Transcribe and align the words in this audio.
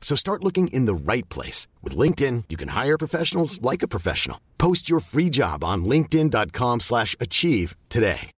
So 0.00 0.16
start 0.16 0.42
looking 0.42 0.66
in 0.68 0.86
the 0.86 0.94
right 0.94 1.28
place. 1.28 1.68
With 1.82 1.96
LinkedIn, 1.96 2.44
you 2.48 2.56
can 2.56 2.70
hire 2.70 2.98
professionals 2.98 3.62
like 3.62 3.84
a 3.84 3.88
professional. 3.88 4.40
Post 4.58 4.90
your 4.90 4.98
free 4.98 5.30
job 5.30 5.62
on 5.62 5.84
linkedin.com 5.84 6.80
slash 6.80 7.14
achieve 7.20 7.76
today. 7.88 8.32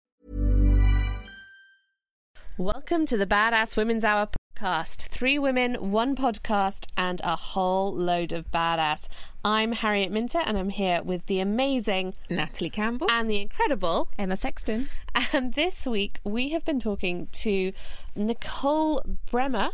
Welcome 2.58 3.06
to 3.06 3.16
the 3.16 3.26
Badass 3.26 3.76
Women's 3.76 4.04
Hour 4.04 4.28
podcast. 4.60 5.08
Three 5.08 5.38
women, 5.38 5.90
one 5.90 6.14
podcast, 6.14 6.86
and 6.94 7.20
a 7.24 7.34
whole 7.34 7.94
load 7.94 8.32
of 8.32 8.50
badass. 8.50 9.06
I'm 9.42 9.72
Harriet 9.72 10.12
Minter, 10.12 10.40
and 10.44 10.58
I'm 10.58 10.68
here 10.68 11.02
with 11.02 11.24
the 11.24 11.40
amazing 11.40 12.12
Natalie 12.28 12.68
Campbell 12.68 13.10
and 13.10 13.30
the 13.30 13.40
incredible 13.40 14.08
Emma 14.18 14.36
Sexton. 14.36 14.90
And 15.32 15.54
this 15.54 15.86
week 15.86 16.20
we 16.24 16.50
have 16.50 16.64
been 16.66 16.78
talking 16.78 17.28
to 17.32 17.72
Nicole 18.14 19.02
Bremner, 19.30 19.70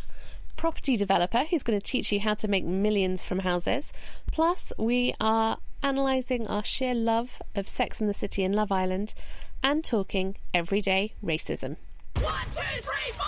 property 0.57 0.97
developer, 0.97 1.45
who's 1.45 1.63
going 1.63 1.79
to 1.79 1.85
teach 1.85 2.11
you 2.13 2.21
how 2.21 2.35
to 2.35 2.49
make 2.49 2.65
millions 2.65 3.25
from 3.25 3.41
houses. 3.41 3.93
Plus, 4.33 4.73
we 4.79 5.15
are 5.21 5.59
analysing 5.83 6.47
our 6.47 6.65
sheer 6.65 6.95
love 6.95 7.41
of 7.55 7.69
Sex 7.69 8.01
in 8.01 8.07
the 8.07 8.15
City 8.15 8.43
and 8.43 8.55
Love 8.55 8.73
Island 8.73 9.15
and 9.63 9.85
talking 9.85 10.37
everyday 10.53 11.15
racism. 11.25 11.77
One, 12.21 12.35
two, 12.47 12.63
three, 12.63 13.13
four. 13.13 13.27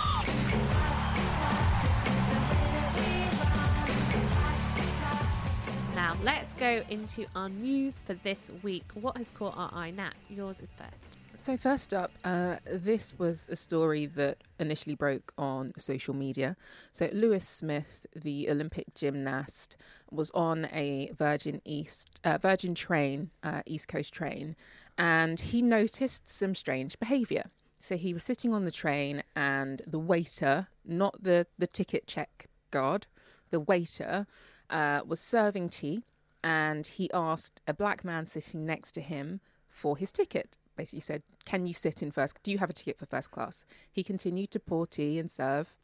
Now, 5.94 6.16
let's 6.22 6.52
go 6.54 6.82
into 6.88 7.26
our 7.34 7.48
news 7.48 8.00
for 8.00 8.14
this 8.14 8.50
week. 8.62 8.84
What 8.94 9.16
has 9.16 9.30
caught 9.30 9.56
our 9.56 9.70
eye? 9.72 9.90
Nat, 9.90 10.14
yours 10.30 10.60
is 10.60 10.70
first. 10.70 11.07
So, 11.40 11.56
first 11.56 11.94
up, 11.94 12.10
uh, 12.24 12.56
this 12.66 13.16
was 13.16 13.48
a 13.48 13.54
story 13.54 14.06
that 14.06 14.38
initially 14.58 14.96
broke 14.96 15.32
on 15.38 15.72
social 15.78 16.12
media. 16.12 16.56
So, 16.92 17.08
Louis 17.12 17.46
Smith, 17.46 18.06
the 18.14 18.50
Olympic 18.50 18.92
gymnast, 18.92 19.76
was 20.10 20.32
on 20.32 20.64
a 20.72 21.12
Virgin 21.16 21.62
East 21.64 22.20
uh, 22.24 22.38
Virgin 22.38 22.74
train, 22.74 23.30
uh, 23.44 23.62
East 23.66 23.86
Coast 23.86 24.12
train, 24.12 24.56
and 24.98 25.38
he 25.38 25.62
noticed 25.62 26.28
some 26.28 26.56
strange 26.56 26.98
behaviour. 26.98 27.44
So, 27.78 27.96
he 27.96 28.12
was 28.12 28.24
sitting 28.24 28.52
on 28.52 28.64
the 28.64 28.72
train, 28.72 29.22
and 29.36 29.80
the 29.86 30.00
waiter, 30.00 30.66
not 30.84 31.22
the 31.22 31.46
the 31.56 31.68
ticket 31.68 32.08
check 32.08 32.48
guard, 32.72 33.06
the 33.50 33.60
waiter, 33.60 34.26
uh, 34.70 35.02
was 35.06 35.20
serving 35.20 35.68
tea, 35.68 36.02
and 36.42 36.84
he 36.84 37.08
asked 37.12 37.62
a 37.64 37.72
black 37.72 38.04
man 38.04 38.26
sitting 38.26 38.66
next 38.66 38.90
to 38.92 39.00
him 39.00 39.40
for 39.68 39.96
his 39.96 40.10
ticket. 40.10 40.58
Basically, 40.78 41.00
said, 41.00 41.22
"Can 41.44 41.66
you 41.66 41.74
sit 41.74 42.02
in 42.02 42.12
first? 42.12 42.40
Do 42.42 42.52
you 42.52 42.58
have 42.58 42.70
a 42.70 42.72
ticket 42.72 42.98
for 42.98 43.06
first 43.06 43.32
class?" 43.32 43.66
He 43.92 44.04
continued 44.04 44.52
to 44.52 44.60
pour 44.60 44.86
tea 44.86 45.18
and 45.18 45.30
serve. 45.30 45.74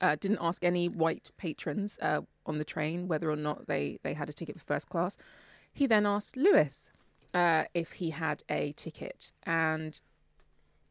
Uh, 0.00 0.16
didn't 0.18 0.38
ask 0.40 0.64
any 0.64 0.88
white 0.88 1.30
patrons 1.36 1.98
uh, 2.00 2.22
on 2.46 2.58
the 2.58 2.64
train 2.64 3.08
whether 3.08 3.28
or 3.30 3.36
not 3.36 3.66
they 3.66 3.98
they 4.04 4.14
had 4.14 4.30
a 4.30 4.32
ticket 4.32 4.58
for 4.58 4.64
first 4.64 4.88
class. 4.88 5.18
He 5.72 5.86
then 5.86 6.06
asked 6.06 6.36
Louis 6.36 6.90
uh, 7.34 7.64
if 7.74 7.92
he 7.92 8.10
had 8.10 8.44
a 8.48 8.72
ticket, 8.72 9.32
and 9.42 10.00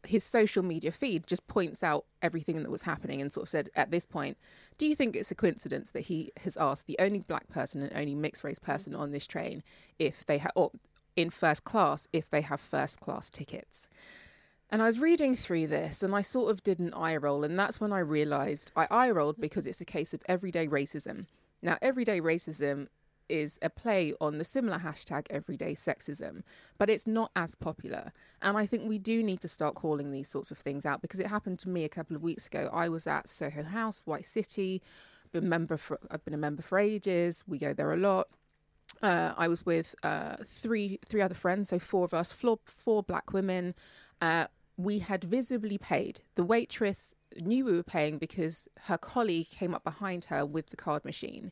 his 0.05 0.23
social 0.25 0.63
media 0.63 0.91
feed 0.91 1.27
just 1.27 1.47
points 1.47 1.83
out 1.83 2.05
everything 2.21 2.61
that 2.61 2.71
was 2.71 2.81
happening 2.81 3.21
and 3.21 3.31
sort 3.31 3.45
of 3.45 3.49
said 3.49 3.69
at 3.75 3.91
this 3.91 4.05
point 4.05 4.35
do 4.81 4.87
you 4.87 4.95
think 4.95 5.15
it's 5.15 5.29
a 5.29 5.35
coincidence 5.35 5.91
that 5.91 6.01
he 6.01 6.31
has 6.43 6.57
asked 6.57 6.87
the 6.87 6.97
only 6.97 7.19
black 7.19 7.47
person 7.49 7.83
and 7.83 7.93
only 7.93 8.15
mixed 8.15 8.43
race 8.43 8.57
person 8.57 8.95
on 8.95 9.11
this 9.11 9.27
train 9.27 9.61
if 9.99 10.25
they 10.25 10.39
had, 10.39 10.51
or 10.55 10.71
in 11.15 11.29
first 11.29 11.63
class 11.63 12.07
if 12.13 12.29
they 12.29 12.41
have 12.41 12.59
first 12.59 12.99
class 12.99 13.29
tickets 13.29 13.87
and 14.69 14.81
I 14.81 14.85
was 14.85 14.99
reading 14.99 15.35
through 15.35 15.67
this 15.67 16.01
and 16.01 16.15
I 16.15 16.21
sort 16.21 16.51
of 16.51 16.63
did 16.63 16.79
an 16.79 16.93
eye 16.93 17.17
roll 17.17 17.43
and 17.43 17.59
that's 17.59 17.79
when 17.79 17.91
I 17.91 17.99
realized 17.99 18.71
I 18.75 18.87
eye 18.89 19.11
rolled 19.11 19.39
because 19.39 19.67
it's 19.67 19.81
a 19.81 19.85
case 19.85 20.13
of 20.13 20.21
everyday 20.27 20.67
racism 20.67 21.25
now 21.61 21.77
everyday 21.81 22.21
racism 22.21 22.87
is 23.31 23.57
a 23.61 23.69
play 23.69 24.13
on 24.19 24.37
the 24.37 24.43
similar 24.43 24.79
hashtag 24.79 25.25
everyday 25.29 25.73
sexism, 25.73 26.43
but 26.77 26.89
it's 26.89 27.07
not 27.07 27.31
as 27.35 27.55
popular. 27.55 28.11
And 28.41 28.57
I 28.57 28.65
think 28.65 28.87
we 28.87 28.99
do 28.99 29.23
need 29.23 29.39
to 29.39 29.47
start 29.47 29.73
calling 29.73 30.11
these 30.11 30.27
sorts 30.27 30.51
of 30.51 30.57
things 30.57 30.85
out 30.85 31.01
because 31.01 31.19
it 31.19 31.27
happened 31.27 31.57
to 31.59 31.69
me 31.69 31.85
a 31.85 31.89
couple 31.89 32.15
of 32.15 32.21
weeks 32.21 32.45
ago. 32.47 32.69
I 32.73 32.89
was 32.89 33.07
at 33.07 33.29
Soho 33.29 33.63
House, 33.63 34.01
White 34.05 34.27
City, 34.27 34.81
been 35.31 35.47
member 35.47 35.77
for, 35.77 35.97
I've 36.11 36.25
been 36.25 36.33
a 36.33 36.37
member 36.37 36.61
for 36.61 36.77
ages. 36.77 37.43
We 37.47 37.57
go 37.57 37.73
there 37.73 37.93
a 37.93 37.97
lot. 37.97 38.27
Uh, 39.01 39.33
I 39.37 39.47
was 39.47 39.65
with 39.65 39.95
uh, 40.03 40.37
three 40.45 40.99
three 41.05 41.21
other 41.21 41.35
friends, 41.35 41.69
so 41.69 41.79
four 41.79 42.05
of 42.05 42.13
us, 42.13 42.31
four, 42.31 42.59
four 42.65 43.03
black 43.03 43.33
women. 43.33 43.73
Uh, 44.21 44.47
we 44.77 44.99
had 44.99 45.23
visibly 45.23 45.77
paid. 45.77 46.21
The 46.35 46.43
waitress 46.43 47.13
knew 47.39 47.65
we 47.65 47.73
were 47.73 47.83
paying 47.83 48.17
because 48.17 48.67
her 48.83 48.97
colleague 48.97 49.49
came 49.49 49.73
up 49.73 49.83
behind 49.83 50.25
her 50.25 50.45
with 50.45 50.69
the 50.69 50.75
card 50.75 51.05
machine 51.05 51.51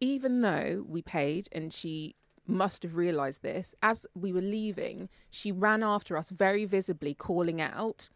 even 0.00 0.42
though 0.42 0.84
we 0.86 1.02
paid 1.02 1.48
and 1.52 1.72
she 1.72 2.16
must 2.46 2.82
have 2.82 2.94
realized 2.94 3.42
this, 3.42 3.74
as 3.82 4.06
we 4.14 4.32
were 4.32 4.40
leaving, 4.40 5.08
she 5.30 5.50
ran 5.50 5.82
after 5.82 6.16
us 6.16 6.30
very 6.30 6.64
visibly, 6.64 7.12
calling 7.12 7.60
out, 7.60 8.08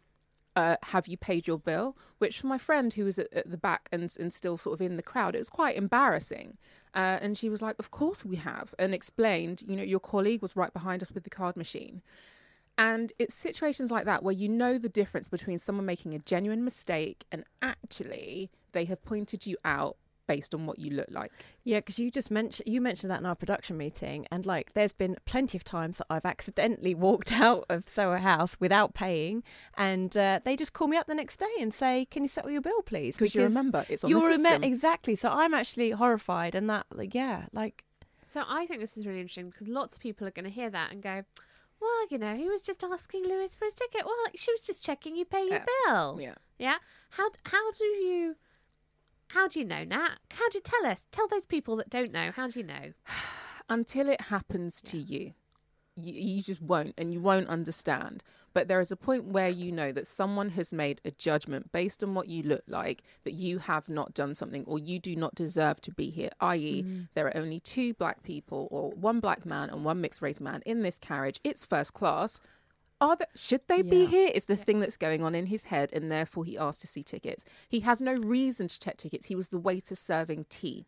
uh, 0.55 0.77
Have 0.85 1.09
you 1.09 1.17
paid 1.17 1.47
your 1.47 1.59
bill? 1.59 1.97
Which 2.19 2.41
for 2.41 2.47
my 2.47 2.59
friend 2.59 2.93
who 2.93 3.05
was 3.05 3.19
at, 3.19 3.33
at, 3.33 3.51
the 3.51 3.57
back 3.57 3.89
and, 3.91 4.15
and 4.21 4.33
still 4.33 4.57
sort 4.57 4.75
of 4.75 4.87
in 4.87 4.97
the 4.97 5.03
crowd, 5.03 5.35
it 5.35 5.39
was 5.39 5.51
quite 5.51 5.77
embarrassing. 5.77 6.59
Uh, 6.95 7.19
and 7.21 7.39
she 7.39 7.49
was 7.49 7.63
like, 7.63 7.77
Of 7.79 7.91
course 7.91 8.25
we 8.25 8.37
have, 8.37 8.75
and 8.79 8.95
explained, 8.95 9.63
You 9.67 9.77
know, 9.77 9.83
your 9.83 10.01
colleague 10.01 10.43
was 10.43 10.57
right 10.57 10.73
behind 10.73 11.03
us 11.03 11.13
with 11.13 11.25
the 11.25 11.31
card 11.31 11.57
machine. 11.57 12.03
And 12.79 13.13
it's 13.19 13.35
situations 13.35 13.91
like 13.91 14.07
that 14.07 14.23
where 14.23 14.33
you 14.33 14.49
know 14.49 14.79
the 14.79 14.89
difference 14.89 15.29
between 15.29 15.59
someone 15.59 15.85
making 15.85 16.15
a 16.15 16.19
genuine 16.19 16.65
mistake 16.65 17.27
and 17.31 17.45
actually 17.61 18.51
they 18.73 18.87
have 18.87 19.05
pointed 19.05 19.45
you 19.45 19.59
out 19.65 19.97
based 20.35 20.55
on 20.55 20.67
what 20.67 20.79
you 20.79 20.91
look 20.91 21.09
like. 21.11 21.33
Yeah, 21.65 21.79
because 21.81 21.99
you 21.99 22.11
just 22.11 22.31
mentioned 22.31 22.69
you 22.69 22.81
mentioned 22.81 23.11
that 23.11 23.21
in 23.21 23.27
our 23.27 23.35
production 23.35 23.77
meeting, 23.77 24.27
and 24.31 24.47
like, 24.47 24.73
there's 24.75 24.93
been 24.93 25.17
plenty 25.25 25.59
of 25.59 25.65
times 25.65 25.99
that 25.99 26.07
I've 26.09 26.25
accidentally 26.25 26.95
walked 27.09 27.33
out 27.33 27.65
of 27.69 27.89
Soho 27.89 28.17
House 28.19 28.57
without 28.61 28.95
paying, 28.95 29.43
and 29.77 30.17
uh, 30.17 30.41
they 30.45 30.55
just 30.57 30.73
call 30.73 30.89
me 30.89 30.97
up 30.97 31.07
the 31.07 31.15
next 31.15 31.39
day 31.39 31.55
and 31.61 31.73
say, 31.75 32.07
"Can 32.13 32.23
you 32.23 32.29
settle 32.29 32.51
your 32.51 32.61
bill, 32.63 32.83
please?" 32.83 33.17
Because 33.17 33.35
you 33.35 33.43
remember 33.43 33.85
it's 33.89 34.05
on 34.05 34.11
you 34.11 34.21
the 34.21 34.37
system. 34.37 34.63
exactly. 34.65 35.17
So 35.17 35.29
I'm 35.31 35.55
actually 35.55 35.91
horrified, 35.91 36.55
and 36.55 36.71
that, 36.71 36.87
like, 36.95 37.15
yeah, 37.15 37.47
like. 37.53 37.85
So 38.29 38.45
I 38.49 38.67
think 38.67 38.81
this 38.81 38.97
is 38.97 39.07
really 39.07 39.21
interesting 39.21 39.51
because 39.51 39.67
lots 39.67 39.97
of 39.97 40.01
people 40.01 40.27
are 40.29 40.31
going 40.31 40.45
to 40.45 40.51
hear 40.61 40.71
that 40.71 40.93
and 40.93 41.03
go, 41.03 41.25
well, 41.81 42.07
you 42.11 42.19
know, 42.19 42.37
he 42.37 42.49
was 42.49 42.63
just 42.63 42.85
asking 42.85 43.25
Louis 43.25 43.53
for 43.57 43.65
his 43.65 43.75
ticket. 43.75 44.03
Well, 44.07 44.15
she 44.37 44.53
was 44.53 44.63
just 44.63 44.85
checking 44.85 45.17
you 45.17 45.25
pay 45.25 45.43
your 45.47 45.55
Yeah. 45.55 45.65
bill. 45.87 46.21
Yeah. 46.21 46.35
Yeah. 46.59 46.77
How 47.11 47.29
how 47.45 47.73
do 47.73 47.85
you 47.85 48.37
how 49.33 49.47
do 49.49 49.61
you 49.61 49.65
know, 49.65 49.85
Nat? 49.85 50.19
How 50.33 50.49
do 50.49 50.59
you 50.59 50.63
tell 50.63 50.87
us? 50.87 51.07
Tell 51.13 51.29
those 51.29 51.47
people 51.47 51.77
that 51.77 51.89
don't 51.89 52.13
know. 52.13 52.31
How 52.35 52.49
do 52.49 52.59
you 52.59 52.67
know? 52.67 52.93
until 53.69 54.09
it 54.09 54.21
happens 54.23 54.83
to 54.83 54.99
you, 54.99 55.35
you, 55.97 56.13
you 56.13 56.43
just 56.43 56.61
won't 56.61 56.95
and 56.99 57.13
you 57.13 57.21
won't 57.21 57.49
understand. 57.49 58.25
But 58.53 58.67
there 58.67 58.81
is 58.81 58.91
a 58.91 58.97
point 58.97 59.27
where 59.27 59.49
you 59.49 59.71
know 59.71 59.93
that 59.93 60.09
someone 60.09 60.51
has 60.51 60.73
made 60.73 61.01
a 61.05 61.13
judgment 61.13 61.71
based 61.71 62.03
on 62.03 62.15
what 62.15 62.27
you 62.27 62.43
look 62.43 62.65
like 62.67 63.05
that 63.23 63.35
you 63.35 63.59
have 63.59 63.89
not 63.89 64.13
done 64.13 64.35
something 64.35 64.65
or 64.67 64.81
you 64.81 64.99
do 64.99 65.15
not 65.15 65.37
deserve 65.37 65.81
to 65.83 65.93
be 65.93 66.11
here, 66.11 66.31
i.e., 66.41 66.83
mm. 66.83 67.09
there 67.15 67.27
are 67.27 67.37
only 67.37 67.61
two 67.61 67.95
black 67.95 68.25
people 68.25 68.67
or 68.73 68.91
one 68.91 69.21
black 69.21 69.47
man 69.47 69.71
and 69.71 69.85
one 69.85 70.01
mixed 70.01 70.21
race 70.21 70.41
man 70.41 70.63
in 70.67 70.83
this 70.83 70.99
carriage. 70.99 71.39
It's 71.45 71.65
first 71.65 71.95
class. 71.95 72.41
Are 73.01 73.17
there, 73.17 73.29
should 73.35 73.67
they 73.67 73.83
be 73.83 74.03
Yeah. 74.03 74.07
here? 74.09 74.31
Is 74.35 74.45
the 74.45 74.57
thing 74.57 74.81
that's 74.81 74.97
going 74.99 75.23
on 75.23 75.35
in 75.35 75.47
his 75.47 75.65
head, 75.65 75.91
and 75.93 76.11
therefore 76.11 76.45
he 76.45 76.59
asked 76.59 76.83
to 76.83 76.87
see 76.87 77.03
tickets. 77.03 77.45
He 77.69 77.81
has 77.81 78.03
no 78.03 78.13
reason 78.13 78.69
to 78.69 78.79
check 78.79 78.99
tickets. 78.99 79.27
He 79.27 79.35
was 79.35 79.49
the 79.49 79.59
waiter 79.59 79.95
serving 79.95 80.47
tea. 80.51 80.87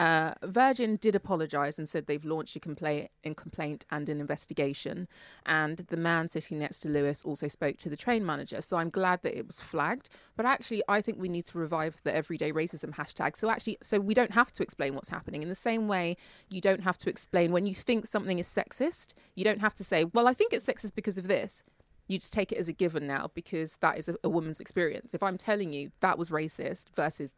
Uh, 0.00 0.34
Virgin 0.42 0.96
did 0.96 1.14
apologise 1.14 1.78
and 1.78 1.88
said 1.88 2.06
they've 2.06 2.24
launched 2.24 2.56
a 2.56 2.60
complaint, 2.60 3.10
in 3.22 3.34
complaint 3.34 3.86
and 3.90 4.08
an 4.08 4.20
investigation. 4.20 5.06
And 5.46 5.78
the 5.78 5.96
man 5.96 6.28
sitting 6.28 6.58
next 6.58 6.80
to 6.80 6.88
Louis 6.88 7.24
also 7.24 7.46
spoke 7.46 7.76
to 7.78 7.88
the 7.88 7.96
train 7.96 8.26
manager. 8.26 8.60
So 8.60 8.76
I'm 8.76 8.90
glad 8.90 9.22
that 9.22 9.38
it 9.38 9.46
was 9.46 9.60
flagged. 9.60 10.08
But 10.36 10.46
actually, 10.46 10.82
I 10.88 11.00
think 11.00 11.18
we 11.18 11.28
need 11.28 11.46
to 11.46 11.58
revive 11.58 12.00
the 12.02 12.14
everyday 12.14 12.50
racism 12.50 12.92
hashtag. 12.94 13.36
So 13.36 13.48
actually, 13.48 13.78
so 13.82 14.00
we 14.00 14.14
don't 14.14 14.32
have 14.32 14.52
to 14.52 14.62
explain 14.64 14.94
what's 14.94 15.10
happening. 15.10 15.42
In 15.42 15.48
the 15.48 15.54
same 15.54 15.86
way, 15.86 16.16
you 16.50 16.60
don't 16.60 16.82
have 16.82 16.98
to 16.98 17.10
explain 17.10 17.52
when 17.52 17.66
you 17.66 17.74
think 17.74 18.06
something 18.06 18.40
is 18.40 18.48
sexist. 18.48 19.14
You 19.36 19.44
don't 19.44 19.60
have 19.60 19.76
to 19.76 19.84
say, 19.84 20.04
"Well, 20.04 20.26
I 20.26 20.34
think 20.34 20.52
it's 20.52 20.66
sexist 20.66 20.94
because 20.94 21.18
of 21.18 21.28
this." 21.28 21.62
You 22.08 22.18
just 22.18 22.32
take 22.34 22.52
it 22.52 22.58
as 22.58 22.68
a 22.68 22.72
given 22.72 23.06
now 23.06 23.30
because 23.32 23.78
that 23.78 23.96
is 23.96 24.08
a, 24.08 24.16
a 24.22 24.28
woman's 24.28 24.60
experience. 24.60 25.14
If 25.14 25.22
I'm 25.22 25.38
telling 25.38 25.72
you 25.72 25.90
that 26.00 26.18
was 26.18 26.28
racist 26.28 26.86
versus 26.94 27.32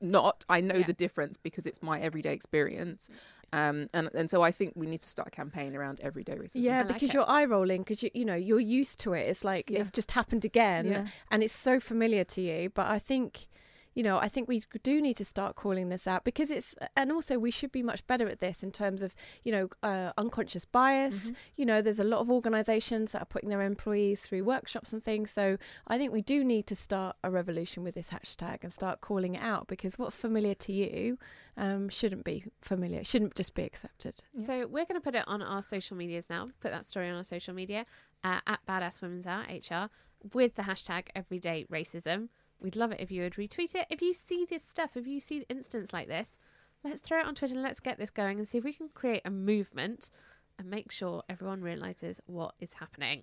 not. 0.00 0.44
I 0.48 0.60
know 0.60 0.76
Yeah. 0.76 0.86
the 0.86 0.92
difference 0.92 1.36
because 1.42 1.66
it's 1.66 1.82
my 1.82 2.00
everyday 2.00 2.32
experience. 2.32 3.08
Um, 3.52 3.88
and, 3.94 4.10
and 4.14 4.28
so 4.28 4.42
I 4.42 4.50
think 4.50 4.72
we 4.74 4.86
need 4.86 5.00
to 5.02 5.08
start 5.08 5.28
a 5.28 5.30
campaign 5.30 5.76
around 5.76 6.00
everyday 6.00 6.34
racism. 6.34 6.50
Yeah, 6.62 6.78
like 6.82 6.94
because 6.94 7.10
it. 7.10 7.14
you're 7.14 7.28
eye 7.30 7.44
rolling 7.44 7.82
because 7.82 8.02
you 8.02 8.10
you 8.12 8.24
know 8.24 8.34
you're 8.34 8.58
used 8.60 8.98
to 9.00 9.12
it. 9.12 9.28
It's 9.28 9.44
like 9.44 9.70
Yeah. 9.70 9.80
it's 9.80 9.90
just 9.90 10.10
happened 10.10 10.44
again, 10.44 10.86
Yeah. 10.86 11.06
and 11.30 11.42
it's 11.42 11.54
so 11.54 11.78
familiar 11.78 12.24
to 12.24 12.40
you. 12.40 12.70
But 12.70 12.86
I 12.88 12.98
think, 12.98 13.46
you 13.94 14.02
know, 14.02 14.18
I 14.18 14.28
think 14.28 14.48
we 14.48 14.62
do 14.82 15.00
need 15.00 15.16
to 15.18 15.24
start 15.24 15.56
calling 15.56 15.88
this 15.88 16.06
out 16.06 16.24
because 16.24 16.50
it's, 16.50 16.74
and 16.96 17.12
also 17.12 17.38
we 17.38 17.50
should 17.50 17.72
be 17.72 17.82
much 17.82 18.06
better 18.06 18.28
at 18.28 18.40
this 18.40 18.62
in 18.62 18.72
terms 18.72 19.02
of 19.02 19.14
you 19.42 19.52
know 19.52 19.68
uh, 19.82 20.12
unconscious 20.16 20.64
bias. 20.64 21.30
You 21.56 21.66
know, 21.66 21.80
there's 21.80 22.00
a 22.00 22.04
lot 22.04 22.20
of 22.20 22.30
organisations 22.30 23.12
that 23.12 23.22
are 23.22 23.26
putting 23.26 23.48
their 23.48 23.62
employees 23.62 24.20
through 24.22 24.44
workshops 24.44 24.92
and 24.92 25.02
things. 25.02 25.30
So 25.30 25.56
I 25.86 25.98
think 25.98 26.12
we 26.12 26.22
do 26.22 26.44
need 26.44 26.66
to 26.66 26.76
start 26.76 27.16
a 27.22 27.30
revolution 27.30 27.84
with 27.84 27.94
this 27.94 28.10
hashtag 28.10 28.58
and 28.62 28.72
start 28.72 29.00
calling 29.00 29.34
it 29.34 29.42
out 29.42 29.68
because 29.68 29.98
what's 29.98 30.16
familiar 30.16 30.54
to 30.54 30.72
you 30.72 31.18
um, 31.56 31.88
shouldn't 31.88 32.24
be 32.24 32.44
familiar. 32.60 33.04
Shouldn't 33.04 33.34
just 33.34 33.54
be 33.54 33.62
accepted. 33.62 34.16
So 34.44 34.66
we're 34.66 34.86
going 34.86 35.00
to 35.00 35.00
put 35.00 35.14
it 35.14 35.24
on 35.26 35.42
our 35.42 35.62
social 35.62 35.96
medias 35.96 36.26
now. 36.28 36.48
Put 36.60 36.72
that 36.72 36.84
story 36.84 37.08
on 37.08 37.16
our 37.16 37.24
social 37.24 37.54
media 37.54 37.86
uh, 38.22 38.40
at 38.46 38.60
Badass 38.66 39.02
Women's 39.02 39.26
Hour 39.26 39.44
HR 39.50 39.90
with 40.32 40.54
the 40.56 40.62
hashtag 40.62 41.08
Everyday 41.14 41.64
Racism. 41.70 42.28
We'd 42.60 42.76
love 42.76 42.92
it 42.92 43.00
if 43.00 43.10
you 43.10 43.22
would 43.22 43.34
retweet 43.34 43.74
it. 43.74 43.86
If 43.90 44.00
you 44.00 44.14
see 44.14 44.46
this 44.48 44.64
stuff, 44.64 44.96
if 44.96 45.06
you 45.06 45.20
see 45.20 45.44
incidents 45.48 45.92
like 45.92 46.08
this, 46.08 46.38
let's 46.82 47.00
throw 47.00 47.20
it 47.20 47.26
on 47.26 47.34
Twitter 47.34 47.54
and 47.54 47.62
let's 47.62 47.80
get 47.80 47.98
this 47.98 48.10
going 48.10 48.38
and 48.38 48.48
see 48.48 48.58
if 48.58 48.64
we 48.64 48.72
can 48.72 48.88
create 48.88 49.22
a 49.24 49.30
movement 49.30 50.10
and 50.58 50.70
make 50.70 50.92
sure 50.92 51.22
everyone 51.28 51.62
realizes 51.62 52.20
what 52.26 52.54
is 52.60 52.74
happening. 52.74 53.22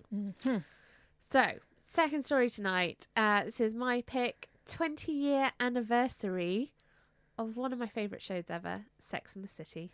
So, 1.30 1.44
second 1.82 2.24
story 2.24 2.50
tonight. 2.50 3.06
Uh, 3.16 3.44
this 3.44 3.60
is 3.60 3.74
my 3.74 4.02
pick 4.02 4.48
20 4.66 5.12
year 5.12 5.52
anniversary 5.60 6.72
of 7.38 7.56
one 7.56 7.72
of 7.72 7.78
my 7.78 7.86
favourite 7.86 8.22
shows 8.22 8.44
ever, 8.48 8.86
Sex 8.98 9.34
and 9.34 9.44
the 9.44 9.48
City. 9.48 9.90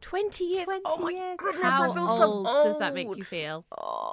Twenty 0.00 0.44
years. 0.44 0.64
20 0.64 0.82
oh 0.84 0.98
my 0.98 1.10
years. 1.10 1.36
goodness! 1.38 1.62
How 1.62 1.90
I 1.90 1.94
feel 1.94 2.06
so 2.06 2.22
old 2.22 2.46
does 2.62 2.78
that 2.78 2.94
make 2.94 3.08
you 3.16 3.24
feel? 3.24 3.64
Oh. 3.76 4.12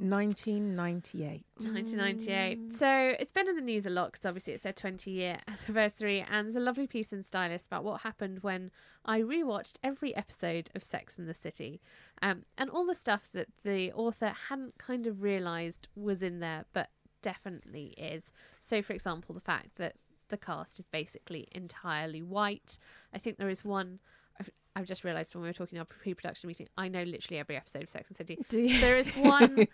1998. 0.00 1.44
1998. 1.56 2.72
So 2.72 3.14
it's 3.18 3.32
been 3.32 3.48
in 3.48 3.56
the 3.56 3.62
news 3.62 3.84
a 3.84 3.90
lot 3.90 4.12
because 4.12 4.24
obviously 4.24 4.54
it's 4.54 4.62
their 4.62 4.72
20 4.72 5.10
year 5.10 5.38
anniversary, 5.48 6.24
and 6.28 6.46
there's 6.46 6.56
a 6.56 6.60
lovely 6.60 6.86
piece 6.86 7.12
in 7.12 7.22
Stylist 7.22 7.66
about 7.66 7.84
what 7.84 8.00
happened 8.00 8.38
when 8.42 8.70
I 9.04 9.20
rewatched 9.20 9.74
every 9.84 10.14
episode 10.16 10.70
of 10.74 10.82
Sex 10.82 11.18
and 11.18 11.28
the 11.28 11.34
City, 11.34 11.80
um, 12.22 12.44
and 12.56 12.70
all 12.70 12.86
the 12.86 12.94
stuff 12.94 13.30
that 13.32 13.48
the 13.62 13.92
author 13.92 14.32
hadn't 14.48 14.78
kind 14.78 15.06
of 15.06 15.22
realised 15.22 15.88
was 15.94 16.22
in 16.22 16.40
there, 16.40 16.64
but 16.72 16.90
definitely 17.22 17.94
is. 17.98 18.32
So, 18.62 18.80
for 18.82 18.94
example, 18.94 19.34
the 19.34 19.40
fact 19.40 19.76
that 19.76 19.96
the 20.30 20.38
cast 20.38 20.78
is 20.78 20.86
basically 20.86 21.46
entirely 21.52 22.22
white. 22.22 22.78
I 23.12 23.18
think 23.18 23.36
there 23.36 23.50
is 23.50 23.64
one. 23.64 23.98
I've, 24.40 24.50
I've 24.74 24.86
just 24.86 25.04
realised 25.04 25.34
when 25.34 25.42
we 25.42 25.48
were 25.48 25.52
talking 25.52 25.76
in 25.76 25.80
our 25.80 25.84
pre-production 25.86 26.48
meeting, 26.48 26.68
I 26.76 26.88
know 26.88 27.02
literally 27.02 27.38
every 27.38 27.56
episode 27.56 27.82
of 27.82 27.88
Sex 27.88 28.08
and 28.08 28.16
the 28.16 28.18
City. 28.18 28.38
Do 28.48 28.58
you? 28.60 28.80
There 28.80 28.96
is 28.96 29.10
one 29.16 29.66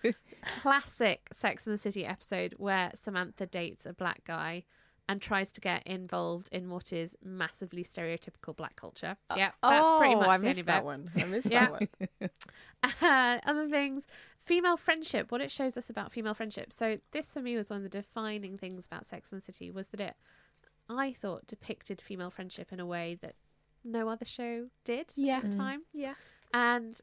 classic 0.61 1.29
Sex 1.33 1.67
and 1.67 1.75
the 1.75 1.79
City 1.81 2.05
episode 2.05 2.55
where 2.59 2.91
Samantha 2.95 3.47
dates 3.47 3.87
a 3.87 3.93
black 3.93 4.25
guy 4.25 4.65
and 5.09 5.23
tries 5.23 5.53
to 5.53 5.61
get 5.61 5.87
involved 5.87 6.49
in 6.51 6.69
what 6.69 6.93
is 6.93 7.15
massively 7.23 7.85
stereotypical 7.85 8.57
black 8.57 8.75
culture. 8.75 9.17
Yeah, 9.37 9.53
that's 9.63 9.99
pretty 9.99 10.15
Oh, 10.17 10.19
much 10.21 10.29
I 10.29 10.39
missed 10.39 10.67
that 10.67 10.79
bit. 10.81 10.85
one. 10.85 11.11
I 11.17 11.25
missed 11.25 11.47
Yeah. 11.47 11.69
that 11.69 11.73
one. 12.21 12.31
Uh, 13.03 13.39
other 13.45 13.69
things, 13.69 14.07
female 14.39 14.77
friendship. 14.77 15.33
What 15.33 15.41
it 15.41 15.51
shows 15.51 15.77
us 15.77 15.91
about 15.91 16.13
female 16.13 16.35
friendship. 16.35 16.73
So 16.73 16.99
this 17.11 17.33
for 17.33 17.41
me 17.41 17.57
was 17.57 17.69
one 17.71 17.79
of 17.79 17.83
the 17.83 17.89
defining 17.89 18.57
things 18.59 18.87
about 18.87 19.07
Sex 19.07 19.33
and 19.33 19.41
the 19.41 19.45
City 19.45 19.71
was 19.73 19.89
that 19.89 20.01
it, 20.01 20.15
I 20.89 21.13
thought, 21.13 21.47
depicted 21.49 22.01
female 22.01 22.31
friendship 22.31 22.73
in 22.73 22.79
a 22.79 22.87
way 22.87 23.19
that 23.23 23.35
no 23.87 24.09
other 24.09 24.25
show 24.25 24.67
did 24.85 25.13
Yeah. 25.17 25.39
at 25.39 25.43
the 25.51 25.57
Mm. 25.57 25.59
time. 25.59 25.83
Yeah. 25.93 26.15
And 26.53 27.01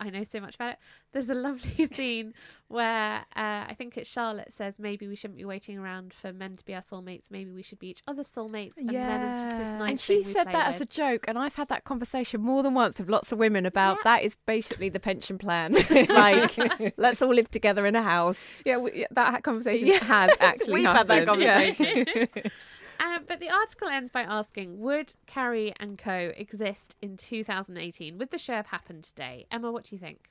I 0.00 0.10
know 0.10 0.22
so 0.22 0.38
much 0.38 0.54
about 0.54 0.74
it. 0.74 0.78
There's 1.12 1.28
a 1.28 1.34
lovely 1.34 1.84
scene 1.92 2.32
where 2.68 3.24
uh, 3.34 3.64
I 3.68 3.74
think 3.76 3.96
it's 3.96 4.08
Charlotte 4.08 4.52
says 4.52 4.78
maybe 4.78 5.08
we 5.08 5.16
shouldn't 5.16 5.38
be 5.38 5.44
waiting 5.44 5.76
around 5.76 6.14
for 6.14 6.32
men 6.32 6.54
to 6.54 6.64
be 6.64 6.72
our 6.72 6.82
soulmates. 6.82 7.32
Maybe 7.32 7.50
we 7.50 7.62
should 7.64 7.80
be 7.80 7.88
each 7.88 8.02
other's 8.06 8.28
soulmates. 8.28 8.76
And 8.76 8.86
men 8.92 9.20
are 9.20 9.36
just 9.36 9.56
this 9.56 9.74
nice 9.74 9.90
and 9.90 9.98
she 10.00 10.22
said 10.22 10.44
play 10.44 10.52
that 10.52 10.72
as 10.74 10.80
a 10.80 10.84
joke, 10.86 11.24
and 11.26 11.36
I've 11.36 11.56
had 11.56 11.66
that 11.70 11.82
conversation 11.82 12.40
more 12.40 12.62
than 12.62 12.74
once 12.74 13.00
with 13.00 13.08
lots 13.10 13.32
of 13.32 13.38
women 13.38 13.66
about 13.66 13.96
Yeah. 13.96 14.02
that 14.04 14.22
is 14.22 14.36
basically 14.46 14.88
the 14.88 15.00
pension 15.00 15.36
plan. 15.36 15.74
Like, 16.08 16.94
let's 16.96 17.20
all 17.20 17.34
live 17.34 17.50
together 17.50 17.84
in 17.84 17.96
a 17.96 18.02
house. 18.02 18.62
Yeah, 18.64 18.76
we, 18.76 18.92
yeah, 19.00 19.06
that 19.10 19.42
conversation 19.42 19.88
Yeah. 19.88 20.04
has 20.04 20.30
actually 20.38 20.74
We've 20.74 20.84
had 20.86 21.08
that 21.08 21.26
happened. 21.26 21.42
Yeah. 21.42 22.50
Um, 23.00 23.24
but 23.28 23.38
the 23.40 23.50
article 23.50 23.88
ends 23.88 24.10
by 24.10 24.22
asking 24.22 24.80
Would 24.80 25.14
Carrie 25.26 25.72
and 25.78 25.96
Co. 25.96 26.32
exist 26.36 26.96
in 27.00 27.16
2018? 27.16 28.18
Would 28.18 28.30
the 28.30 28.38
show 28.38 28.54
have 28.54 28.66
happened 28.66 29.04
today? 29.04 29.46
Emma, 29.50 29.70
what 29.70 29.84
do 29.84 29.94
you 29.94 30.00
think? 30.00 30.30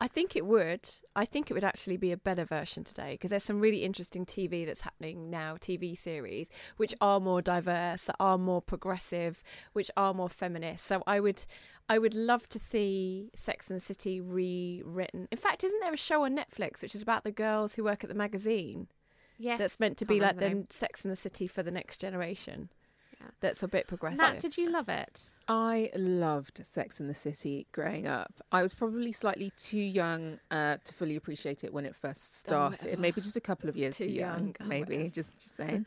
I 0.00 0.06
think 0.06 0.36
it 0.36 0.46
would. 0.46 0.88
I 1.16 1.24
think 1.24 1.50
it 1.50 1.54
would 1.54 1.64
actually 1.64 1.96
be 1.96 2.12
a 2.12 2.16
better 2.16 2.44
version 2.44 2.84
today 2.84 3.14
because 3.14 3.30
there's 3.30 3.42
some 3.42 3.60
really 3.60 3.82
interesting 3.82 4.24
TV 4.24 4.64
that's 4.64 4.82
happening 4.82 5.28
now, 5.28 5.56
TV 5.56 5.98
series, 5.98 6.48
which 6.76 6.94
are 7.00 7.18
more 7.18 7.42
diverse, 7.42 8.02
that 8.02 8.14
are 8.20 8.38
more 8.38 8.62
progressive, 8.62 9.42
which 9.72 9.90
are 9.96 10.14
more 10.14 10.28
feminist. 10.28 10.86
So 10.86 11.02
I 11.06 11.18
would, 11.18 11.44
I 11.88 11.98
would 11.98 12.14
love 12.14 12.48
to 12.50 12.60
see 12.60 13.30
Sex 13.34 13.70
and 13.70 13.80
the 13.80 13.84
City 13.84 14.20
rewritten. 14.20 15.26
In 15.32 15.38
fact, 15.38 15.64
isn't 15.64 15.80
there 15.80 15.92
a 15.92 15.96
show 15.96 16.24
on 16.24 16.36
Netflix 16.36 16.80
which 16.80 16.94
is 16.94 17.02
about 17.02 17.24
the 17.24 17.32
girls 17.32 17.74
who 17.74 17.82
work 17.82 18.04
at 18.04 18.08
the 18.08 18.14
magazine? 18.14 18.86
Yes. 19.38 19.58
that's 19.58 19.80
meant 19.80 19.96
to 19.98 20.04
be 20.04 20.18
like 20.20 20.36
remember 20.36 20.66
the 20.68 20.74
Sex 20.74 21.04
and 21.04 21.12
the 21.12 21.16
City 21.16 21.46
for 21.46 21.62
the 21.62 21.70
next 21.70 21.98
generation. 21.98 22.68
Yeah. 23.20 23.26
That's 23.40 23.62
a 23.64 23.68
bit 23.68 23.88
progressive. 23.88 24.18
Nat, 24.18 24.38
did 24.38 24.56
you 24.56 24.70
love 24.70 24.88
it? 24.88 25.30
I 25.48 25.90
loved 25.96 26.60
Sex 26.64 27.00
in 27.00 27.08
the 27.08 27.14
City 27.14 27.66
growing 27.72 28.06
up. 28.06 28.32
I 28.52 28.62
was 28.62 28.74
probably 28.74 29.10
slightly 29.10 29.52
too 29.56 29.78
young 29.80 30.38
uh, 30.52 30.76
to 30.84 30.94
fully 30.94 31.16
appreciate 31.16 31.64
it 31.64 31.72
when 31.72 31.84
it 31.84 31.96
first 31.96 32.38
started. 32.38 32.80
whatever. 32.84 33.00
maybe 33.00 33.20
just 33.20 33.36
a 33.36 33.40
couple 33.40 33.68
of 33.68 33.76
years 33.76 33.96
Too 33.96 34.04
too, 34.04 34.10
young. 34.10 34.38
young. 34.38 34.54
Oh, 34.60 34.64
maybe 34.66 34.96
whatever. 34.96 35.08
just, 35.10 35.36
just 35.38 35.56
saying. 35.56 35.84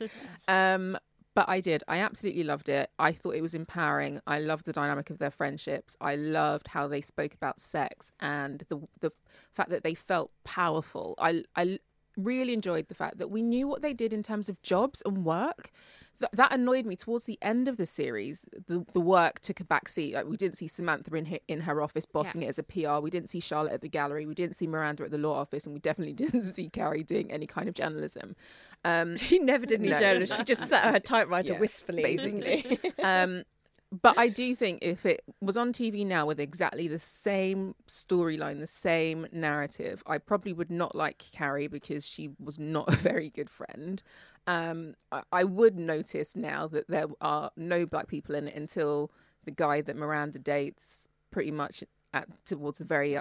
um, 0.49 0.97
but 1.33 1.47
I 1.47 1.61
did. 1.61 1.83
I 1.87 1.99
absolutely 1.99 2.43
loved 2.43 2.67
it. 2.67 2.89
I 2.99 3.13
thought 3.13 3.35
it 3.35 3.41
was 3.41 3.53
empowering. 3.53 4.19
I 4.27 4.39
loved 4.39 4.65
the 4.65 4.73
dynamic 4.73 5.09
of 5.09 5.17
their 5.19 5.31
friendships. 5.31 5.95
I 6.01 6.15
loved 6.15 6.67
how 6.67 6.89
they 6.89 6.99
spoke 6.99 7.33
about 7.33 7.61
sex 7.61 8.11
and 8.19 8.65
the 8.67 8.81
the 8.99 9.11
fact 9.53 9.69
that 9.69 9.83
they 9.83 9.93
felt 9.93 10.31
powerful. 10.43 11.15
I 11.17 11.43
I 11.55 11.79
really 12.17 12.53
enjoyed 12.53 12.87
the 12.87 12.95
fact 12.95 13.17
that 13.17 13.29
we 13.29 13.41
knew 13.41 13.67
what 13.67 13.81
they 13.81 13.93
did 13.93 14.13
in 14.13 14.23
terms 14.23 14.49
of 14.49 14.61
jobs 14.61 15.01
and 15.05 15.23
work. 15.25 15.71
Th- 16.19 16.29
that 16.33 16.51
annoyed 16.53 16.85
me 16.85 16.95
towards 16.95 17.25
the 17.25 17.39
end 17.41 17.67
of 17.67 17.77
the 17.77 17.85
series. 17.87 18.41
The 18.67 18.85
the 18.93 18.99
work 18.99 19.39
took 19.39 19.59
a 19.59 19.63
back 19.63 19.89
seat. 19.89 20.13
Like 20.13 20.27
we 20.27 20.37
didn't 20.37 20.57
see 20.57 20.67
Samantha 20.67 21.15
in 21.15 21.25
her, 21.25 21.39
in 21.47 21.61
her 21.61 21.81
office 21.81 22.05
bossing 22.05 22.43
it 22.43 22.47
as 22.47 22.59
a 22.59 22.63
PR. 22.63 22.99
We 22.99 23.09
didn't 23.09 23.29
see 23.29 23.39
Charlotte 23.39 23.73
at 23.73 23.81
the 23.81 23.89
gallery. 23.89 24.25
We 24.27 24.35
didn't 24.35 24.55
see 24.55 24.67
Miranda 24.67 25.03
at 25.05 25.11
the 25.11 25.17
law 25.17 25.33
office, 25.35 25.65
and 25.65 25.73
we 25.73 25.79
definitely 25.79 26.13
didn't 26.25 26.53
see 26.53 26.69
Carrie 26.69 27.03
doing 27.03 27.31
any 27.31 27.47
kind 27.47 27.67
of 27.67 27.73
journalism. 27.75 28.35
Um, 28.83 29.17
She 29.31 29.39
never 29.39 29.65
did 29.65 29.79
any 29.79 29.89
No. 29.89 29.99
journalism. 29.99 30.37
She 30.37 30.43
just 30.43 30.67
sat 30.67 30.85
at 30.85 30.93
her 30.93 30.99
typewriter 30.99 31.53
Yeah, 31.53 31.59
wistfully, 31.59 32.03
basically. 32.03 32.79
um, 33.03 33.43
but 33.91 34.17
I 34.17 34.29
do 34.29 34.55
think 34.55 34.79
if 34.81 35.05
it 35.05 35.21
was 35.41 35.57
on 35.57 35.73
TV 35.73 36.05
now 36.05 36.25
with 36.25 36.39
exactly 36.39 36.87
the 36.87 36.97
same 36.97 37.75
storyline, 37.87 38.59
the 38.59 38.67
same 38.67 39.27
narrative, 39.33 40.01
I 40.07 40.17
probably 40.17 40.53
would 40.53 40.71
not 40.71 40.95
like 40.95 41.25
Carrie 41.31 41.67
because 41.67 42.07
she 42.07 42.29
was 42.39 42.57
not 42.57 42.87
a 42.93 42.95
very 42.95 43.29
good 43.29 43.49
friend. 43.49 44.01
Um, 44.47 44.95
I, 45.11 45.23
I 45.31 45.43
would 45.43 45.77
notice 45.77 46.35
now 46.35 46.67
that 46.67 46.87
there 46.87 47.07
are 47.19 47.51
no 47.57 47.85
black 47.85 48.07
people 48.07 48.33
in 48.35 48.47
it 48.47 48.55
until 48.55 49.11
the 49.43 49.51
guy 49.51 49.81
that 49.81 49.95
Miranda 49.97 50.39
dates 50.39 51.09
pretty 51.29 51.51
much 51.51 51.83
at 52.13 52.27
towards 52.45 52.77
the 52.77 52.85
very 52.85 53.17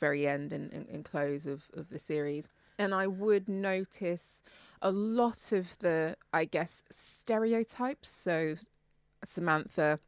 very 0.00 0.26
end 0.26 0.52
and, 0.52 0.72
and, 0.72 0.88
and 0.88 1.04
close 1.04 1.46
of, 1.46 1.64
of 1.74 1.90
the 1.90 1.98
series. 1.98 2.48
And 2.78 2.94
I 2.94 3.06
would 3.06 3.48
notice 3.48 4.42
a 4.82 4.90
lot 4.90 5.52
of 5.52 5.78
the, 5.78 6.16
I 6.32 6.44
guess, 6.44 6.82
stereotypes. 6.90 8.08
So 8.08 8.56
Samantha 9.26 9.98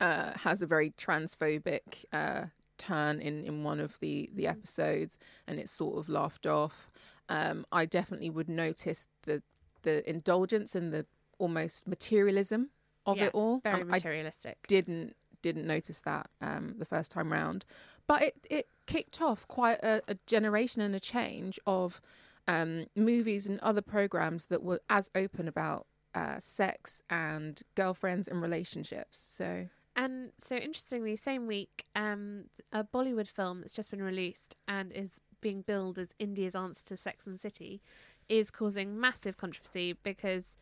uh, 0.00 0.32
has 0.38 0.62
a 0.62 0.66
very 0.66 0.90
transphobic 0.90 2.04
uh, 2.12 2.46
turn 2.78 3.20
in, 3.20 3.44
in 3.44 3.64
one 3.64 3.80
of 3.80 3.98
the, 4.00 4.30
the 4.34 4.46
episodes, 4.46 5.18
and 5.46 5.58
it's 5.58 5.72
sort 5.72 5.98
of 5.98 6.08
laughed 6.08 6.46
off. 6.46 6.90
Um, 7.28 7.66
I 7.72 7.84
definitely 7.84 8.30
would 8.30 8.48
notice 8.48 9.06
the 9.24 9.42
the 9.82 10.08
indulgence 10.10 10.74
and 10.74 10.92
the 10.92 11.06
almost 11.38 11.86
materialism 11.86 12.70
of 13.06 13.16
yeah, 13.16 13.26
it 13.26 13.34
all. 13.34 13.60
Very 13.60 13.82
Um, 13.82 13.88
I 13.88 13.92
materialistic. 13.92 14.66
didn't 14.66 15.14
didn't 15.42 15.66
notice 15.66 16.00
that 16.00 16.28
um, 16.40 16.74
the 16.78 16.84
first 16.84 17.10
time 17.10 17.32
round, 17.32 17.64
but 18.06 18.22
it 18.22 18.34
it 18.50 18.66
kicked 18.86 19.20
off 19.20 19.46
quite 19.46 19.78
a, 19.82 20.02
a 20.08 20.16
generation 20.26 20.82
and 20.82 20.94
a 20.94 21.00
change 21.00 21.60
of 21.66 22.00
um, 22.46 22.86
movies 22.96 23.46
and 23.46 23.60
other 23.60 23.82
programs 23.82 24.46
that 24.46 24.62
were 24.62 24.80
as 24.88 25.10
open 25.14 25.46
about 25.46 25.86
uh, 26.14 26.38
sex 26.40 27.02
and 27.10 27.62
girlfriends 27.74 28.28
and 28.28 28.40
relationships. 28.42 29.24
So 29.28 29.66
And 29.96 30.30
so 30.38 30.56
interestingly, 30.56 31.16
same 31.16 31.46
week, 31.46 31.84
um, 31.96 32.44
a 32.72 32.84
Bollywood 32.84 33.28
film 33.28 33.60
that's 33.60 33.74
just 33.74 33.90
been 33.90 34.02
released 34.02 34.54
and 34.66 34.92
is 34.92 35.14
being 35.40 35.62
billed 35.62 35.98
as 35.98 36.14
India's 36.18 36.54
answer 36.54 36.84
to 36.86 36.96
Sex 36.96 37.26
and 37.26 37.38
City 37.40 37.80
is 38.28 38.50
causing 38.50 39.00
massive 39.00 39.36
controversy 39.36 39.94
because 40.02 40.56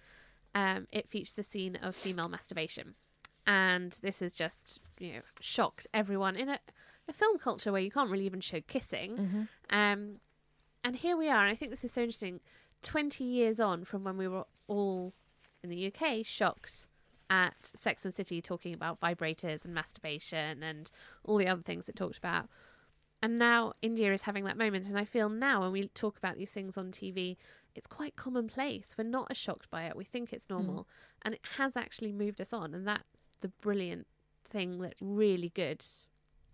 um, 0.54 0.86
it 0.90 1.08
features 1.08 1.38
a 1.38 1.42
scene 1.42 1.76
of 1.82 1.94
female 1.94 2.28
masturbation. 2.28 2.94
And 3.46 3.92
this 4.02 4.20
has 4.20 4.34
just, 4.34 4.80
you 4.98 5.12
know, 5.12 5.20
shocked 5.40 5.86
everyone 5.92 6.36
in 6.36 6.48
a, 6.48 6.58
a 7.08 7.12
film 7.12 7.38
culture 7.38 7.72
where 7.72 7.80
you 7.80 7.90
can't 7.90 8.10
really 8.10 8.26
even 8.26 8.40
show 8.40 8.60
kissing. 8.60 9.16
Um, 9.70 10.16
and 10.82 10.96
here 10.96 11.16
we 11.16 11.28
are, 11.28 11.42
and 11.42 11.50
I 11.50 11.54
think 11.54 11.70
this 11.72 11.84
is 11.84 11.92
so 11.92 12.02
interesting. 12.02 12.40
20 12.82 13.24
years 13.24 13.58
on 13.60 13.84
from 13.84 14.04
when 14.04 14.16
we 14.16 14.28
were 14.28 14.44
all 14.68 15.12
in 15.70 15.76
the 15.76 15.92
UK 15.92 16.24
shocked 16.24 16.86
at 17.28 17.70
Sex 17.74 18.04
and 18.04 18.14
City 18.14 18.40
talking 18.40 18.72
about 18.72 19.00
vibrators 19.00 19.64
and 19.64 19.74
masturbation 19.74 20.62
and 20.62 20.90
all 21.24 21.36
the 21.36 21.48
other 21.48 21.62
things 21.62 21.88
it 21.88 21.96
talked 21.96 22.18
about. 22.18 22.48
And 23.22 23.38
now 23.38 23.72
India 23.82 24.12
is 24.12 24.22
having 24.22 24.44
that 24.44 24.56
moment. 24.56 24.86
And 24.86 24.98
I 24.98 25.04
feel 25.04 25.28
now 25.28 25.62
when 25.62 25.72
we 25.72 25.88
talk 25.88 26.16
about 26.18 26.36
these 26.36 26.50
things 26.50 26.76
on 26.76 26.92
TV, 26.92 27.36
it's 27.74 27.86
quite 27.86 28.14
commonplace. 28.16 28.94
We're 28.96 29.04
not 29.04 29.26
as 29.30 29.36
shocked 29.36 29.68
by 29.70 29.84
it. 29.84 29.96
We 29.96 30.04
think 30.04 30.32
it's 30.32 30.48
normal. 30.48 30.86
And 31.22 31.34
it 31.34 31.40
has 31.56 31.76
actually 31.76 32.12
moved 32.12 32.40
us 32.40 32.52
on. 32.52 32.74
And 32.74 32.86
that's 32.86 33.30
the 33.40 33.48
brilliant 33.48 34.06
thing 34.48 34.78
that 34.78 34.94
really 35.00 35.48
good 35.48 35.84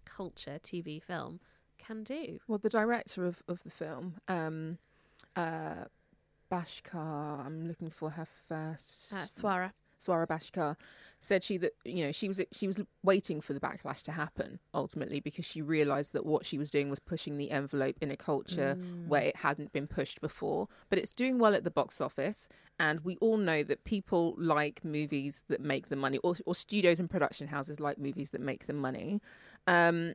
culture, 0.04 0.58
TV, 0.62 1.02
film 1.02 1.40
can 1.78 2.04
do. 2.04 2.38
Well, 2.48 2.58
the 2.58 2.70
director 2.70 3.26
of, 3.26 3.42
of 3.48 3.62
the 3.64 3.70
film, 3.70 4.14
um, 4.28 4.78
uh, 5.36 5.84
Bhasker, 6.52 7.46
I'm 7.46 7.66
looking 7.66 7.90
for 7.90 8.10
her 8.10 8.26
first. 8.48 9.12
Uh, 9.12 9.24
Swara. 9.24 9.72
Swara 9.98 10.26
Bhasker 10.26 10.76
said 11.20 11.44
she 11.44 11.56
that 11.56 11.72
you 11.84 12.04
know 12.04 12.10
she 12.10 12.26
was 12.26 12.40
she 12.50 12.66
was 12.66 12.82
waiting 13.04 13.40
for 13.40 13.52
the 13.52 13.60
backlash 13.60 14.02
to 14.02 14.10
happen 14.10 14.58
ultimately 14.74 15.20
because 15.20 15.44
she 15.44 15.62
realized 15.62 16.12
that 16.12 16.26
what 16.26 16.44
she 16.44 16.58
was 16.58 16.68
doing 16.68 16.90
was 16.90 16.98
pushing 16.98 17.38
the 17.38 17.52
envelope 17.52 17.96
in 18.00 18.10
a 18.10 18.16
culture 18.16 18.76
where 19.06 19.22
it 19.22 19.36
hadn't 19.36 19.72
been 19.72 19.86
pushed 19.86 20.20
before 20.20 20.66
but 20.90 20.98
it's 20.98 21.12
doing 21.12 21.38
well 21.38 21.54
at 21.54 21.62
the 21.62 21.70
box 21.70 22.00
office 22.00 22.48
and 22.80 23.00
we 23.04 23.16
all 23.18 23.36
know 23.36 23.62
that 23.62 23.84
people 23.84 24.34
like 24.36 24.84
movies 24.84 25.44
that 25.46 25.60
make 25.60 25.88
them 25.88 26.00
money 26.00 26.18
or, 26.24 26.34
or 26.44 26.56
studios 26.56 26.98
and 26.98 27.08
production 27.08 27.46
houses 27.46 27.78
like 27.78 27.98
movies 27.98 28.30
that 28.30 28.40
make 28.40 28.66
them 28.66 28.76
money 28.76 29.20
um 29.68 30.14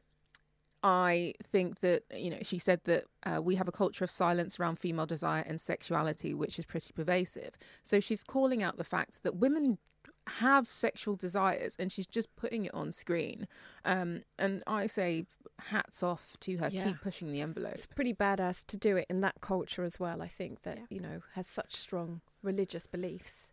I 0.83 1.33
think 1.43 1.79
that 1.79 2.03
you 2.13 2.29
know 2.29 2.37
she 2.41 2.59
said 2.59 2.81
that 2.85 3.05
uh, 3.25 3.41
we 3.41 3.55
have 3.55 3.67
a 3.67 3.71
culture 3.71 4.03
of 4.03 4.11
silence 4.11 4.59
around 4.59 4.77
female 4.79 5.05
desire 5.05 5.43
and 5.45 5.59
sexuality, 5.59 6.33
which 6.33 6.59
is 6.59 6.65
pretty 6.65 6.93
pervasive. 6.93 7.51
So 7.83 7.99
she's 7.99 8.23
calling 8.23 8.61
out 8.63 8.77
the 8.77 8.83
fact 8.83 9.23
that 9.23 9.35
women 9.35 9.77
have 10.27 10.71
sexual 10.71 11.15
desires, 11.15 11.75
and 11.79 11.91
she's 11.91 12.07
just 12.07 12.35
putting 12.35 12.65
it 12.65 12.73
on 12.73 12.91
screen. 12.91 13.47
Um, 13.85 14.23
and 14.37 14.61
I 14.67 14.85
say, 14.85 15.25
hats 15.59 16.03
off 16.03 16.35
to 16.41 16.57
her. 16.57 16.69
Yeah. 16.71 16.85
Keep 16.85 17.01
pushing 17.01 17.31
the 17.31 17.41
envelope. 17.41 17.73
It's 17.73 17.87
pretty 17.87 18.13
badass 18.13 18.65
to 18.67 18.77
do 18.77 18.97
it 18.97 19.07
in 19.09 19.21
that 19.21 19.35
culture 19.41 19.83
as 19.83 19.99
well. 19.99 20.21
I 20.21 20.27
think 20.27 20.61
that 20.63 20.77
Yeah. 20.77 20.83
you 20.89 20.99
know 20.99 21.21
has 21.35 21.47
such 21.47 21.73
strong 21.75 22.21
religious 22.43 22.87
beliefs. 22.87 23.51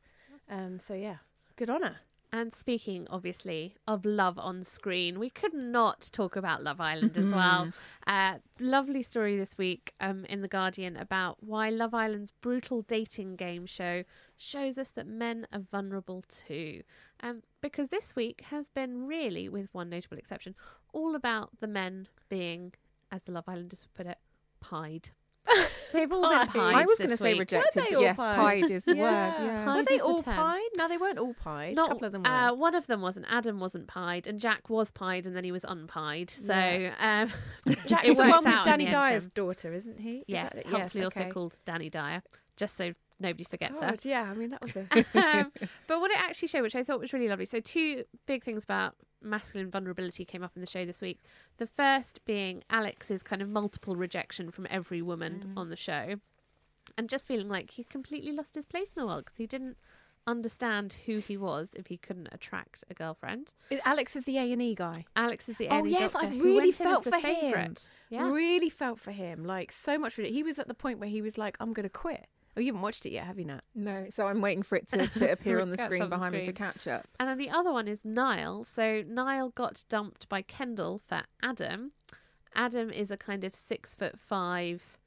Um, 0.49 0.79
so 0.81 0.95
yeah, 0.95 1.19
good 1.57 1.71
on 1.71 1.83
her. 1.83 1.97
And 2.35 2.53
speaking, 2.53 3.07
obviously, 3.11 3.77
of 3.87 4.05
love 4.05 4.41
on 4.41 4.65
screen, 4.65 5.21
we 5.21 5.31
could 5.31 5.55
not 5.55 6.09
talk 6.11 6.35
about 6.35 6.65
Love 6.65 6.81
Island 6.81 7.17
as 7.17 7.33
well. 7.33 7.71
Uh, 8.09 8.39
lovely 8.59 9.05
story 9.05 9.37
this 9.37 9.57
week 9.57 9.95
um, 10.01 10.25
in 10.25 10.43
The 10.43 10.49
Guardian 10.49 10.97
about 10.97 11.45
why 11.45 11.71
Love 11.71 11.95
Island's 11.95 12.33
brutal 12.33 12.83
dating 12.83 13.37
game 13.37 13.67
show 13.67 14.03
shows 14.37 14.79
us 14.79 14.89
that 14.89 15.07
men 15.07 15.47
are 15.53 15.61
vulnerable 15.61 16.25
too. 16.27 16.83
Um, 17.21 17.45
because 17.61 17.91
this 17.91 18.17
week 18.17 18.43
has 18.51 18.69
been 18.69 19.07
really, 19.07 19.49
with 19.49 19.69
one 19.71 19.89
notable 19.89 20.19
exception, 20.19 20.57
all 20.93 21.15
about 21.15 21.51
the 21.61 21.69
men 21.69 22.09
being, 22.29 22.73
as 23.13 23.23
the 23.23 23.31
Love 23.31 23.45
Islanders 23.47 23.87
would 23.87 23.95
put 23.95 24.11
it, 24.11 24.19
pied. 24.61 25.11
They've 25.93 26.11
all 26.11 26.23
been 26.29 26.39
Pied. 26.41 26.49
pied. 26.49 26.75
I 26.75 26.85
was 26.87 26.99
going 26.99 27.11
to 27.11 27.17
say 27.17 27.39
rejected, 27.39 27.83
they 27.83 27.91
but 27.91 27.95
all 27.97 28.03
yes, 28.03 28.17
pied? 28.17 28.37
pied 28.37 28.71
is 28.71 28.85
the 28.85 28.97
Yeah. 28.97 29.03
word. 29.39 29.45
Yeah. 29.47 29.65
Pied 29.65 29.77
Were 29.77 29.83
they 29.85 29.95
is 29.95 30.01
the 30.01 30.07
all 30.07 30.23
pied? 30.23 30.69
No, 30.77 30.89
they 30.89 30.97
weren't 30.97 31.19
all 31.19 31.35
pied. 31.35 31.77
Not, 31.77 31.87
a 31.91 31.93
couple 31.95 32.07
of 32.07 32.13
them 32.13 32.23
were. 32.23 32.29
uh, 32.29 32.53
one 32.55 32.75
of 32.75 32.87
them 32.89 33.01
wasn't. 33.01 33.27
Adam 33.29 33.61
wasn't 33.61 33.87
pied, 33.87 34.27
and 34.27 34.41
Jack 34.41 34.69
was 34.69 34.91
pied, 34.91 35.27
and 35.27 35.37
then 35.37 35.45
he 35.45 35.53
was 35.53 35.65
unpied. 35.65 36.31
So 36.31 36.91
um, 36.99 37.31
Jack's 37.87 38.09
it 38.09 38.17
the 38.17 38.23
one 38.29 38.45
with 38.45 38.65
Danny 38.65 38.85
the 38.87 38.89
end 38.89 38.89
for 38.89 38.91
Dyer's 38.93 39.29
daughter, 39.29 39.73
isn't 39.73 40.01
he? 40.01 40.17
Is 40.19 40.25
Yes, 40.29 40.53
that 40.55 40.61
it? 40.61 40.67
helpfully 40.67 41.05
also 41.05 41.29
called 41.31 41.57
Dani 41.67 41.91
Dyer, 41.91 42.23
just 42.57 42.77
so 42.77 42.93
nobody 43.21 43.45
forgets 43.45 43.81
her. 43.81 43.91
God, 43.91 44.05
yeah, 44.05 44.23
I 44.23 44.35
mean 44.35 44.49
that 44.49 44.63
was 44.63 44.75
a 44.77 45.39
um, 45.39 45.53
but 45.87 46.01
what 46.01 46.11
it 46.11 46.19
actually 46.19 46.49
showed, 46.49 46.63
which 46.63 46.75
I 46.75 46.83
thought 46.83 46.99
was 47.01 47.13
really 47.13 47.29
lovely. 47.29 47.45
So, 47.47 47.61
two 47.61 48.05
big 48.27 48.43
things 48.43 48.65
about 48.65 48.97
masculine 49.25 49.71
vulnerability 49.71 50.25
came 50.25 50.43
up 50.43 50.53
in 50.55 50.61
the 50.61 50.67
show 50.67 50.85
this 50.85 51.01
week. 51.01 51.21
The 51.59 51.67
first 51.67 52.25
being 52.25 52.63
Alex's 52.71 53.23
kind 53.23 53.43
of 53.43 53.49
multiple 53.49 53.97
rejection 53.97 54.51
from 54.51 54.67
every 54.71 55.03
woman 55.03 55.55
mm. 55.55 55.61
on 55.61 55.71
the 55.71 55.77
show, 55.77 56.17
and 56.97 57.09
just 57.09 57.27
feeling 57.27 57.49
like 57.49 57.73
he 57.73 57.85
completely 57.85 58.33
lost 58.33 58.55
his 58.55 58.67
place 58.67 58.93
in 58.95 59.01
the 59.01 59.07
world 59.07 59.25
because 59.25 59.39
he 59.39 59.47
didn't 59.47 59.77
understand 60.27 60.99
who 61.07 61.19
he 61.19 61.37
was 61.37 61.75
if 61.75 61.89
he 61.89 61.97
couldn't 61.97 62.29
attract 62.33 62.85
a 62.89 62.95
girlfriend. 62.95 63.55
Alex 63.85 64.17
is 64.17 64.25
the 64.25 64.39
A 64.39 64.53
and 64.53 64.63
E 64.63 64.75
guy. 64.75 65.05
Alex 65.17 65.49
is 65.49 65.57
the 65.57 65.69
Oh, 65.69 65.79
only 65.79 65.91
yes, 65.91 66.13
doctor 66.13 66.29
I 66.29 66.31
really 66.31 66.55
went 66.55 66.65
in 66.65 66.71
as 66.71 66.79
felt 66.79 67.05
for 67.05 67.19
him. 67.19 67.75
Yeah. 68.09 68.31
Really 68.31 68.71
felt 68.71 69.01
for 69.01 69.11
him, 69.11 69.45
like 69.45 69.73
so 69.73 69.99
much. 69.99 70.15
For 70.15 70.23
it. 70.23 70.33
He 70.33 70.43
was 70.43 70.59
at 70.59 70.69
the 70.69 70.75
point 70.75 70.99
where 70.99 71.09
he 71.09 71.21
was 71.21 71.37
like, 71.37 71.57
"I'm 71.61 71.73
going 71.73 71.85
to 71.85 71.91
quit." 71.91 72.27
Oh, 72.57 72.61
you 72.61 72.67
haven't 72.67 72.83
watched 72.83 73.05
it 73.05 73.11
yet, 73.13 73.25
have 73.25 73.39
you, 73.39 73.45
Nat? 73.47 73.63
No, 73.75 74.07
so 74.11 74.27
I'm 74.29 74.41
waiting 74.41 74.63
for 74.63 74.77
it 74.77 74.89
to, 74.89 75.07
to 75.17 75.33
appear 75.33 75.61
on 75.61 75.71
the 75.71 75.77
screen 75.77 76.03
on 76.03 76.11
the 76.11 76.17
behind 76.17 76.35
me 76.35 76.47
for 76.47 76.53
catch 76.53 76.87
up. 76.87 77.07
And 77.19 77.29
then 77.29 77.39
the 77.39 77.51
other 77.51 77.73
one 77.73 77.89
is 77.89 78.05
Niall. 78.05 78.65
So 78.65 79.03
Niall 79.07 79.51
got 79.51 79.85
dumped 79.89 80.29
by 80.29 80.43
Kendall 80.43 80.99
for 80.99 81.23
Adam. 81.43 81.93
Adam 82.55 82.91
is 82.91 83.11
a 83.11 83.17
kind 83.17 83.43
of 83.43 83.55
six 83.55 83.95
foot 83.95 84.19
five 84.19 84.99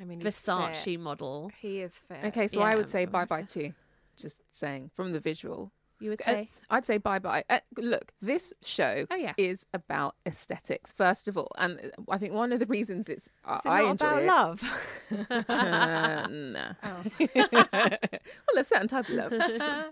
I 0.00 0.04
mean, 0.04 0.20
Versace 0.20 0.98
model. 0.98 1.50
He 1.60 1.80
is 1.80 1.98
fair. 1.98 2.20
Okay, 2.26 2.46
so 2.46 2.60
I 2.60 2.70
Yeah, 2.70 2.76
would 2.76 2.90
say 2.90 3.04
bye 3.04 3.24
bye 3.24 3.42
too. 3.42 3.72
Just 4.16 4.42
saying 4.52 4.90
from 4.94 5.12
the 5.12 5.20
visual. 5.20 5.72
You 6.02 6.10
would 6.10 6.22
Uh. 6.26 6.44
I'd 6.70 6.86
say 6.86 6.96
bye 6.98 7.18
bye. 7.18 7.44
Uh, 7.50 7.60
look, 7.76 8.12
this 8.22 8.52
show 8.62 9.06
Oh, 9.10 9.14
yeah. 9.14 9.34
is 9.36 9.64
about 9.74 10.14
aesthetics 10.26 10.90
first 10.90 11.28
of 11.28 11.36
all, 11.36 11.50
and 11.58 11.78
uh, 11.78 12.10
I 12.10 12.16
think 12.18 12.32
one 12.32 12.50
of 12.52 12.60
the 12.60 12.66
reasons 12.66 13.08
it's 13.08 13.28
I 13.44 13.54
Is 13.56 13.60
it 13.64 13.68
I 13.68 13.80
enjoy 13.82 14.06
about 14.06 14.22
it. 14.22 14.26
love? 14.26 14.62
Uh, 15.48 16.26
no. 16.30 16.70
well, 17.36 18.58
a 18.58 18.64
certain 18.64 18.88
type 18.88 19.08
of 19.08 19.14
love. 19.14 19.32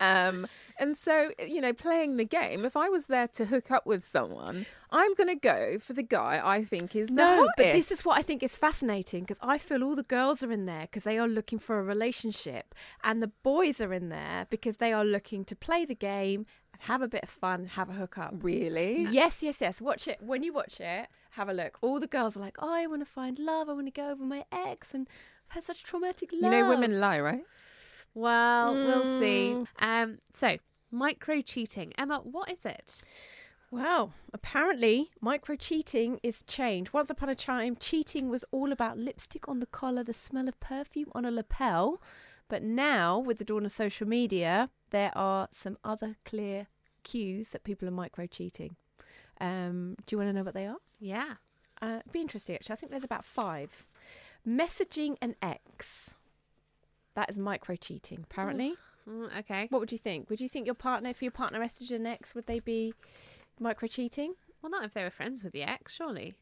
Um, 0.01 0.47
and 0.79 0.97
so, 0.97 1.31
you 1.47 1.61
know, 1.61 1.73
playing 1.73 2.17
the 2.17 2.25
game, 2.25 2.65
if 2.65 2.77
I 2.77 2.89
was 2.89 3.07
there 3.07 3.29
to 3.29 3.45
hook 3.47 3.71
up 3.71 3.87
with 3.87 4.07
someone, 4.07 4.67
I'm 4.93 5.15
going 5.15 5.29
to 5.29 5.37
go 5.37 5.79
for 5.79 5.93
the 5.93 6.03
guy 6.03 6.41
I 6.43 6.65
think 6.65 6.97
is 6.97 7.09
the 7.09 7.15
No, 7.15 7.49
but 7.57 7.73
this 7.73 7.91
is 7.91 8.05
what 8.05 8.19
I 8.19 8.23
think 8.23 8.43
is 8.43 8.57
fascinating 8.57 9.21
because 9.21 9.39
I 9.41 9.59
feel 9.59 9.83
all 9.85 9.95
the 9.95 10.03
girls 10.03 10.43
are 10.43 10.51
in 10.53 10.67
there 10.67 10.83
because 10.83 11.05
they 11.05 11.19
are 11.19 11.29
looking 11.29 11.59
for 11.59 11.79
a 11.79 11.83
relationship, 11.83 12.75
and 13.05 13.23
the 13.23 13.29
boys 13.43 13.81
are 13.81 13.93
in 13.93 14.09
there 14.09 14.47
because 14.51 14.79
they 14.79 14.93
are 14.93 15.05
looking 15.05 15.45
to 15.45 15.55
play 15.57 15.85
the 15.85 15.95
game 15.95 16.47
and 16.73 16.83
have 16.83 17.03
a 17.03 17.09
bit 17.09 17.23
of 17.23 17.29
fun, 17.29 17.67
have 17.67 17.89
a 17.91 17.93
hookup. 17.93 18.35
Really? 18.43 19.03
Yes, 19.11 19.43
yes, 19.43 19.61
yes. 19.61 19.81
Watch 19.81 20.09
it. 20.09 20.19
When 20.21 20.43
you 20.43 20.53
watch 20.53 20.81
it, 20.81 21.07
have 21.33 21.49
a 21.49 21.53
look. 21.53 21.79
All 21.83 22.01
the 22.01 22.07
girls 22.09 22.37
are 22.37 22.41
like, 22.41 22.57
oh, 22.61 22.73
I 22.73 22.87
want 22.87 23.03
to 23.03 23.07
find 23.11 23.39
love. 23.39 23.69
I 23.69 23.73
want 23.73 23.87
to 23.87 23.93
go 23.93 24.11
over 24.11 24.25
my 24.25 24.45
ex 24.51 24.93
and 24.93 25.09
I've 25.49 25.55
had 25.57 25.65
such 25.65 25.85
traumatic 25.85 26.31
love. 26.33 26.53
You 26.53 26.61
know, 26.63 26.69
women 26.69 26.99
lie, 27.01 27.21
right? 27.21 27.45
Well, 28.15 28.75
we'll 28.75 29.05
Mm. 29.05 29.19
see. 29.19 29.57
Um, 29.79 30.19
so 30.33 30.57
micro 30.91 31.41
cheating. 31.43 31.93
Emma, 31.97 32.19
what 32.25 32.51
is 32.51 32.65
it? 32.67 33.03
Wow. 33.71 34.13
Apparently, 34.33 35.11
micro 35.21 35.55
cheating 35.55 36.19
is 36.23 36.43
changed. 36.43 36.93
Once 36.93 37.11
upon 37.11 37.29
a 37.29 37.35
time, 37.35 37.77
cheating 37.79 38.29
was 38.29 38.45
all 38.51 38.73
about 38.73 38.99
lipstick 38.99 39.49
on 39.49 39.61
the 39.61 39.67
collar, 39.67 40.03
the 40.03 40.13
smell 40.13 40.49
of 40.49 40.59
perfume 40.61 41.11
on 41.15 41.25
a 41.25 41.31
lapel. 41.31 42.03
But 42.49 42.63
now, 42.65 43.19
with 43.19 43.39
the 43.39 43.45
dawn 43.45 43.65
of 43.65 43.73
social 43.73 44.09
media, 44.09 44.71
there 44.91 45.13
are 45.17 45.49
some 45.53 45.79
other 45.85 46.17
clear 46.25 46.67
cues 47.05 47.51
that 47.51 47.63
people 47.63 47.87
are 47.87 47.93
micro 47.93 48.27
cheating. 48.27 48.77
Um, 49.41 49.97
do 50.05 50.15
you 50.15 50.19
want 50.19 50.31
to 50.31 50.33
know 50.33 50.43
what 50.43 50.55
they 50.55 50.67
are? 50.67 50.79
Yeah. 50.99 51.35
Uh, 51.81 51.99
it'd 52.01 52.13
be 52.13 52.21
interesting, 52.21 52.57
actually. 52.57 52.73
I 52.73 52.77
think 52.77 52.91
there's 52.91 53.05
about 53.05 53.25
five. 53.25 53.87
Messaging 54.47 55.17
an 55.23 55.37
ex. 55.41 56.11
That 57.15 57.31
is 57.31 57.39
micro 57.39 57.77
cheating, 57.77 58.25
apparently. 58.25 58.75
Mm, 59.09 59.39
okay. 59.39 59.67
What 59.71 59.81
would 59.81 59.93
you 59.93 59.99
think? 59.99 60.29
Would 60.29 60.41
you 60.41 60.49
think 60.49 60.67
your 60.67 60.75
partner, 60.75 61.11
if 61.11 61.23
your 61.23 61.31
partner 61.31 61.61
messaged 61.61 61.91
an 61.91 62.07
ex, 62.07 62.35
would 62.35 62.47
they 62.47 62.59
be 62.59 62.95
micro 63.61 63.89
cheating? 63.89 64.35
Well, 64.63 64.71
not 64.71 64.85
if 64.85 64.93
they 64.95 65.03
were 65.05 65.11
friends 65.11 65.45
with 65.45 65.53
the 65.53 65.63
ex, 65.63 65.95
surely. 65.95 66.35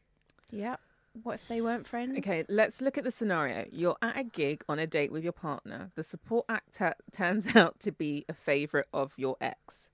Yeah. 0.51 0.77
what 1.23 1.35
if 1.35 1.47
they 1.47 1.61
weren't 1.61 1.87
friends? 1.87 2.17
Okay, 2.19 2.43
let's 2.49 2.81
look 2.81 2.97
at 2.97 3.03
the 3.03 3.11
scenario. 3.11 3.65
You're 3.71 3.97
at 4.01 4.17
a 4.17 4.23
gig 4.23 4.63
on 4.67 4.79
a 4.79 4.87
date 4.87 5.11
with 5.11 5.23
your 5.23 5.33
partner. 5.33 5.91
The 5.95 6.03
support 6.03 6.45
actor 6.49 6.95
turns 7.11 7.55
out 7.55 7.79
to 7.81 7.91
be 7.91 8.25
a 8.27 8.33
favourite 8.33 8.87
of 8.93 9.13
your 9.17 9.35
ex. 9.39 9.89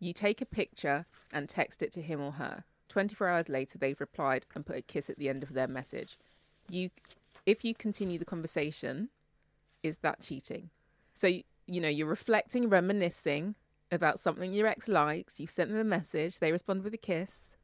You 0.00 0.12
take 0.12 0.40
a 0.40 0.46
picture 0.46 1.06
and 1.32 1.48
text 1.48 1.82
it 1.82 1.92
to 1.92 2.02
him 2.02 2.20
or 2.20 2.32
her. 2.32 2.64
24 2.88 3.28
hours 3.28 3.48
later, 3.48 3.78
they've 3.78 4.00
replied 4.00 4.46
and 4.54 4.66
put 4.66 4.76
a 4.76 4.82
kiss 4.82 5.08
at 5.08 5.18
the 5.18 5.28
end 5.28 5.42
of 5.42 5.54
their 5.54 5.68
message. 5.68 6.18
You, 6.68 6.90
if 7.46 7.64
you 7.64 7.74
continue 7.74 8.18
the 8.18 8.24
conversation, 8.24 9.08
is 9.82 9.98
that 9.98 10.20
cheating? 10.20 10.70
So, 11.14 11.28
you 11.28 11.80
know, 11.80 11.88
you're 11.88 12.06
reflecting, 12.06 12.68
reminiscing 12.68 13.54
about 13.92 14.18
something 14.20 14.52
your 14.52 14.66
ex 14.66 14.88
likes. 14.88 15.38
You've 15.38 15.50
sent 15.50 15.70
them 15.70 15.78
a 15.78 15.84
message. 15.84 16.38
They 16.38 16.50
respond 16.52 16.82
with 16.84 16.94
a 16.94 16.98
kiss. 16.98 17.56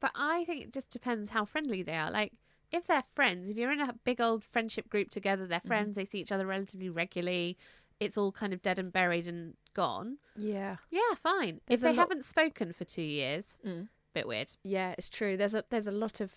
But 0.00 0.12
I 0.14 0.44
think 0.44 0.62
it 0.62 0.72
just 0.72 0.90
depends 0.90 1.30
how 1.30 1.44
friendly 1.44 1.82
they 1.82 1.94
are. 1.96 2.10
Like, 2.10 2.32
if 2.72 2.86
they're 2.86 3.04
friends, 3.14 3.48
if 3.48 3.56
you're 3.56 3.72
in 3.72 3.80
a 3.80 3.94
big 4.04 4.20
old 4.20 4.42
friendship 4.44 4.88
group 4.88 5.08
together, 5.08 5.46
they're 5.46 5.60
friends, 5.60 5.94
they 5.94 6.04
see 6.04 6.18
each 6.20 6.32
other 6.32 6.46
relatively 6.46 6.90
regularly, 6.90 7.56
it's 8.00 8.18
all 8.18 8.32
kind 8.32 8.52
of 8.52 8.60
dead 8.60 8.78
and 8.78 8.92
buried 8.92 9.26
and 9.28 9.54
gone. 9.72 10.18
Yeah. 10.36 10.76
Yeah, 10.90 11.14
fine. 11.22 11.60
There's 11.66 11.78
if 11.78 11.80
they 11.82 11.88
lot- 11.90 12.08
haven't 12.08 12.24
spoken 12.24 12.72
for 12.72 12.84
two 12.84 13.02
years, 13.02 13.56
Mm. 13.64 13.88
bit 14.12 14.26
weird. 14.28 14.50
Yeah, 14.64 14.94
it's 14.98 15.08
true. 15.08 15.36
There's 15.36 15.54
a 15.54 15.64
there's 15.70 15.86
a 15.86 15.92
lot 15.92 16.20
of 16.20 16.32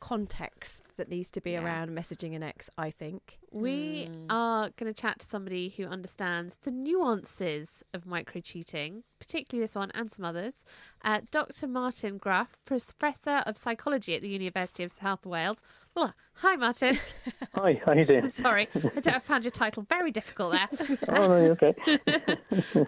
context 0.00 0.82
that 0.96 1.08
needs 1.08 1.30
to 1.32 1.40
be 1.40 1.52
Yeah. 1.52 1.62
around 1.64 1.90
messaging 1.90 2.34
an 2.34 2.42
ex, 2.42 2.68
I 2.76 2.90
think. 2.90 3.38
We 3.52 4.08
Mm. 4.10 4.26
are 4.30 4.70
going 4.70 4.92
to 4.92 4.98
chat 4.98 5.18
to 5.20 5.26
somebody 5.26 5.68
who 5.70 5.84
understands 5.84 6.56
the 6.62 6.70
nuances 6.70 7.82
of 7.92 8.06
micro 8.06 8.40
cheating, 8.40 9.04
particularly 9.18 9.64
this 9.64 9.74
one 9.74 9.90
and 9.92 10.10
some 10.10 10.24
others. 10.24 10.64
Uh, 11.02 11.20
Dr. 11.30 11.66
Martin 11.66 12.18
Graff, 12.18 12.56
Professor 12.64 13.42
of 13.46 13.56
Psychology 13.58 14.14
at 14.14 14.22
the 14.22 14.28
University 14.28 14.82
of 14.84 14.92
South 14.92 15.26
Wales. 15.26 15.60
Well, 15.94 16.14
hi, 16.34 16.54
Martin. 16.56 16.98
Hi, 17.54 17.80
how 17.84 17.92
are 17.92 17.98
you 17.98 18.06
doing? 18.06 18.28
Sorry, 18.30 18.68
I, 18.74 18.78
don't, 18.78 19.08
I 19.16 19.18
found 19.18 19.44
your 19.44 19.50
title 19.50 19.82
very 19.88 20.12
difficult 20.12 20.52
there. 20.52 20.68
oh, 21.08 21.26
no, 21.28 21.42
you're 21.42 21.52
okay. 21.52 21.74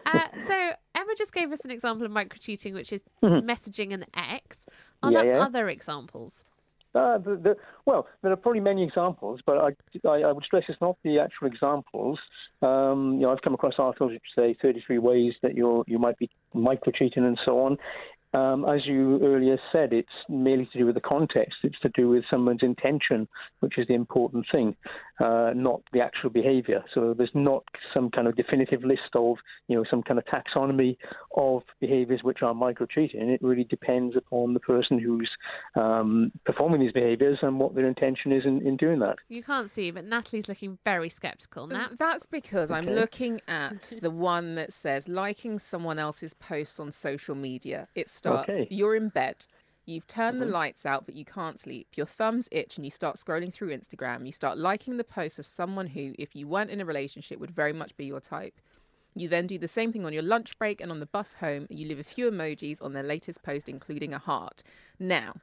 uh, 0.07 0.29
so 0.47 0.71
Emma 0.95 1.15
just 1.17 1.33
gave 1.35 1.51
us 1.53 1.61
an 1.65 1.71
example 1.73 2.07
of 2.07 2.13
micro 2.13 2.39
cheating, 2.39 2.75
which 2.75 2.93
is 2.93 3.03
Mhm. 3.23 3.43
messaging 3.45 3.93
an 3.93 4.05
ex. 4.15 4.67
Are 5.03 5.11
Yeah, 5.11 5.23
there 5.23 5.35
yeah. 5.35 5.41
other 5.43 5.69
examples? 5.69 6.45
Uh, 6.95 7.19
the, 7.19 7.37
the, 7.43 7.57
well, 7.87 8.07
there 8.23 8.31
are 8.33 8.37
probably 8.37 8.61
many 8.61 8.85
examples, 8.85 9.41
but 9.47 9.57
I, 9.57 10.09
I, 10.09 10.23
I 10.23 10.33
would 10.33 10.45
stress 10.45 10.65
it's 10.69 10.81
not 10.81 10.97
the 11.03 11.19
actual 11.19 11.47
examples. 11.47 12.19
Um, 12.61 13.15
you 13.15 13.23
know, 13.23 13.33
I've 13.33 13.43
come 13.43 13.55
across 13.55 13.75
articles 13.79 14.13
which 14.13 14.23
say 14.37 14.57
33 14.61 14.99
ways 14.99 15.33
that 15.43 15.55
you're, 15.55 15.85
you 15.87 15.99
might 15.99 16.19
be 16.19 16.29
micro 16.53 16.93
cheating 16.93 17.25
and 17.25 17.39
so 17.45 17.61
on. 17.61 17.79
Um, 18.35 18.65
as 18.67 18.87
you 18.87 19.21
earlier 19.23 19.59
said, 19.73 19.93
it's 19.93 20.09
merely 20.29 20.67
to 20.73 20.79
do 20.79 20.87
with 20.87 20.95
the 20.95 21.03
context. 21.03 21.57
It's 21.63 21.79
to 21.81 21.91
do 21.91 22.09
with 22.09 22.25
someone's 22.31 22.63
intention, 22.63 23.29
which 23.61 23.77
is 23.77 23.87
the 23.89 23.95
important 23.95 24.47
thing, 24.51 24.75
uh, 25.23 25.53
not 25.55 25.83
the 25.93 26.01
actual 26.01 26.31
behaviour. 26.31 26.83
So 26.95 27.15
there's 27.17 27.31
not 27.35 27.65
some 27.95 28.11
kind 28.11 28.27
of 28.27 28.35
definitive 28.37 28.83
list 28.85 29.15
of, 29.15 29.37
you 29.69 29.77
know, 29.77 29.85
some 29.89 30.03
kind 30.03 30.19
of 30.19 30.25
taxonomy 30.27 30.97
of 31.37 31.63
behaviours 31.81 32.21
which 32.23 32.43
are 32.43 32.55
micro 32.55 32.87
cheating. 32.87 33.31
It 33.31 33.41
really 33.43 33.65
depends 33.65 34.17
upon 34.17 34.55
the 34.55 34.61
person 34.61 34.99
who's 34.99 35.31
um, 35.77 36.33
performing 36.45 36.81
these 36.81 36.93
behaviours 36.93 37.39
and 37.43 37.61
what 37.61 37.75
their 37.75 37.87
intention 37.87 38.33
is 38.33 38.45
in, 38.45 38.67
in 38.67 38.77
doing 38.77 38.99
that. 39.01 39.17
You 39.29 39.43
can't 39.43 39.71
see, 39.71 39.91
but 39.91 40.05
Natalie's 40.05 40.49
looking 40.49 40.79
very 40.85 41.09
sceptical. 41.09 41.67
Nat, 41.69 41.91
That's 41.99 42.27
because 42.27 42.71
I'm 42.71 42.85
looking 42.85 43.41
at 43.47 43.93
the 44.03 44.11
one 44.11 44.57
that 44.57 44.73
says 44.73 45.09
liking 45.09 45.59
someone 45.59 45.99
else's 45.99 46.35
posts 46.35 46.81
on 46.81 46.91
social 46.91 47.35
media. 47.35 47.89
It 47.95 48.09
starts, 48.11 48.49
Okay. 48.51 48.67
you're 48.71 48.97
in 48.97 49.09
bed. 49.11 49.47
You've 49.85 50.07
turned 50.07 50.41
the 50.41 50.47
lights 50.47 50.87
out, 50.87 51.07
but 51.07 51.17
you 51.17 51.25
can't 51.25 51.61
sleep. 51.61 51.89
Your 51.97 52.07
thumbs 52.07 52.49
itch 52.53 52.77
and 52.77 52.85
you 52.85 52.91
start 52.91 53.17
scrolling 53.17 53.53
through 53.53 53.77
Instagram. 53.77 54.25
You 54.27 54.33
start 54.33 54.57
liking 54.57 54.97
the 54.97 55.05
posts 55.05 55.41
of 55.41 55.47
someone 55.47 55.89
who, 55.89 56.15
if 56.19 56.37
you 56.37 56.47
weren't 56.47 56.71
in 56.71 56.81
a 56.81 56.85
relationship, 56.85 57.41
would 57.41 57.51
very 57.51 57.73
much 57.73 57.97
be 57.97 58.05
your 58.05 58.21
type. 58.21 58.61
You 59.15 59.29
then 59.29 59.47
do 59.47 59.59
the 59.59 59.69
same 59.69 59.93
thing 59.93 60.07
on 60.07 60.13
your 60.13 60.23
lunch 60.23 60.57
break 60.59 60.81
and 60.81 60.91
on 60.91 61.01
the 61.01 61.07
bus 61.07 61.35
home. 61.35 61.67
You 61.69 61.89
leave 61.89 61.99
a 61.99 62.05
few 62.05 62.31
emojis 62.31 62.81
on 62.81 62.93
their 62.93 63.03
latest 63.03 63.43
post, 63.43 63.69
including 63.69 64.15
a 64.15 64.19
heart. 64.19 64.63
Now, 65.01 65.35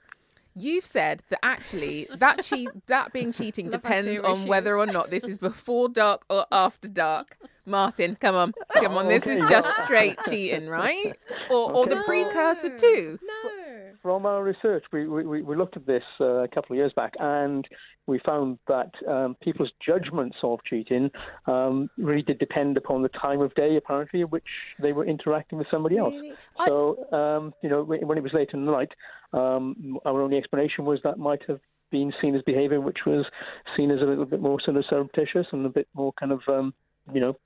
you've 0.55 0.85
said 0.85 1.21
that 1.29 1.39
actually 1.43 2.07
that 2.17 2.41
cheat 2.43 2.69
that 2.87 3.13
being 3.13 3.31
cheating 3.31 3.69
depends 3.69 4.19
on 4.21 4.47
whether 4.47 4.77
or 4.77 4.85
not 4.85 5.09
this 5.09 5.23
is 5.25 5.37
before 5.37 5.89
dark 5.89 6.23
or 6.29 6.45
after 6.51 6.87
dark. 6.87 7.37
Martin, 7.65 8.15
come 8.15 8.35
on, 8.35 8.53
come 8.73 8.97
on. 8.97 9.07
This 9.07 9.27
is 9.27 9.47
just 9.47 9.69
straight 9.83 10.17
cheating, 10.27 10.67
right? 10.67 11.13
Or, 11.51 11.71
or 11.71 11.85
the 11.85 11.97
precursor 12.05 12.75
too. 12.75 13.19
No. 13.21 13.58
From 14.01 14.25
our 14.25 14.43
research, 14.43 14.85
we, 14.93 15.07
we, 15.07 15.41
we 15.41 15.55
looked 15.55 15.75
at 15.75 15.85
this 15.85 16.03
uh, 16.21 16.43
a 16.43 16.47
couple 16.47 16.73
of 16.73 16.77
years 16.77 16.93
back, 16.95 17.13
and 17.19 17.67
we 18.07 18.19
found 18.25 18.57
that 18.67 18.91
um, 19.07 19.35
people's 19.41 19.71
judgments 19.85 20.37
of 20.41 20.59
cheating 20.63 21.11
um, 21.47 21.89
really 21.97 22.21
did 22.21 22.39
depend 22.39 22.77
upon 22.77 23.01
the 23.01 23.09
time 23.09 23.41
of 23.41 23.53
day, 23.55 23.75
apparently, 23.75 24.21
at 24.21 24.31
which 24.31 24.43
they 24.81 24.93
were 24.93 25.05
interacting 25.05 25.57
with 25.57 25.67
somebody 25.69 25.97
else. 25.97 26.13
Really? 26.13 26.33
So, 26.65 27.11
um, 27.11 27.53
you 27.61 27.69
know, 27.69 27.83
when 27.83 28.07
when 28.07 28.17
it 28.17 28.23
was 28.23 28.33
late 28.33 28.49
in 28.53 28.65
the 28.65 28.71
night, 28.71 28.91
um, 29.33 29.99
our 30.05 30.21
only 30.21 30.37
explanation 30.37 30.85
was 30.85 30.99
that 31.03 31.17
might 31.17 31.41
have 31.47 31.59
been 31.91 32.13
seen 32.21 32.35
as 32.35 32.41
behaviour 32.43 32.79
which 32.79 32.99
was 33.05 33.25
seen 33.75 33.91
as 33.91 33.99
a 34.01 34.05
little 34.05 34.25
bit 34.25 34.41
more 34.41 34.59
sort 34.63 34.77
of 34.77 34.85
surreptitious 34.89 35.47
and 35.51 35.65
a 35.65 35.69
bit 35.69 35.87
more 35.93 36.13
kind 36.13 36.31
of, 36.31 36.41
um, 36.47 36.73
you 37.13 37.21
know, 37.21 37.37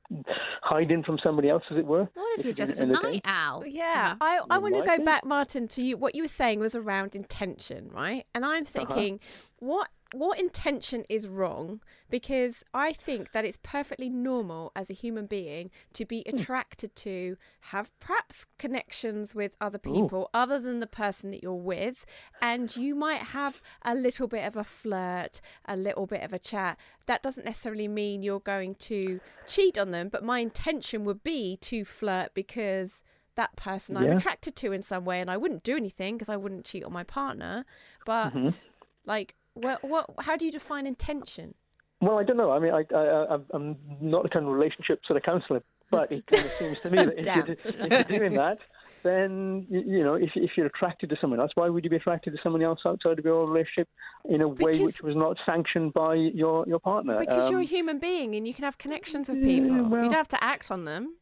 hiding 0.61 1.03
from 1.03 1.17
somebody 1.23 1.49
else, 1.49 1.63
as 1.71 1.77
it 1.77 1.85
were. 1.85 2.07
what 2.13 2.39
if 2.39 2.45
you're 2.45 2.53
just 2.53 2.79
a 2.79 2.83
in 2.83 2.89
the 2.89 2.95
day. 2.95 3.11
night 3.13 3.21
owl? 3.25 3.65
Yeah, 3.65 4.11
Emma? 4.11 4.17
I, 4.21 4.41
I 4.49 4.57
want 4.57 4.75
to 4.75 4.83
go 4.83 4.97
be. 4.97 5.03
back, 5.03 5.25
Martin, 5.25 5.67
to 5.69 5.81
you. 5.81 5.97
What 5.97 6.15
you 6.15 6.23
were 6.23 6.27
saying 6.27 6.59
was 6.59 6.75
around 6.75 7.15
intention, 7.15 7.89
right? 7.91 8.25
And 8.33 8.45
I'm 8.45 8.63
uh-huh. 8.63 8.85
thinking, 8.85 9.19
what 9.59 9.89
what 10.13 10.39
intention 10.39 11.05
is 11.09 11.27
wrong? 11.27 11.81
Because 12.09 12.63
I 12.73 12.93
think 12.93 13.31
that 13.31 13.45
it's 13.45 13.59
perfectly 13.63 14.09
normal 14.09 14.71
as 14.75 14.89
a 14.89 14.93
human 14.93 15.25
being 15.25 15.71
to 15.93 16.05
be 16.05 16.23
attracted 16.25 16.95
to, 16.97 17.37
have 17.71 17.91
perhaps 17.99 18.45
connections 18.59 19.33
with 19.33 19.55
other 19.59 19.77
people 19.79 20.29
other 20.33 20.59
than 20.59 20.79
the 20.79 20.87
person 20.87 21.31
that 21.31 21.41
you're 21.43 21.53
with, 21.53 22.05
and 22.41 22.75
you 22.75 22.95
might 22.95 23.21
have 23.21 23.61
a 23.83 23.95
little 23.95 24.27
bit 24.27 24.45
of 24.45 24.55
a 24.55 24.63
flirt, 24.63 25.41
a 25.65 25.75
little 25.75 26.05
bit 26.05 26.21
of 26.23 26.31
a 26.31 26.39
chat. 26.39 26.77
That 27.07 27.23
doesn't 27.23 27.45
necessarily 27.45 27.87
mean 27.87 28.21
you're 28.23 28.39
going 28.39 28.75
to 28.75 29.19
cheat 29.47 29.77
on 29.77 29.91
them, 29.91 30.09
but 30.09 30.23
my 30.23 30.39
intention 30.39 31.03
would 31.05 31.23
be 31.23 31.57
to 31.61 31.83
flirt 31.85 32.33
because 32.33 33.03
that 33.35 33.55
person 33.55 33.97
I'm 33.97 34.03
attracted 34.17 34.55
to 34.57 34.71
in 34.71 34.83
some 34.83 35.05
way, 35.05 35.19
and 35.19 35.31
I 35.31 35.37
wouldn't 35.37 35.63
do 35.63 35.75
anything 35.75 36.15
because 36.15 36.29
I 36.29 36.37
wouldn't 36.37 36.65
cheat 36.65 36.83
on 36.83 36.93
my 36.93 37.03
partner. 37.03 37.65
But 38.05 38.31
Mhm. 38.33 38.65
like, 39.05 39.35
what, 39.53 39.83
what? 39.83 40.09
How 40.19 40.35
do 40.35 40.45
you 40.45 40.51
define 40.51 40.87
intention? 40.87 41.53
Well, 42.01 42.19
I 42.19 42.23
don't 42.23 42.37
know. 42.37 42.51
I 42.51 42.59
mean, 42.59 42.73
I, 42.73 42.83
I, 42.93 43.37
I'm- 43.53 43.77
not 44.01 44.25
a 44.25 44.29
kind 44.29 44.45
of 44.45 44.51
relationship 44.51 45.01
sort 45.05 45.17
of 45.17 45.23
counsellor, 45.23 45.63
but 45.89 46.11
it 46.11 46.25
kind 46.27 46.45
of 46.45 46.51
seems 46.53 46.79
to 46.81 46.89
me 46.89 46.97
that 47.05 47.17
if, 47.17 47.25
you're, 47.65 47.75
if 47.85 48.09
you're 48.09 48.19
doing 48.19 48.33
that, 48.33 48.57
then 49.03 49.65
you, 49.69 50.03
know, 50.03 50.15
if, 50.15 50.31
if 50.35 50.51
you're 50.57 50.65
attracted 50.65 51.09
to 51.11 51.17
someone 51.21 51.39
else, 51.39 51.51
why 51.55 51.69
would 51.69 51.83
you 51.83 51.89
be 51.89 51.95
attracted 51.97 52.33
to 52.33 52.39
someone 52.43 52.61
else 52.61 52.79
outside 52.85 53.19
of 53.19 53.25
your 53.25 53.47
relationship 53.47 53.87
in 54.25 54.41
a 54.41 54.47
way 54.47 54.79
which 54.79 55.01
was 55.01 55.15
not 55.15 55.37
sanctioned 55.45 55.93
by 55.93 56.15
your 56.15 56.65
your 56.67 56.79
partner? 56.79 57.19
Because 57.19 57.49
you're 57.49 57.59
a 57.59 57.63
Um, 57.63 57.67
human 57.67 57.99
being 57.99 58.35
and 58.35 58.45
you 58.47 58.53
can 58.53 58.63
have 58.65 58.77
connections 58.77 59.29
with 59.29 59.37
yeah, 59.37 59.45
people. 59.59 59.83
well- 59.89 60.03
you 60.03 60.09
don't 60.09 60.13
have 60.17 60.27
to 60.29 60.43
act 60.43 60.71
on 60.71 60.85
them. 60.85 61.15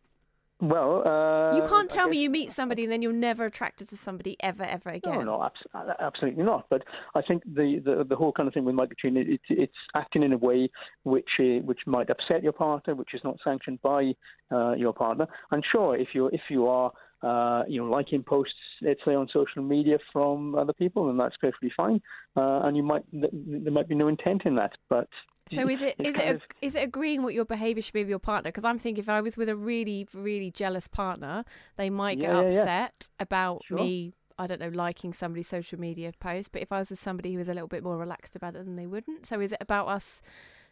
Well, 0.62 1.08
uh, 1.08 1.56
you 1.56 1.68
can't 1.68 1.90
tell 1.90 2.08
me 2.08 2.22
you 2.22 2.30
meet 2.30 2.52
somebody 2.52 2.84
and 2.84 2.92
then 2.92 3.02
you're 3.02 3.12
never 3.12 3.46
attracted 3.46 3.90
to 3.90 3.98
somebody 3.98 4.38
ever, 4.42 4.64
ever 4.64 4.90
again. 4.90 5.26
No, 5.26 5.38
no, 5.38 5.50
uh, 5.74 5.94
absolutely 6.00 6.44
not. 6.44 6.68
But 6.70 6.84
I 7.16 7.22
think 7.24 7.44
the, 7.44 7.82
the, 7.84 8.06
the 8.08 8.16
whole 8.16 8.32
kind 8.32 8.48
of 8.48 8.54
thing 8.54 8.64
with 8.66 8.76
it, 8.80 9.28
it, 9.28 9.42
it's 9.50 9.74
acting 9.96 10.22
in 10.22 10.34
a 10.34 10.38
way 10.38 10.70
which 11.04 11.30
uh, 11.40 11.64
which 11.66 11.80
might 11.88 12.10
upset 12.12 12.44
your 12.44 12.52
partner, 12.52 12.94
which 12.94 13.14
is 13.14 13.22
not 13.24 13.38
sanctioned 13.44 13.82
by 13.82 14.14
uh, 14.52 14.74
your 14.74 14.94
partner. 14.94 15.28
And 15.50 15.64
sure, 15.72 15.98
if 15.98 16.10
you 16.14 16.28
if 16.28 16.42
you 16.50 16.68
are 16.68 16.92
uh, 17.24 17.64
you 17.68 17.82
know 17.82 17.90
liking 17.90 18.24
posts, 18.24 18.54
let's 18.82 19.00
say 19.06 19.16
on 19.16 19.28
social 19.34 19.64
media 19.64 19.98
from 20.14 20.56
other 20.56 20.74
people, 20.74 21.08
then 21.08 21.18
that's 21.18 21.38
perfectly 21.38 21.72
fine. 21.76 22.02
Uh, 22.36 22.62
and 22.64 22.78
you 22.78 22.84
might 22.84 23.04
th- 23.12 23.34
there 23.34 23.74
might 23.74 23.90
be 23.90 23.96
no 23.96 24.08
intent 24.08 24.44
in 24.46 24.56
that, 24.56 24.72
but 24.90 25.08
So 25.50 25.68
is 25.68 25.82
it 25.82 25.96
it's 26.00 26.18
it 26.18 26.42
is 26.62 26.76
it 26.76 26.84
agreeing 26.84 27.24
what 27.24 27.34
your 27.34 27.46
behaviour 27.46 27.82
should 27.82 27.94
be 27.94 28.02
with 28.02 28.10
your 28.10 28.20
partner? 28.20 28.50
Because 28.52 28.64
I'm 28.64 28.80
thinking 28.80 29.02
if 29.04 29.10
I 29.10 29.22
was 29.22 29.36
with 29.38 29.50
a 29.50 29.56
really 29.56 30.08
really 30.14 30.52
jealous 30.52 30.88
partner, 30.88 31.44
they 31.78 31.90
might 31.90 32.20
get 32.20 32.30
Yeah, 32.30 32.42
yeah, 32.42 32.50
yeah. 32.52 32.60
upset 32.62 33.10
about 33.20 33.64
Sure. 33.66 33.78
me. 33.78 34.14
I 34.40 34.48
don't 34.48 34.60
know, 34.62 34.70
liking 34.70 35.14
somebody's 35.14 35.48
social 35.50 35.80
media 35.80 36.14
post. 36.20 36.52
But 36.52 36.62
if 36.64 36.72
I 36.72 36.80
was 36.80 36.90
with 36.90 36.98
somebody 37.00 37.34
who 37.34 37.38
was 37.40 37.50
a 37.50 37.54
little 37.54 37.68
bit 37.68 37.84
more 37.84 37.98
relaxed 37.98 38.36
about 38.36 38.56
it, 38.56 38.66
then 38.66 38.76
they 38.76 38.88
wouldn't. 38.88 39.28
So 39.28 39.40
is 39.40 39.52
it 39.52 39.60
about 39.62 39.88
us 39.88 40.20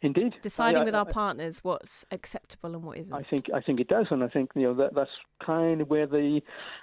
indeed 0.01 0.35
deciding 0.41 0.81
I- 0.81 0.85
with 0.85 0.95
I- 0.95 0.99
our 0.99 1.05
partners 1.05 1.59
what's 1.63 2.05
acceptable 2.11 2.73
and 2.75 2.83
what 2.83 2.97
isn't? 2.97 3.13
I 3.13 3.23
think 3.23 3.49
I 3.53 3.61
think 3.61 3.79
it 3.79 3.87
does, 3.87 4.07
and 4.11 4.23
I 4.23 4.27
think 4.27 4.51
you 4.55 4.63
know 4.63 4.73
that 4.75 4.93
that's 4.95 5.11
kind 5.45 5.81
of 5.81 5.89
where 5.89 6.07
the 6.07 6.41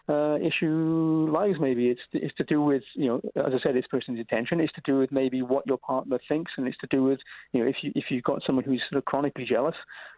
uh, 0.08 0.38
issue 0.44 1.28
lies. 1.30 1.54
Maybe 1.60 1.88
it's 1.88 2.00
it's 2.12 2.34
to 2.36 2.44
do 2.44 2.62
with 2.62 2.82
you 2.94 3.06
know, 3.06 3.20
as 3.36 3.52
I 3.54 3.58
said, 3.62 3.76
it's 3.76 3.86
person's 3.88 4.18
intention. 4.18 4.60
It's 4.60 4.72
to 4.74 4.82
do 4.84 4.98
with 4.98 5.12
maybe 5.12 5.42
what 5.42 5.66
your 5.66 5.78
partner 5.78 6.18
thinks, 6.28 6.52
and 6.56 6.66
it's 6.68 6.78
to 6.78 6.88
do 6.90 7.02
with 7.02 7.20
you 7.52 7.62
know 7.62 7.68
if 7.68 7.76
you 7.82 7.92
if 7.94 8.04
you've 8.10 8.24
got 8.24 8.42
someone 8.46 8.64
who's 8.64 8.82
sort 8.90 8.98
of 8.98 9.04
chronically 9.04 9.44
jealous, 9.44 9.76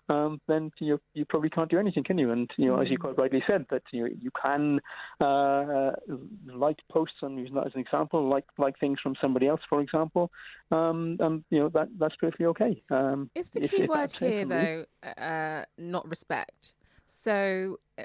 um, 0.09 0.41
then 0.49 0.71
you 0.79 0.93
know, 0.93 0.99
you 1.15 1.25
probably 1.25 1.51
can't 1.51 1.71
do 1.71 1.79
anything, 1.79 2.05
can 2.05 2.19
you? 2.19 2.31
And 2.31 2.51
you 2.57 2.67
know, 2.67 2.81
as 2.81 2.89
you 2.91 2.99
quite 2.99 3.19
rightly 3.19 3.43
said, 3.47 3.67
that 3.71 3.83
you 3.93 4.05
know, 4.05 4.11
you 4.21 4.31
can 4.41 4.81
uh, 5.21 5.93
like 6.47 6.79
posts 6.91 7.17
on 7.23 7.37
using 7.37 7.55
that 7.55 7.67
as 7.67 7.75
an 7.75 7.81
example, 7.81 8.29
like 8.29 8.45
like 8.57 8.79
things 8.79 8.99
from 9.03 9.15
somebody 9.21 9.47
else, 9.47 9.61
for 9.69 9.81
example. 9.81 10.31
Um, 10.71 11.17
and 11.21 11.45
you 11.51 11.61
know 11.61 11.69
that 11.71 11.89
that's 11.99 12.17
perfectly 12.17 12.47
okay. 12.47 12.83
Um, 12.91 13.31
Is 13.35 13.51
the 13.51 13.61
key 13.61 13.83
if 13.83 13.89
word 13.89 14.13
here, 14.13 14.45
though, 14.45 14.85
uh, 15.21 15.65
not 15.77 16.09
respect? 16.09 16.75
So, 17.07 17.81
uh, 17.99 18.05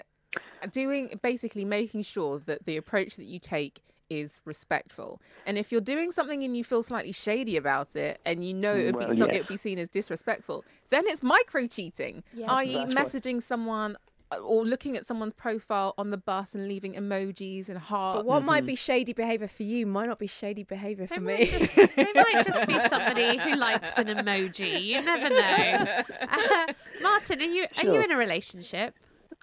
doing 0.71 1.19
basically 1.21 1.65
making 1.65 2.03
sure 2.03 2.39
that 2.39 2.65
the 2.65 2.77
approach 2.77 3.15
that 3.15 3.25
you 3.25 3.39
take 3.39 3.81
is 4.19 4.41
respectful. 4.45 5.21
And 5.45 5.57
if 5.57 5.71
you're 5.71 5.81
doing 5.81 6.11
something 6.11 6.43
and 6.43 6.55
you 6.57 6.63
feel 6.63 6.83
slightly 6.83 7.11
shady 7.11 7.57
about 7.57 7.95
it, 7.95 8.19
and 8.25 8.45
you 8.45 8.53
know 8.53 8.73
it 8.75 8.85
would 8.85 8.95
Well, 8.95 9.09
be 9.09 9.17
so, 9.17 9.25
yes. 9.25 9.35
it 9.35 9.39
would 9.39 9.47
be 9.47 9.57
seen 9.57 9.79
as 9.79 9.89
disrespectful, 9.89 10.63
then 10.89 11.03
it's 11.07 11.23
micro 11.23 11.67
cheating, 11.67 12.23
i.e., 12.47 12.73
That's 12.73 12.87
right. 12.87 12.87
messaging 12.97 13.41
someone. 13.43 13.97
uh, 14.31 14.37
Or 14.37 14.63
looking 14.65 14.97
at 14.97 15.05
someone's 15.05 15.33
profile 15.33 15.93
on 15.97 16.09
the 16.09 16.17
bus 16.17 16.55
and 16.55 16.67
leaving 16.67 16.93
emojis 16.95 17.69
and 17.69 17.77
hearts. 17.77 18.19
But 18.19 18.25
what 18.25 18.43
might 18.43 18.65
be 18.65 18.75
shady 18.75 19.13
behaviour 19.13 19.47
for 19.47 19.63
you 19.63 19.85
might 19.85 20.07
not 20.07 20.17
be 20.17 20.27
shady 20.27 20.63
behaviour 20.63 21.05
for 21.07 21.15
They 21.19 21.19
me. 21.19 21.33
might, 21.39 21.49
just, 21.51 21.75
they 21.95 22.11
might 22.15 22.45
just 22.49 22.67
be 22.67 22.79
somebody 22.89 23.37
who 23.37 23.55
likes 23.55 23.91
an 23.97 24.07
emoji. 24.07 24.83
You 24.83 25.01
never 25.03 25.29
know. 25.29 26.03
Uh, 26.21 26.73
Martin, 27.01 27.41
are 27.41 27.43
you 27.43 27.65
are 27.77 27.83
you 27.83 27.99
in 28.01 28.11
a 28.11 28.17
relationship? 28.17 28.95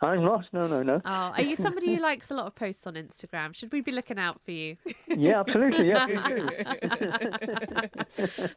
I'm 0.03 0.25
not. 0.25 0.47
No, 0.53 0.67
no, 0.67 0.83
no. 0.83 1.03
Oh, 1.05 1.11
are 1.11 1.43
you 1.43 1.55
somebody 1.57 1.95
who 1.95 2.01
likes 2.01 2.31
a 2.31 2.35
lot 2.35 2.47
of 2.47 2.55
posts 2.55 2.87
on 2.87 2.95
Instagram? 2.95 3.55
Should 3.55 3.71
we 3.73 3.83
be 3.83 3.93
looking 3.93 4.19
out 4.19 4.41
for 4.45 4.51
you? 4.51 4.77
Yeah, 5.09 5.41
absolutely. 5.41 5.89
Yeah, 5.89 6.07
please. 6.07 6.49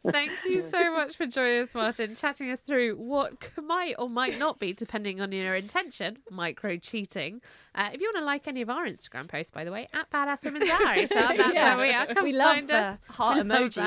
Thank 0.10 0.30
you 0.46 0.62
so 0.70 0.92
much 0.92 1.16
for 1.16 1.26
joining 1.26 1.62
us, 1.62 1.74
Martin, 1.74 2.16
chatting 2.16 2.50
us 2.50 2.60
through 2.60 2.96
what 2.96 3.34
might 3.62 3.94
or 3.98 4.08
might 4.08 4.38
not 4.38 4.58
be, 4.58 4.72
depending 4.72 5.20
on 5.20 5.32
your 5.32 5.54
intention, 5.54 6.18
micro 6.30 6.78
cheating. 6.78 7.42
Uh, 7.74 7.90
if 7.92 8.00
you 8.00 8.06
want 8.08 8.16
to 8.18 8.24
like 8.24 8.48
any 8.48 8.62
of 8.62 8.70
our 8.70 8.86
Instagram 8.86 9.28
posts, 9.28 9.50
by 9.50 9.64
the 9.64 9.72
way, 9.72 9.86
at 9.92 10.10
Badass 10.10 10.44
Women's 10.44 10.70
Irish, 10.70 11.12
uh, 11.12 11.32
that's 11.36 11.54
where 11.54 11.76
we 11.76 11.90
are. 11.92 12.06
Come 12.06 12.24
we 12.24 12.32
love 12.32 12.54
find 12.54 12.68
the 12.68 12.76
us. 12.78 12.98
heart 13.10 13.36
We 13.38 13.42
emoji. 13.42 13.86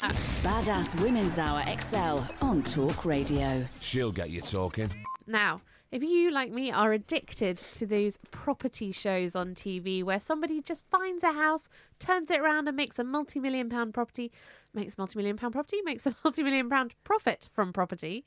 Badass 0.00 0.98
Women's 1.02 1.36
Hour 1.36 1.62
XL 1.78 2.22
on 2.42 2.62
Talk 2.62 3.04
Radio. 3.04 3.62
She'll 3.82 4.10
get 4.10 4.30
you 4.30 4.40
talking. 4.40 4.88
Now, 5.26 5.60
if 5.92 6.02
you, 6.02 6.30
like 6.30 6.50
me, 6.50 6.72
are 6.72 6.92
addicted 6.92 7.58
to 7.58 7.84
those 7.84 8.18
property 8.30 8.92
shows 8.92 9.36
on 9.36 9.54
TV 9.54 10.02
where 10.02 10.18
somebody 10.18 10.62
just 10.62 10.88
finds 10.88 11.22
a 11.22 11.32
house, 11.32 11.68
turns 11.98 12.30
it 12.30 12.40
around, 12.40 12.66
and 12.66 12.76
makes 12.78 12.98
a 12.98 13.04
multi 13.04 13.40
million 13.40 13.68
pound 13.68 13.92
property, 13.92 14.32
makes 14.72 14.96
multi 14.96 15.18
million 15.18 15.36
pound 15.36 15.52
property, 15.52 15.80
makes 15.84 16.06
a 16.06 16.14
multi 16.24 16.42
million 16.42 16.70
pound 16.70 16.94
profit 17.04 17.50
from 17.52 17.70
property, 17.70 18.24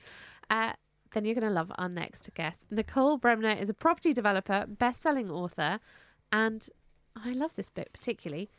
uh, 0.52 0.74
then 1.14 1.26
you're 1.26 1.36
going 1.36 1.48
to 1.48 1.54
love 1.54 1.72
our 1.80 1.90
next 1.90 2.30
guest. 2.36 2.68
Nicole 2.70 3.18
Bremner 3.18 3.50
is 3.50 3.70
a 3.70 3.74
property 3.74 4.14
developer, 4.14 4.66
best 4.68 5.02
selling 5.02 5.32
author, 5.32 5.80
and 6.32 6.70
I 7.16 7.34
love 7.34 7.56
this 7.56 7.70
bit 7.70 7.90
particularly. 7.94 8.52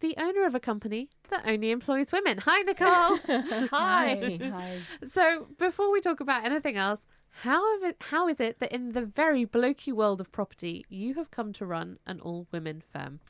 The 0.00 0.14
owner 0.16 0.46
of 0.46 0.54
a 0.54 0.60
company 0.60 1.10
that 1.28 1.42
only 1.46 1.70
employs 1.70 2.10
women. 2.10 2.38
Hi, 2.38 2.62
Nicole. 2.62 3.18
Hi. 3.68 4.38
Hi. 4.42 4.78
So 5.06 5.46
before 5.58 5.92
we 5.92 6.00
talk 6.00 6.20
about 6.20 6.44
anything 6.44 6.76
else, 6.76 7.06
how 7.42 7.74
have 7.74 7.90
it, 7.90 7.96
how 8.00 8.26
is 8.26 8.40
it 8.40 8.60
that 8.60 8.72
in 8.72 8.92
the 8.92 9.02
very 9.02 9.44
blokey 9.44 9.92
world 9.92 10.20
of 10.20 10.32
property, 10.32 10.86
you 10.88 11.14
have 11.14 11.30
come 11.30 11.52
to 11.52 11.66
run 11.66 11.98
an 12.06 12.18
all-women 12.20 12.82
firm? 12.92 13.20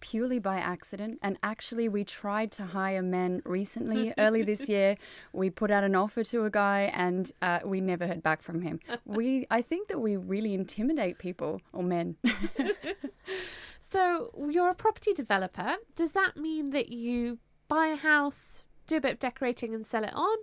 Purely 0.00 0.38
by 0.38 0.56
accident. 0.56 1.18
And 1.22 1.38
actually, 1.42 1.88
we 1.88 2.02
tried 2.02 2.50
to 2.52 2.64
hire 2.64 3.02
men 3.02 3.42
recently, 3.44 4.14
early 4.18 4.42
this 4.42 4.68
year. 4.70 4.96
We 5.34 5.50
put 5.50 5.70
out 5.70 5.84
an 5.84 5.94
offer 5.94 6.24
to 6.24 6.44
a 6.44 6.50
guy 6.50 6.90
and 6.94 7.30
uh, 7.42 7.60
we 7.64 7.82
never 7.82 8.06
heard 8.06 8.22
back 8.22 8.40
from 8.40 8.62
him. 8.62 8.80
We, 9.04 9.46
I 9.50 9.62
think 9.62 9.88
that 9.88 10.00
we 10.00 10.16
really 10.16 10.54
intimidate 10.54 11.18
people 11.18 11.60
or 11.72 11.82
men. 11.82 12.16
So 13.88 14.30
you're 14.50 14.70
a 14.70 14.74
property 14.74 15.12
developer. 15.12 15.76
Does 15.94 16.12
that 16.12 16.36
mean 16.36 16.70
that 16.70 16.90
you 16.90 17.38
buy 17.68 17.86
a 17.86 17.96
house, 17.96 18.62
do 18.86 18.96
a 18.96 19.00
bit 19.00 19.12
of 19.14 19.18
decorating, 19.18 19.74
and 19.74 19.86
sell 19.86 20.04
it 20.04 20.14
on? 20.14 20.36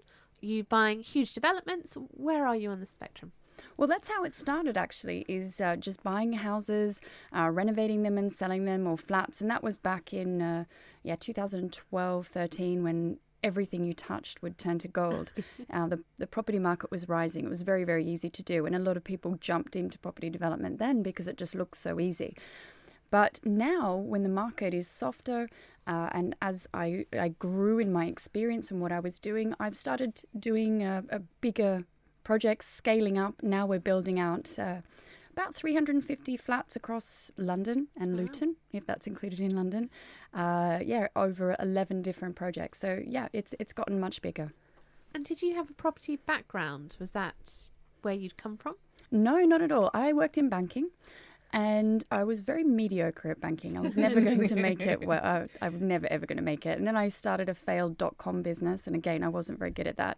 you 0.44 0.64
buying 0.64 1.02
huge 1.02 1.34
developments? 1.34 1.98
Where 2.12 2.46
are 2.46 2.56
you 2.56 2.70
on 2.70 2.80
the 2.80 2.86
spectrum? 2.86 3.32
Well, 3.78 3.88
that's 3.88 4.10
how 4.10 4.24
it 4.24 4.36
started 4.36 4.78
actually, 4.78 5.26
is 5.28 5.60
uh, 5.60 5.78
just 5.78 6.04
buying 6.04 6.34
houses, 6.34 7.02
uh, 7.36 7.50
renovating 7.50 8.04
them 8.04 8.18
and 8.18 8.32
selling 8.32 8.66
them 8.66 8.86
or 8.86 8.98
flats. 8.98 9.42
And 9.42 9.50
that 9.50 9.64
was 9.64 9.78
back 9.78 10.14
in, 10.14 10.42
uh, 10.42 10.66
yeah, 11.02 11.16
2012, 11.16 12.28
13 12.28 12.84
when 12.84 13.18
everything 13.44 13.84
you 13.84 13.94
touched 13.94 14.42
would 14.42 14.58
turn 14.58 14.80
to 14.80 14.88
gold. 14.88 15.34
uh, 15.74 15.88
the, 15.88 16.00
the 16.18 16.28
property 16.28 16.60
market 16.60 16.92
was 16.92 17.10
rising. 17.10 17.46
It 17.46 17.50
was 17.50 17.62
very, 17.62 17.84
very 17.84 18.06
easy 18.06 18.30
to 18.30 18.44
do. 18.44 18.66
And 18.66 18.76
a 18.76 18.80
lot 18.80 18.98
of 18.98 19.04
people 19.04 19.38
jumped 19.40 19.76
into 19.76 19.98
property 20.00 20.30
development 20.30 20.80
then 20.80 21.02
because 21.02 21.28
it 21.28 21.38
just 21.38 21.56
looks 21.56 21.80
so 21.80 22.00
easy. 22.00 22.36
But 23.14 23.40
now, 23.44 23.96
when 23.96 24.24
the 24.24 24.28
market 24.44 24.74
is 24.74 24.88
softer, 24.88 25.48
uh, 25.86 26.10
and 26.14 26.36
as 26.42 26.66
I, 26.74 27.06
I 27.14 27.28
grew 27.28 27.78
in 27.78 27.94
my 27.94 28.08
experience 28.08 28.72
and 28.72 28.82
what 28.82 28.92
I 28.92 29.00
was 29.00 29.20
doing, 29.20 29.54
I've 29.60 29.76
started 29.76 30.24
doing 30.40 30.82
a, 30.82 31.04
a 31.12 31.20
bigger 31.40 31.86
projects, 32.24 32.66
scaling 32.66 33.20
up. 33.20 33.36
Now 33.44 33.68
we're 33.68 33.78
building 33.78 34.20
out 34.20 34.58
uh, 34.58 34.78
about 35.32 35.54
350 35.54 36.38
flats 36.38 36.76
across 36.76 37.30
London 37.38 37.90
and 37.96 38.18
Luton, 38.18 38.56
if 38.72 38.88
that's 38.88 39.06
included 39.06 39.40
in 39.40 39.56
London. 39.56 39.92
Uh, 40.34 40.80
yeah, 40.84 41.06
over 41.16 41.56
11 41.60 42.02
different 42.02 42.36
projects. 42.36 42.80
So 42.80 43.04
yeah, 43.06 43.28
it's 43.32 43.54
it's 43.60 43.74
gotten 43.74 44.00
much 44.00 44.24
bigger. 44.24 44.54
And 45.14 45.24
did 45.24 45.44
you 45.44 45.54
have 45.54 45.70
a 45.70 45.74
property 45.74 46.16
background? 46.16 46.96
Was 47.00 47.12
that 47.12 47.70
where 48.02 48.16
you'd 48.16 48.38
come 48.38 48.58
from? 48.58 48.74
No, 49.12 49.38
not 49.42 49.62
at 49.62 49.72
all. 49.72 49.92
I 49.94 50.14
worked 50.14 50.40
in 50.40 50.50
banking. 50.50 50.90
And 51.56 52.04
I 52.10 52.24
was 52.24 52.42
very 52.42 52.64
mediocre 52.64 53.30
at 53.30 53.40
banking. 53.40 53.78
I 53.78 53.82
was 53.82 53.96
never 53.96 54.20
going 54.28 54.44
to 54.44 54.56
make 54.56 54.82
it. 54.82 55.06
Well, 55.06 55.24
I, 55.24 55.48
I 55.62 55.70
was 55.70 55.82
never 55.82 56.08
ever 56.12 56.26
going 56.26 56.38
to 56.38 56.44
make 56.44 56.66
it. 56.66 56.80
And 56.80 56.88
then 56.88 56.98
I 56.98 57.08
started 57.10 57.48
a 57.48 57.54
failed 57.54 57.98
dot 57.98 58.18
com 58.18 58.42
business, 58.42 58.88
and 58.88 58.96
again, 58.96 59.24
I 59.24 59.30
wasn't 59.30 59.60
very 59.60 59.72
good 59.72 59.88
at 59.88 59.98
that. 59.98 60.18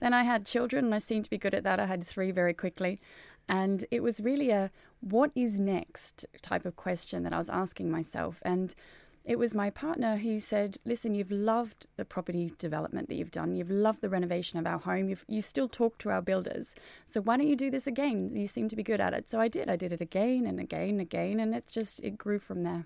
Then 0.00 0.12
I 0.12 0.24
had 0.24 0.44
children, 0.44 0.84
and 0.84 0.94
I 0.94 0.98
seemed 0.98 1.24
to 1.24 1.30
be 1.30 1.38
good 1.38 1.54
at 1.54 1.64
that. 1.64 1.80
I 1.80 1.86
had 1.86 2.04
three 2.04 2.30
very 2.30 2.52
quickly, 2.52 3.00
and 3.48 3.86
it 3.90 4.02
was 4.02 4.20
really 4.20 4.50
a 4.50 4.70
"what 5.00 5.30
is 5.34 5.58
next" 5.58 6.26
type 6.42 6.66
of 6.66 6.76
question 6.76 7.22
that 7.22 7.32
I 7.32 7.38
was 7.38 7.48
asking 7.48 7.90
myself. 7.90 8.42
And 8.44 8.74
it 9.24 9.38
was 9.38 9.54
my 9.54 9.70
partner 9.70 10.16
who 10.18 10.38
said, 10.38 10.78
"Listen, 10.84 11.14
you've 11.14 11.30
loved 11.30 11.86
the 11.96 12.04
property 12.04 12.52
development 12.58 13.08
that 13.08 13.14
you've 13.14 13.30
done. 13.30 13.54
You've 13.54 13.70
loved 13.70 14.02
the 14.02 14.10
renovation 14.10 14.58
of 14.58 14.66
our 14.66 14.78
home. 14.78 15.08
You've, 15.08 15.24
you 15.26 15.40
still 15.40 15.68
talk 15.68 15.98
to 15.98 16.10
our 16.10 16.20
builders. 16.20 16.74
So 17.06 17.20
why 17.20 17.36
don't 17.36 17.48
you 17.48 17.56
do 17.56 17.70
this 17.70 17.86
again? 17.86 18.36
You 18.36 18.46
seem 18.46 18.68
to 18.68 18.76
be 18.76 18.82
good 18.82 19.00
at 19.00 19.14
it." 19.14 19.30
So 19.30 19.40
I 19.40 19.48
did. 19.48 19.68
I 19.68 19.76
did 19.76 19.92
it 19.92 20.00
again 20.00 20.46
and 20.46 20.60
again 20.60 20.90
and 20.90 21.00
again, 21.00 21.40
and 21.40 21.54
it's 21.54 21.72
just 21.72 22.00
it 22.00 22.18
grew 22.18 22.38
from 22.38 22.62
there. 22.64 22.84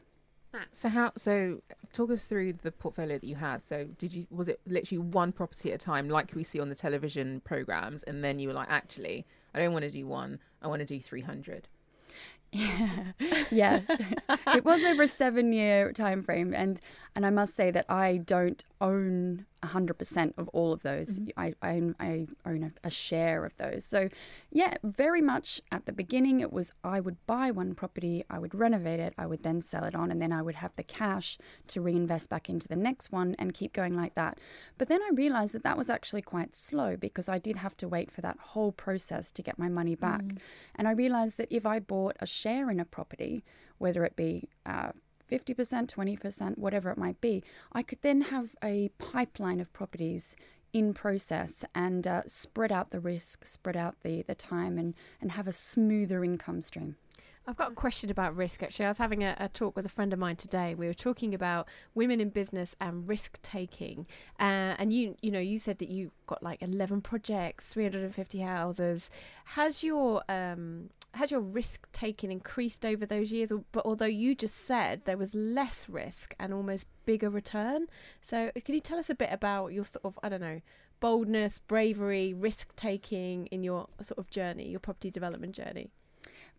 So 0.72 0.88
how? 0.88 1.12
So 1.16 1.62
talk 1.92 2.10
us 2.10 2.24
through 2.24 2.54
the 2.54 2.72
portfolio 2.72 3.18
that 3.18 3.26
you 3.26 3.36
had. 3.36 3.64
So 3.64 3.84
did 3.98 4.12
you? 4.12 4.26
Was 4.30 4.48
it 4.48 4.60
literally 4.66 4.98
one 4.98 5.32
property 5.32 5.72
at 5.72 5.74
a 5.74 5.78
time, 5.78 6.08
like 6.08 6.32
we 6.34 6.44
see 6.44 6.60
on 6.60 6.68
the 6.68 6.74
television 6.74 7.40
programs, 7.40 8.02
and 8.04 8.24
then 8.24 8.38
you 8.38 8.48
were 8.48 8.54
like, 8.54 8.70
actually, 8.70 9.26
I 9.54 9.58
don't 9.58 9.72
want 9.72 9.84
to 9.84 9.90
do 9.90 10.06
one. 10.06 10.38
I 10.62 10.68
want 10.68 10.80
to 10.80 10.86
do 10.86 11.00
three 11.00 11.20
hundred. 11.20 11.68
Yeah, 12.52 13.12
yeah. 13.50 13.80
it 14.54 14.64
was 14.64 14.82
over 14.82 15.02
a 15.02 15.08
seven-year 15.08 15.92
time 15.92 16.22
frame, 16.22 16.54
and 16.54 16.80
and 17.14 17.26
I 17.26 17.30
must 17.30 17.54
say 17.54 17.70
that 17.70 17.84
I 17.90 18.18
don't 18.18 18.64
own 18.80 19.46
hundred 19.64 19.94
percent 19.94 20.34
of 20.38 20.48
all 20.48 20.72
of 20.72 20.82
those. 20.82 21.18
I, 21.36 21.52
I 21.62 21.82
I 21.98 22.26
own 22.46 22.62
a, 22.62 22.86
a 22.86 22.90
share 22.90 23.44
of 23.44 23.56
those. 23.56 23.84
So, 23.84 24.08
yeah, 24.50 24.76
very 24.84 25.20
much 25.20 25.60
at 25.72 25.86
the 25.86 25.92
beginning, 25.92 26.40
it 26.40 26.52
was 26.52 26.72
I 26.84 27.00
would 27.00 27.16
buy 27.26 27.50
one 27.50 27.74
property, 27.74 28.24
I 28.30 28.38
would 28.38 28.54
renovate 28.54 29.00
it, 29.00 29.14
I 29.18 29.26
would 29.26 29.42
then 29.42 29.62
sell 29.62 29.84
it 29.84 29.94
on, 29.94 30.10
and 30.10 30.22
then 30.22 30.32
I 30.32 30.42
would 30.42 30.56
have 30.56 30.76
the 30.76 30.84
cash 30.84 31.38
to 31.68 31.80
reinvest 31.80 32.28
back 32.30 32.48
into 32.48 32.68
the 32.68 32.76
next 32.76 33.10
one 33.10 33.34
and 33.38 33.52
keep 33.52 33.72
going 33.72 33.96
like 33.96 34.14
that. 34.14 34.38
But 34.78 34.88
then 34.88 35.00
I 35.02 35.10
realized 35.14 35.54
that 35.54 35.64
that 35.64 35.78
was 35.78 35.90
actually 35.90 36.22
quite 36.22 36.54
slow 36.54 36.96
because 36.96 37.28
I 37.28 37.38
did 37.38 37.56
have 37.56 37.76
to 37.78 37.88
wait 37.88 38.12
for 38.12 38.20
that 38.20 38.38
whole 38.38 38.72
process 38.72 39.32
to 39.32 39.42
get 39.42 39.58
my 39.58 39.68
money 39.68 39.96
back. 39.96 40.22
And 40.76 40.86
I 40.86 40.92
realized 40.92 41.36
that 41.38 41.48
if 41.50 41.66
I 41.66 41.80
bought 41.80 42.16
a 42.20 42.26
share 42.26 42.70
in 42.70 42.78
a 42.80 42.84
property, 42.84 43.44
whether 43.78 44.04
it 44.04 44.16
be 44.16 44.48
uh, 44.66 44.90
50%, 45.30 45.92
20%, 45.92 46.58
whatever 46.58 46.90
it 46.90 46.98
might 46.98 47.20
be, 47.20 47.42
I 47.72 47.82
could 47.82 48.02
then 48.02 48.22
have 48.22 48.54
a 48.62 48.90
pipeline 48.98 49.60
of 49.60 49.72
properties 49.72 50.36
in 50.72 50.92
process 50.94 51.64
and 51.74 52.06
uh, 52.06 52.22
spread 52.26 52.72
out 52.72 52.90
the 52.90 53.00
risk, 53.00 53.44
spread 53.44 53.76
out 53.76 53.96
the, 54.02 54.22
the 54.22 54.34
time, 54.34 54.78
and, 54.78 54.94
and 55.20 55.32
have 55.32 55.48
a 55.48 55.52
smoother 55.52 56.24
income 56.24 56.62
stream. 56.62 56.96
I've 57.48 57.56
got 57.56 57.72
a 57.72 57.74
question 57.74 58.10
about 58.10 58.36
risk. 58.36 58.62
Actually, 58.62 58.84
I 58.84 58.88
was 58.88 58.98
having 58.98 59.24
a, 59.24 59.34
a 59.40 59.48
talk 59.48 59.74
with 59.74 59.86
a 59.86 59.88
friend 59.88 60.12
of 60.12 60.18
mine 60.18 60.36
today. 60.36 60.74
We 60.74 60.86
were 60.86 60.92
talking 60.92 61.32
about 61.32 61.66
women 61.94 62.20
in 62.20 62.28
business 62.28 62.76
and 62.78 63.08
risk 63.08 63.40
taking, 63.40 64.06
uh, 64.38 64.76
and 64.78 64.92
you, 64.92 65.16
you 65.22 65.30
know, 65.30 65.38
you 65.38 65.58
said 65.58 65.78
that 65.78 65.88
you 65.88 66.10
got 66.26 66.42
like 66.42 66.60
eleven 66.60 67.00
projects, 67.00 67.64
three 67.64 67.84
hundred 67.84 68.04
and 68.04 68.14
fifty 68.14 68.40
houses. 68.40 69.08
Has 69.46 69.82
your 69.82 70.22
um, 70.28 70.90
has 71.14 71.30
your 71.30 71.40
risk 71.40 71.90
taking 71.94 72.30
increased 72.30 72.84
over 72.84 73.06
those 73.06 73.32
years? 73.32 73.50
But 73.72 73.86
although 73.86 74.04
you 74.04 74.34
just 74.34 74.66
said 74.66 75.06
there 75.06 75.16
was 75.16 75.34
less 75.34 75.88
risk 75.88 76.34
and 76.38 76.52
almost 76.52 76.86
bigger 77.06 77.30
return, 77.30 77.86
so 78.20 78.50
can 78.62 78.74
you 78.74 78.82
tell 78.82 78.98
us 78.98 79.08
a 79.08 79.14
bit 79.14 79.30
about 79.32 79.72
your 79.72 79.86
sort 79.86 80.04
of 80.04 80.18
I 80.22 80.28
don't 80.28 80.42
know 80.42 80.60
boldness, 81.00 81.60
bravery, 81.60 82.34
risk 82.34 82.76
taking 82.76 83.46
in 83.46 83.62
your 83.62 83.86
sort 84.02 84.18
of 84.18 84.28
journey, 84.28 84.68
your 84.68 84.80
property 84.80 85.10
development 85.10 85.54
journey? 85.54 85.92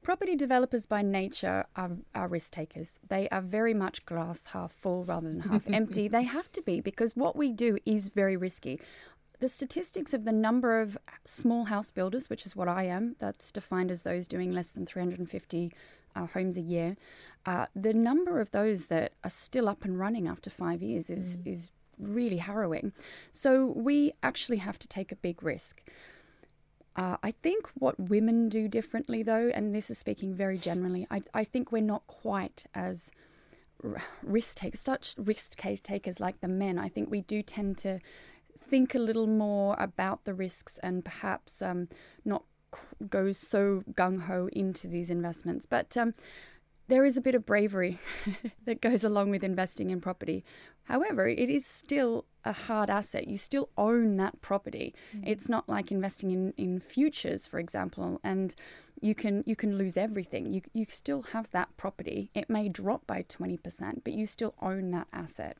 Property 0.01 0.35
developers 0.35 0.85
by 0.85 1.01
nature 1.01 1.65
are, 1.75 1.91
are 2.15 2.27
risk 2.27 2.53
takers. 2.53 2.99
They 3.07 3.27
are 3.29 3.41
very 3.41 3.73
much 3.73 4.05
glass 4.05 4.47
half 4.47 4.71
full 4.71 5.03
rather 5.03 5.27
than 5.27 5.41
half 5.41 5.67
empty. 5.71 6.07
They 6.07 6.23
have 6.23 6.51
to 6.53 6.61
be 6.61 6.79
because 6.79 7.15
what 7.15 7.35
we 7.35 7.51
do 7.51 7.77
is 7.85 8.09
very 8.09 8.37
risky. 8.37 8.79
The 9.39 9.49
statistics 9.49 10.13
of 10.13 10.25
the 10.25 10.31
number 10.31 10.81
of 10.81 10.97
small 11.25 11.65
house 11.65 11.91
builders, 11.91 12.29
which 12.29 12.45
is 12.45 12.55
what 12.55 12.67
I 12.67 12.83
am, 12.83 13.15
that's 13.19 13.51
defined 13.51 13.91
as 13.91 14.03
those 14.03 14.27
doing 14.27 14.51
less 14.51 14.69
than 14.69 14.85
350 14.85 15.73
uh, 16.15 16.25
homes 16.27 16.57
a 16.57 16.61
year, 16.61 16.97
uh, 17.45 17.67
the 17.75 17.93
number 17.93 18.39
of 18.39 18.51
those 18.51 18.87
that 18.87 19.13
are 19.23 19.29
still 19.29 19.69
up 19.69 19.85
and 19.85 19.99
running 19.99 20.27
after 20.27 20.49
five 20.49 20.81
years 20.81 21.09
is, 21.09 21.37
is 21.45 21.71
really 21.97 22.37
harrowing. 22.37 22.93
So 23.31 23.65
we 23.65 24.13
actually 24.23 24.57
have 24.57 24.79
to 24.79 24.87
take 24.87 25.11
a 25.11 25.15
big 25.15 25.43
risk. 25.43 25.81
Uh, 26.95 27.17
I 27.23 27.31
think 27.31 27.67
what 27.75 27.99
women 27.99 28.49
do 28.49 28.67
differently, 28.67 29.23
though, 29.23 29.51
and 29.53 29.73
this 29.73 29.89
is 29.89 29.97
speaking 29.97 30.33
very 30.33 30.57
generally, 30.57 31.07
I, 31.09 31.21
I 31.33 31.43
think 31.43 31.71
we're 31.71 31.81
not 31.81 32.05
quite 32.07 32.65
as 32.73 33.11
risk 34.23 34.57
takers, 34.57 34.81
such 34.81 35.15
risk 35.17 35.55
takers 35.55 36.19
like 36.19 36.41
the 36.41 36.47
men. 36.47 36.77
I 36.77 36.89
think 36.89 37.09
we 37.09 37.21
do 37.21 37.41
tend 37.41 37.77
to 37.79 37.99
think 38.59 38.93
a 38.93 38.99
little 38.99 39.27
more 39.27 39.75
about 39.79 40.25
the 40.25 40.33
risks 40.33 40.77
and 40.83 41.03
perhaps 41.05 41.61
um, 41.61 41.87
not 42.25 42.43
go 43.09 43.31
so 43.31 43.83
gung 43.93 44.23
ho 44.23 44.49
into 44.53 44.87
these 44.87 45.09
investments. 45.09 45.65
But 45.65 45.95
um, 45.95 46.13
there 46.87 47.05
is 47.05 47.17
a 47.17 47.21
bit 47.21 47.35
of 47.35 47.45
bravery 47.45 47.99
that 48.65 48.81
goes 48.81 49.03
along 49.03 49.29
with 49.29 49.43
investing 49.43 49.89
in 49.89 50.01
property. 50.01 50.43
However, 50.83 51.27
it 51.27 51.49
is 51.49 51.65
still 51.65 52.25
a 52.45 52.53
hard 52.53 52.89
asset. 52.89 53.27
You 53.27 53.37
still 53.37 53.69
own 53.77 54.17
that 54.17 54.41
property. 54.41 54.93
Mm. 55.15 55.27
It's 55.27 55.49
not 55.49 55.67
like 55.67 55.91
investing 55.91 56.31
in, 56.31 56.53
in 56.57 56.79
futures, 56.79 57.45
for 57.47 57.59
example, 57.59 58.19
and 58.23 58.55
you 59.01 59.15
can 59.15 59.43
you 59.45 59.55
can 59.55 59.77
lose 59.77 59.97
everything. 59.97 60.51
You 60.51 60.61
you 60.73 60.85
still 60.89 61.21
have 61.33 61.51
that 61.51 61.75
property. 61.77 62.31
It 62.33 62.49
may 62.49 62.69
drop 62.69 63.05
by 63.07 63.23
twenty 63.27 63.57
percent, 63.57 64.03
but 64.03 64.13
you 64.13 64.25
still 64.25 64.55
own 64.61 64.91
that 64.91 65.07
asset. 65.13 65.57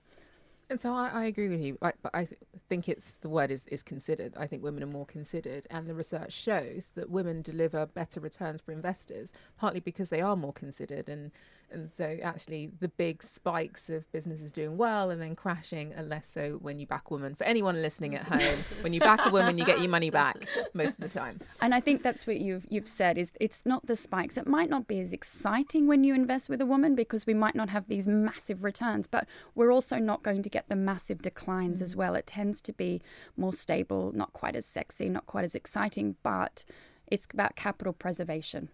And 0.72 0.80
so 0.80 0.94
I, 0.94 1.08
I 1.08 1.24
agree 1.24 1.50
with 1.50 1.62
you, 1.62 1.80
I, 1.82 1.94
but 2.00 2.14
I 2.14 2.26
th- 2.26 2.40
think 2.70 2.88
it's 2.88 3.14
the 3.14 3.30
word 3.30 3.50
is, 3.50 3.66
is 3.68 3.82
considered. 3.82 4.36
I 4.38 4.46
think 4.46 4.62
women 4.62 4.84
are 4.84 4.88
more 4.88 5.06
considered, 5.06 5.66
and 5.72 5.88
the 5.88 5.96
research 5.96 6.32
shows 6.32 6.90
that 6.94 7.10
women 7.10 7.42
deliver 7.42 7.88
better 7.88 8.20
returns 8.20 8.62
for 8.62 8.72
investors, 8.72 9.32
partly 9.58 9.80
because 9.80 10.10
they 10.10 10.22
are 10.22 10.36
more 10.36 10.54
considered, 10.54 11.10
and 11.10 11.32
and 11.72 11.90
so 11.96 12.18
actually 12.24 12.72
the 12.80 12.88
big 12.88 13.24
spikes 13.24 13.90
of 13.90 14.10
businesses 14.12 14.52
doing 14.52 14.78
well 14.78 15.10
and 15.10 15.22
then 15.22 15.36
crashing 15.36 15.94
are 15.96 16.04
less 16.04 16.28
so 16.28 16.58
when 16.62 16.80
you 16.80 16.88
back 16.88 17.04
a 17.10 17.14
woman. 17.14 17.36
For 17.36 17.44
anyone 17.44 17.82
listening 17.82 18.16
at 18.16 18.24
home, 18.24 18.60
when 18.82 18.94
you 18.94 19.00
back 19.00 19.26
a 19.26 19.30
woman, 19.30 19.58
you 19.58 19.66
get 19.66 19.80
your 19.80 19.90
money 19.90 20.10
back 20.10 20.48
most 20.74 20.92
of 20.92 21.00
the 21.00 21.08
time. 21.08 21.40
And 21.62 21.74
I 21.74 21.80
think 21.80 22.04
that's 22.04 22.26
what 22.26 22.40
you've 22.40 22.66
you've 22.70 22.88
said 22.88 23.18
is 23.18 23.32
it's 23.40 23.66
not 23.66 23.86
the 23.88 23.96
spikes. 23.96 24.38
It 24.38 24.48
might 24.48 24.70
not 24.70 24.88
be 24.88 25.00
as 25.00 25.14
exciting 25.14 25.88
when 25.88 26.04
you 26.04 26.14
invest 26.14 26.50
with 26.50 26.62
a 26.62 26.66
woman 26.66 26.96
because 26.96 27.26
we 27.26 27.34
might 27.34 27.56
not 27.56 27.70
have 27.70 27.88
these 27.88 28.08
massive 28.08 28.64
returns, 28.64 29.08
but 29.08 29.28
we're 29.56 29.72
also 29.72 29.98
not 29.98 30.24
going 30.24 30.44
to 30.44 30.50
get 30.50 30.70
the 30.70 30.76
massive 30.76 31.22
declines 31.22 31.82
as 31.82 31.94
mm. 31.94 31.98
well. 31.98 32.16
It 32.16 32.28
tends 32.28 32.62
to 32.62 32.74
be 32.74 33.02
more 33.38 33.54
stable, 33.54 34.12
not 34.14 34.34
quite 34.34 34.56
as 34.56 34.66
sexy, 34.66 35.10
not 35.10 35.26
quite 35.26 35.46
as 35.46 35.56
exciting, 35.56 36.16
but 36.24 36.64
it's 37.08 37.28
about 37.34 37.56
capital 37.56 37.94
preservation. 37.94 38.70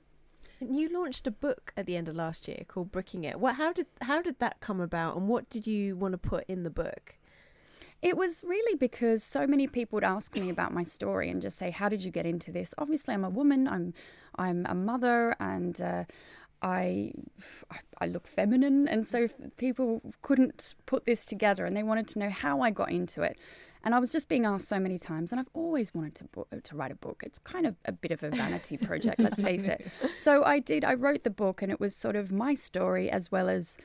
You 0.59 0.89
launched 0.89 1.27
a 1.27 1.31
book 1.31 1.73
at 1.75 1.85
the 1.85 1.97
end 1.97 2.07
of 2.07 2.15
last 2.15 2.47
year 2.47 2.63
called 2.67 2.91
Bricking 2.91 3.23
It. 3.23 3.39
What 3.39 3.55
how 3.55 3.73
did 3.73 3.87
how 4.01 4.21
did 4.21 4.39
that 4.39 4.59
come 4.61 4.79
about 4.79 5.15
and 5.17 5.27
what 5.27 5.49
did 5.49 5.67
you 5.67 5.95
want 5.95 6.13
to 6.13 6.17
put 6.17 6.45
in 6.47 6.63
the 6.63 6.69
book? 6.69 7.15
It 8.01 8.17
was 8.17 8.43
really 8.43 8.75
because 8.77 9.23
so 9.23 9.47
many 9.47 9.67
people 9.67 9.97
would 9.97 10.03
ask 10.03 10.35
me 10.35 10.49
about 10.49 10.73
my 10.73 10.83
story 10.83 11.29
and 11.29 11.41
just 11.41 11.57
say, 11.57 11.71
"How 11.71 11.89
did 11.89 12.03
you 12.03 12.11
get 12.11 12.25
into 12.25 12.51
this?" 12.51 12.73
Obviously, 12.77 13.13
I'm 13.13 13.25
a 13.25 13.29
woman. 13.29 13.67
I'm 13.67 13.93
I'm 14.37 14.65
a 14.67 14.75
mother, 14.75 15.35
and 15.39 15.81
uh, 15.81 16.03
I 16.65 17.11
I 18.01 18.07
look 18.07 18.27
feminine, 18.27 18.87
and 18.87 19.07
so 19.07 19.27
people 19.57 20.01
couldn't 20.23 20.73
put 20.87 21.05
this 21.05 21.23
together, 21.23 21.63
and 21.65 21.77
they 21.77 21.83
wanted 21.83 22.07
to 22.09 22.19
know 22.19 22.29
how 22.31 22.61
I 22.61 22.71
got 22.71 22.91
into 22.91 23.21
it. 23.21 23.37
And 23.83 23.93
I 23.93 23.99
was 23.99 24.11
just 24.11 24.27
being 24.27 24.45
asked 24.45 24.67
so 24.67 24.79
many 24.79 24.97
times, 24.97 25.31
and 25.31 25.39
I've 25.39 25.49
always 25.53 25.93
wanted 25.93 26.15
to 26.15 26.23
bo- 26.23 26.47
to 26.63 26.75
write 26.75 26.91
a 26.91 26.95
book. 26.95 27.21
It's 27.23 27.37
kind 27.37 27.67
of 27.67 27.75
a 27.85 27.91
bit 27.91 28.11
of 28.11 28.23
a 28.23 28.31
vanity 28.31 28.77
project, 28.89 29.19
let's 29.19 29.39
face 29.39 29.65
it. 29.65 29.85
So 30.19 30.43
I 30.43 30.57
did. 30.57 30.83
I 30.83 30.95
wrote 30.95 31.23
the 31.23 31.29
book, 31.29 31.61
and 31.61 31.71
it 31.71 31.79
was 31.79 31.95
sort 31.95 32.15
of 32.15 32.31
my 32.31 32.55
story 32.55 33.11
as 33.11 33.31
well 33.31 33.47
as 33.47 33.77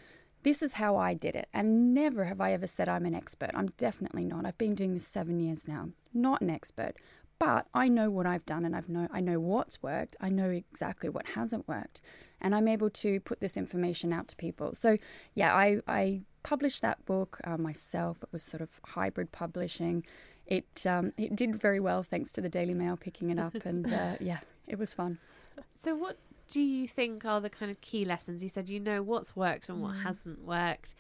this 0.42 0.62
is 0.62 0.74
how 0.74 0.96
I 0.96 1.12
did 1.12 1.36
it. 1.36 1.48
And 1.52 1.92
never 1.92 2.24
have 2.24 2.40
I 2.40 2.54
ever 2.54 2.66
said 2.66 2.88
I'm 2.88 3.04
an 3.04 3.14
expert. 3.14 3.50
I'm 3.52 3.72
definitely 3.76 4.24
not. 4.24 4.46
I've 4.46 4.56
been 4.56 4.74
doing 4.74 4.94
this 4.94 5.06
seven 5.06 5.38
years 5.38 5.68
now. 5.68 5.90
Not 6.14 6.40
an 6.40 6.48
expert. 6.48 6.94
But 7.40 7.66
I 7.74 7.88
know 7.88 8.11
what 8.11 8.26
I've 8.26 8.44
done 8.44 8.64
and 8.66 8.76
I've 8.76 8.88
know 8.88 9.09
I 9.11 9.20
know 9.20 9.40
what's 9.40 9.83
worked. 9.83 10.14
I 10.20 10.29
know 10.29 10.50
exactly 10.50 11.09
what 11.09 11.26
hasn't 11.29 11.66
worked. 11.66 12.00
And 12.40 12.55
I'm 12.55 12.68
able 12.68 12.90
to 12.90 13.18
put 13.20 13.40
this 13.40 13.57
information 13.57 14.12
out 14.12 14.29
to 14.29 14.37
people. 14.37 14.74
So 14.74 14.98
yeah, 15.35 15.53
I, 15.55 15.81
I 15.88 16.20
published 16.42 16.83
that 16.83 17.05
book 17.07 17.40
uh, 17.44 17.57
myself. 17.57 18.18
It 18.22 18.29
was 18.31 18.42
sort 18.42 18.61
of 18.61 18.68
hybrid 18.85 19.33
publishing. 19.33 20.05
It 20.46 20.87
um, 20.87 21.12
it 21.16 21.35
did 21.35 21.57
very 21.61 21.81
well 21.81 22.03
thanks 22.03 22.31
to 22.33 22.40
the 22.42 22.48
Daily 22.50 22.74
Mail 22.74 22.96
picking 22.98 23.31
it 23.31 23.38
up 23.38 23.55
and 23.64 23.90
uh, 23.90 24.16
yeah, 24.20 24.40
it 24.68 24.79
was 24.79 24.92
fun. 24.92 25.18
So 25.74 25.94
what 25.94 26.18
do 26.48 26.61
you 26.61 26.87
think 26.87 27.24
are 27.24 27.40
the 27.40 27.48
kind 27.48 27.70
of 27.70 27.81
key 27.81 28.05
lessons? 28.05 28.42
You 28.42 28.50
said 28.50 28.68
you 28.68 28.81
know 28.81 29.03
what's 29.03 29.35
worked 29.35 29.68
and 29.70 29.81
what 29.81 29.94
Mm. 29.94 30.03
hasn't 30.03 30.44
worked. 30.44 30.94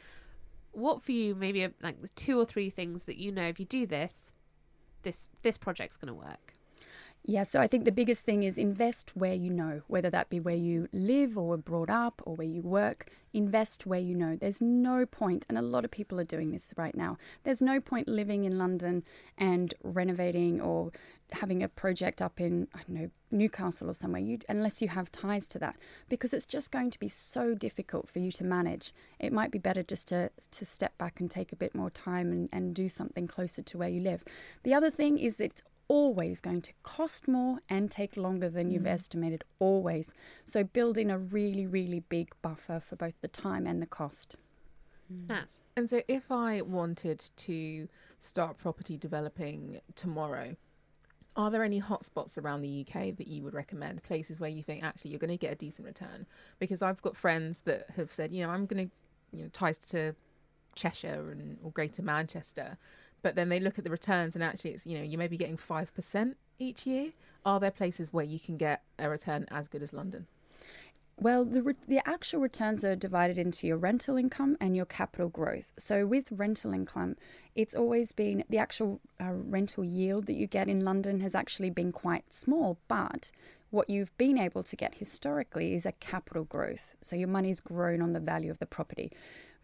What 0.72 1.02
for 1.02 1.12
you, 1.12 1.34
maybe 1.34 1.68
like 1.82 2.00
the 2.00 2.08
two 2.10 2.38
or 2.38 2.46
three 2.46 2.70
things 2.70 3.04
that 3.04 3.16
you 3.18 3.30
know 3.30 3.46
if 3.46 3.58
you 3.60 3.66
do 3.66 3.86
this, 3.86 4.32
this 5.02 5.28
this 5.42 5.58
project's 5.58 5.96
going 5.96 6.08
to 6.08 6.14
work. 6.14 6.54
Yeah, 7.22 7.42
so 7.42 7.60
I 7.60 7.66
think 7.66 7.84
the 7.84 7.92
biggest 7.92 8.24
thing 8.24 8.44
is 8.44 8.56
invest 8.56 9.14
where 9.14 9.34
you 9.34 9.50
know, 9.50 9.82
whether 9.88 10.08
that 10.08 10.30
be 10.30 10.40
where 10.40 10.54
you 10.54 10.88
live 10.92 11.36
or 11.36 11.48
were 11.48 11.56
brought 11.58 11.90
up 11.90 12.22
or 12.24 12.34
where 12.34 12.46
you 12.46 12.62
work. 12.62 13.10
Invest 13.34 13.84
where 13.84 14.00
you 14.00 14.14
know. 14.14 14.36
There's 14.36 14.62
no 14.62 15.04
point, 15.04 15.44
and 15.48 15.58
a 15.58 15.62
lot 15.62 15.84
of 15.84 15.90
people 15.90 16.18
are 16.18 16.24
doing 16.24 16.50
this 16.50 16.72
right 16.76 16.96
now. 16.96 17.18
There's 17.44 17.60
no 17.60 17.78
point 17.78 18.08
living 18.08 18.44
in 18.44 18.56
London 18.56 19.04
and 19.36 19.74
renovating 19.82 20.60
or 20.60 20.92
having 21.32 21.62
a 21.62 21.68
project 21.68 22.20
up 22.20 22.40
in 22.40 22.68
I 22.74 22.78
don't 22.78 23.00
know 23.00 23.10
Newcastle 23.30 23.90
or 23.90 23.94
somewhere. 23.94 24.20
You 24.20 24.38
unless 24.48 24.82
you 24.82 24.88
have 24.88 25.10
ties 25.12 25.46
to 25.48 25.58
that, 25.58 25.76
because 26.08 26.32
it's 26.32 26.46
just 26.46 26.70
going 26.70 26.90
to 26.90 26.98
be 26.98 27.08
so 27.08 27.54
difficult 27.54 28.08
for 28.08 28.18
you 28.18 28.32
to 28.32 28.44
manage. 28.44 28.92
It 29.18 29.32
might 29.32 29.50
be 29.50 29.58
better 29.58 29.82
just 29.82 30.08
to 30.08 30.30
to 30.50 30.64
step 30.64 30.96
back 30.98 31.20
and 31.20 31.30
take 31.30 31.52
a 31.52 31.56
bit 31.56 31.74
more 31.74 31.90
time 31.90 32.32
and, 32.32 32.48
and 32.52 32.74
do 32.74 32.88
something 32.88 33.26
closer 33.26 33.62
to 33.62 33.78
where 33.78 33.88
you 33.88 34.00
live. 34.00 34.24
The 34.62 34.74
other 34.74 34.90
thing 34.90 35.18
is 35.18 35.36
that 35.36 35.44
it's 35.44 35.62
always 35.88 36.40
going 36.40 36.62
to 36.62 36.72
cost 36.84 37.26
more 37.26 37.58
and 37.68 37.90
take 37.90 38.16
longer 38.16 38.48
than 38.48 38.70
you've 38.70 38.84
mm. 38.84 38.92
estimated, 38.92 39.42
always. 39.58 40.14
So 40.44 40.62
build 40.62 40.96
in 40.96 41.10
a 41.10 41.18
really, 41.18 41.66
really 41.66 41.98
big 41.98 42.30
buffer 42.42 42.78
for 42.78 42.94
both 42.94 43.20
the 43.20 43.28
time 43.28 43.66
and 43.66 43.82
the 43.82 43.86
cost. 43.86 44.36
Mm. 45.12 45.28
Nat, 45.28 45.48
And 45.76 45.90
so, 45.90 46.02
if 46.06 46.30
I 46.30 46.62
wanted 46.62 47.30
to 47.38 47.88
start 48.20 48.58
property 48.58 48.96
developing 48.96 49.80
tomorrow, 49.96 50.56
are 51.36 51.50
there 51.50 51.62
any 51.62 51.80
hotspots 51.80 52.36
around 52.36 52.62
the 52.62 52.84
UK 52.86 53.16
that 53.16 53.26
you 53.26 53.42
would 53.42 53.54
recommend? 53.54 54.02
Places 54.02 54.40
where 54.40 54.50
you 54.50 54.62
think 54.62 54.82
actually 54.82 55.10
you're 55.12 55.20
going 55.20 55.30
to 55.30 55.36
get 55.36 55.52
a 55.52 55.56
decent 55.56 55.86
return? 55.86 56.26
Because 56.58 56.82
I've 56.82 57.00
got 57.02 57.16
friends 57.16 57.60
that 57.64 57.86
have 57.96 58.12
said, 58.12 58.32
you 58.32 58.44
know, 58.44 58.50
I'm 58.50 58.66
going 58.66 58.88
to, 58.88 59.36
you 59.36 59.44
know, 59.44 59.50
ties 59.52 59.78
to 59.78 60.14
Cheshire 60.74 61.30
and 61.30 61.58
or 61.62 61.70
Greater 61.70 62.02
Manchester, 62.02 62.78
but 63.22 63.34
then 63.34 63.48
they 63.48 63.60
look 63.60 63.78
at 63.78 63.84
the 63.84 63.90
returns 63.90 64.34
and 64.34 64.42
actually 64.42 64.72
it's, 64.72 64.86
you 64.86 64.98
know, 64.98 65.04
you 65.04 65.18
may 65.18 65.28
be 65.28 65.36
getting 65.36 65.56
five 65.56 65.94
percent 65.94 66.36
each 66.58 66.86
year. 66.86 67.12
Are 67.44 67.60
there 67.60 67.70
places 67.70 68.12
where 68.12 68.24
you 68.24 68.38
can 68.38 68.56
get 68.56 68.82
a 68.98 69.08
return 69.08 69.46
as 69.50 69.68
good 69.68 69.82
as 69.82 69.92
London? 69.92 70.26
Well, 71.22 71.44
the, 71.44 71.60
re- 71.62 71.74
the 71.86 72.00
actual 72.08 72.40
returns 72.40 72.82
are 72.82 72.96
divided 72.96 73.36
into 73.36 73.66
your 73.66 73.76
rental 73.76 74.16
income 74.16 74.56
and 74.58 74.74
your 74.74 74.86
capital 74.86 75.28
growth. 75.28 75.70
So, 75.76 76.06
with 76.06 76.32
rental 76.32 76.72
income, 76.72 77.16
it's 77.54 77.74
always 77.74 78.12
been 78.12 78.42
the 78.48 78.56
actual 78.56 79.02
uh, 79.20 79.32
rental 79.32 79.84
yield 79.84 80.24
that 80.26 80.36
you 80.36 80.46
get 80.46 80.66
in 80.66 80.82
London 80.82 81.20
has 81.20 81.34
actually 81.34 81.68
been 81.68 81.92
quite 81.92 82.32
small, 82.32 82.78
but 82.88 83.30
what 83.68 83.90
you've 83.90 84.16
been 84.16 84.38
able 84.38 84.62
to 84.62 84.76
get 84.76 84.94
historically 84.94 85.74
is 85.74 85.84
a 85.84 85.92
capital 85.92 86.44
growth. 86.44 86.94
So, 87.02 87.16
your 87.16 87.28
money's 87.28 87.60
grown 87.60 88.00
on 88.00 88.14
the 88.14 88.20
value 88.20 88.50
of 88.50 88.58
the 88.58 88.64
property. 88.64 89.12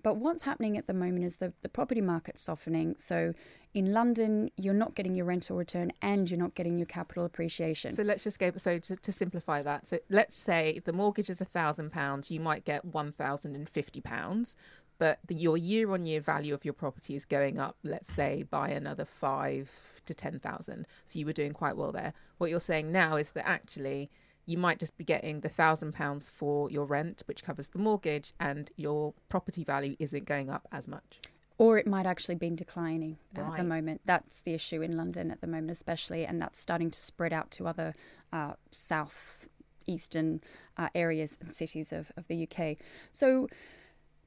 But 0.03 0.19
what's 0.19 0.45
happening 0.45 0.79
at 0.79 0.87
the 0.87 0.95
moment 0.95 1.25
is 1.25 1.39
the, 1.39 1.53
the 1.63 1.69
property 1.69 2.01
market's 2.01 2.43
softening. 2.43 2.95
So 2.97 3.35
in 3.75 3.93
London, 3.93 4.51
you're 4.57 4.73
not 4.73 4.95
getting 4.95 5.15
your 5.17 5.25
rental 5.27 5.57
return 5.57 5.91
and 6.01 6.31
you're 6.31 6.39
not 6.39 6.55
getting 6.55 6.79
your 6.79 6.87
capital 6.87 7.25
appreciation. 7.25 7.93
So 7.93 8.03
let's 8.03 8.23
just 8.23 8.39
go. 8.39 8.53
So 8.57 8.79
to, 8.79 8.97
to 8.97 9.13
simplify 9.13 9.63
that, 9.63 9.87
so 9.87 9.99
let's 10.09 10.37
say 10.37 10.81
the 10.85 10.93
mortgage 10.93 11.29
is 11.29 11.41
a 11.41 11.45
thousand 11.45 11.91
pounds, 11.91 12.31
you 12.31 12.41
might 12.41 12.65
get 12.65 12.85
one 12.85 13.13
thousand 13.13 13.57
and 13.57 13.69
fifty 13.69 14.01
pounds, 14.01 14.55
but 14.99 15.19
the, 15.27 15.35
your 15.35 15.57
year-on-year 15.57 16.21
value 16.21 16.55
of 16.55 16.65
your 16.65 16.75
property 16.75 17.17
is 17.17 17.25
going 17.25 17.59
up. 17.59 17.77
Let's 17.83 18.13
say 18.13 18.45
by 18.45 18.69
another 18.69 19.05
five 19.05 19.71
to 20.07 20.15
ten 20.15 20.39
thousand. 20.39 20.87
So 21.07 21.19
you 21.19 21.27
were 21.27 21.33
doing 21.33 21.53
quite 21.53 21.77
well 21.77 21.91
there. 21.91 22.13
What 22.39 22.51
you're 22.51 22.61
saying 22.61 22.93
now 22.93 23.17
is 23.17 23.33
that 23.33 23.47
actually 23.47 24.11
you 24.47 24.57
might 24.57 24.79
just 24.79 24.97
be 24.97 25.05
getting 25.05 25.41
the 25.41 25.49
thousand 25.49 25.93
pounds 25.93 26.31
for 26.35 26.71
your 26.71 26.85
rent, 26.87 27.23
which 27.27 27.43
covers 27.45 27.69
the 27.69 27.79
mortgage, 27.79 28.33
and 28.41 28.71
your 28.77 29.13
property 29.29 29.65
value 29.65 29.97
isn't 29.99 30.25
going 30.25 30.49
up 30.51 30.67
as 30.73 30.87
much. 30.89 31.19
or 31.59 31.79
it 31.79 31.87
might 31.87 32.05
actually 32.07 32.35
be 32.35 32.51
declining 32.51 33.17
at 33.35 33.57
the 33.57 33.65
moment. 33.65 34.03
That's 34.05 34.41
the 34.43 34.53
issue 34.53 34.83
in 34.83 34.97
London 34.97 35.31
at 35.31 35.41
the 35.41 35.47
moment, 35.47 35.71
especially, 35.71 36.27
and 36.27 36.41
that's 36.41 36.61
starting 36.61 36.91
to 36.91 36.99
spread 36.99 37.33
out 37.33 37.51
to 37.53 37.67
other 37.67 37.95
uh, 38.33 38.53
south 38.71 39.49
eastern 39.87 40.43
uh, 40.77 40.89
areas 40.95 41.39
and 41.41 41.53
cities 41.53 41.93
of, 41.93 42.13
of 42.17 42.27
the 42.29 42.47
UK. 42.47 42.77
So 43.11 43.49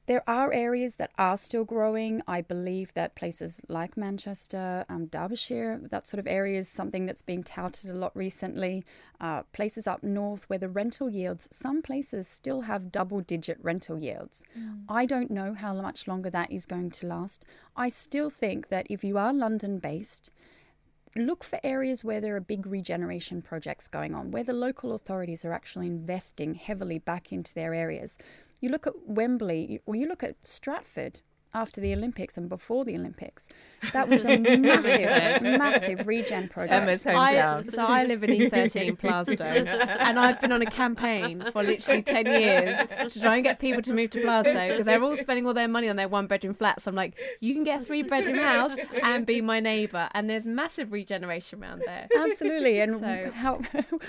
there 0.10 0.28
are 0.28 0.52
areas 0.52 0.96
that 0.96 1.12
are 1.20 1.38
still 1.38 1.64
growing. 1.64 2.24
I 2.28 2.42
believe 2.42 2.92
that 2.96 3.14
places 3.14 3.62
like 3.70 3.96
Manchester, 3.96 4.84
um, 4.90 5.06
Derbyshire, 5.06 5.82
that 5.92 6.08
sort 6.08 6.20
of 6.20 6.26
area 6.26 6.58
is 6.58 6.68
something 6.68 7.06
that's 7.06 7.22
being 7.22 7.44
touted 7.44 7.92
a 7.92 7.94
lot 7.94 8.18
recently. 8.18 8.84
Uh, 9.22 9.44
places 9.54 9.86
up 9.86 10.02
north 10.02 10.50
where 10.50 10.58
the 10.58 10.68
rental 10.68 11.12
yields, 11.12 11.48
some 11.52 11.84
places 11.84 12.28
still 12.28 12.62
have 12.62 12.92
double 12.92 13.22
digit 13.22 13.60
rental 13.62 14.00
yields. 14.00 14.44
I 14.90 15.06
don't 15.06 15.30
know 15.30 15.54
how 15.54 15.76
much 15.76 16.08
longer 16.08 16.32
that 16.32 16.52
is 16.52 16.66
going 16.66 16.90
to 16.90 17.06
last. 17.06 17.46
I 17.76 17.90
still 17.90 18.32
think 18.32 18.70
that 18.70 18.88
if 18.90 19.04
you 19.04 19.20
are 19.20 19.32
London 19.32 19.78
based, 19.78 20.32
look 21.16 21.44
for 21.44 21.60
areas 21.64 22.04
where 22.04 22.22
there 22.22 22.36
are 22.36 22.42
big 22.42 22.66
regeneration 22.66 23.42
projects 23.42 23.88
going 23.88 24.14
on, 24.14 24.32
where 24.32 24.44
the 24.44 24.54
local 24.54 24.94
authorities 24.94 25.46
are 25.46 25.54
actually 25.54 25.88
investing 25.88 26.56
heavily 26.56 26.98
back 26.98 27.32
into 27.32 27.54
their 27.54 27.74
areas. 27.74 28.18
You 28.60 28.70
look 28.70 28.88
at 28.88 28.94
Wembley, 29.08 29.82
or 29.86 29.96
you 29.96 30.08
look 30.08 30.24
at 30.24 30.46
Stratford 30.46 31.22
after 31.54 31.82
the 31.82 31.94
Olympics 31.94 32.38
and 32.38 32.48
before 32.50 32.86
the 32.86 32.96
Olympics. 32.96 33.48
That 33.94 34.10
was 34.10 34.26
a 34.26 34.38
massive, 34.38 35.42
massive 35.58 36.06
regen 36.06 36.50
project. 36.50 36.74
Emma's 36.74 37.06
I, 37.06 37.36
hometown. 37.36 37.72
so 37.74 37.86
I 37.86 38.04
live 38.04 38.24
in 38.24 38.30
E13 38.32 38.98
Plaistow, 39.00 39.42
and 39.42 40.20
I've 40.20 40.42
been 40.42 40.52
on 40.52 40.62
a 40.62 40.66
campaign 40.66 41.46
for 41.54 41.64
literally 41.64 42.02
10 42.02 42.26
years 42.26 42.78
to 43.14 43.22
try 43.22 43.36
and 43.36 43.44
get 43.46 43.60
people 43.60 43.82
to 43.84 43.94
move 43.94 44.10
to 44.12 44.22
Plaistow 44.22 44.70
because 44.72 44.86
they're 44.86 45.02
all 45.02 45.16
spending 45.16 45.48
all 45.48 45.54
their 45.54 45.70
money 45.70 45.88
on 45.88 45.96
their 45.96 46.10
one 46.10 46.28
bedroom 46.28 46.54
flats. 46.56 46.84
So 46.84 46.90
I'm 46.90 46.96
like, 46.96 47.14
you 47.40 47.54
can 47.54 47.64
get 47.64 47.82
a 47.82 47.86
three 47.86 48.04
bedroom 48.04 48.38
house 48.38 48.76
and 49.02 49.26
be 49.26 49.40
my 49.40 49.62
neighbour, 49.62 50.10
and 50.14 50.30
there's 50.30 50.46
massive 50.46 50.92
regeneration 50.92 51.64
around 51.64 51.82
there. 51.86 52.10
Absolutely, 52.18 52.82
and 52.82 53.00
So, 53.00 53.32
how, 53.34 53.62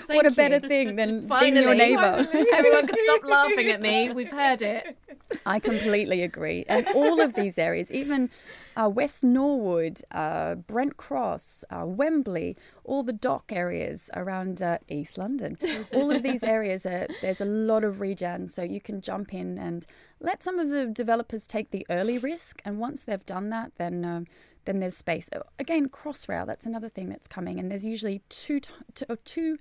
what 0.07 0.25
a 0.25 0.29
you. 0.31 0.35
better 0.35 0.59
thing 0.59 0.97
than 0.97 1.27
being 1.39 1.55
your 1.55 1.73
neighbour. 1.75 2.27
everyone 2.53 2.87
can 2.87 2.97
stop 3.05 3.23
laughing 3.23 3.69
at 3.69 3.79
me. 3.81 4.11
We've 4.11 4.31
heard 4.31 4.61
it. 4.61 4.97
I 5.45 5.59
completely 5.59 6.23
agree. 6.23 6.65
And 6.67 6.85
all 6.89 7.21
of 7.21 7.30
these 7.35 7.57
areas, 7.57 7.91
even 7.91 8.29
uh, 8.75 8.89
West 8.89 9.23
Norwood, 9.23 10.01
uh, 10.11 10.55
Brent 10.55 10.97
Cross, 10.97 11.63
uh, 11.69 11.85
Wembley, 11.85 12.57
all 12.83 13.03
the 13.03 13.13
dock 13.13 13.51
areas 13.51 14.09
around 14.13 14.61
uh, 14.61 14.77
East 14.89 15.17
London, 15.17 15.57
all 15.93 16.11
of 16.11 16.23
these 16.23 16.43
areas, 16.43 16.85
are, 16.85 17.07
there's 17.21 17.41
a 17.41 17.45
lot 17.45 17.83
of 17.83 18.01
regen. 18.01 18.47
So 18.47 18.63
you 18.63 18.81
can 18.81 19.01
jump 19.01 19.33
in 19.33 19.57
and 19.57 19.85
let 20.19 20.43
some 20.43 20.59
of 20.59 20.69
the 20.69 20.85
developers 20.85 21.47
take 21.47 21.71
the 21.71 21.85
early 21.89 22.17
risk. 22.17 22.61
And 22.65 22.79
once 22.79 23.01
they've 23.01 23.25
done 23.25 23.49
that, 23.49 23.73
then. 23.77 24.05
Um, 24.05 24.27
then 24.65 24.79
there's 24.79 24.95
space. 24.95 25.27
Uh, 25.33 25.39
Again, 25.57 25.89
Crossrail, 25.89 26.45
that's 26.45 26.67
another 26.67 26.87
thing 26.87 27.09
that's 27.09 27.27
coming. 27.27 27.59
And 27.59 27.71
there's 27.71 27.83
usually 27.83 28.21
two, 28.29 28.59
t- 28.59 29.05
uh, 29.09 29.15
two 29.25 29.57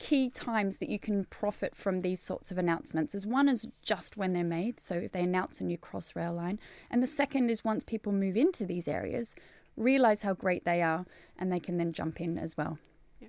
key 0.00 0.30
times 0.30 0.78
that 0.78 0.88
you 0.88 0.98
can 0.98 1.26
profit 1.26 1.76
from 1.76 2.00
these 2.00 2.20
sorts 2.20 2.50
of 2.50 2.56
announcements 2.56 3.14
is 3.14 3.26
one 3.26 3.50
is 3.50 3.68
just 3.82 4.16
when 4.16 4.32
they're 4.32 4.42
made 4.42 4.80
so 4.80 4.94
if 4.94 5.12
they 5.12 5.20
announce 5.20 5.60
a 5.60 5.64
new 5.64 5.76
crossrail 5.76 6.34
line 6.34 6.58
and 6.90 7.02
the 7.02 7.06
second 7.06 7.50
is 7.50 7.62
once 7.62 7.84
people 7.84 8.10
move 8.10 8.34
into 8.34 8.64
these 8.64 8.88
areas 8.88 9.34
realize 9.76 10.22
how 10.22 10.32
great 10.32 10.64
they 10.64 10.80
are 10.80 11.04
and 11.38 11.52
they 11.52 11.60
can 11.60 11.76
then 11.76 11.92
jump 11.92 12.18
in 12.18 12.38
as 12.38 12.56
well 12.56 12.78
Yeah. 13.20 13.28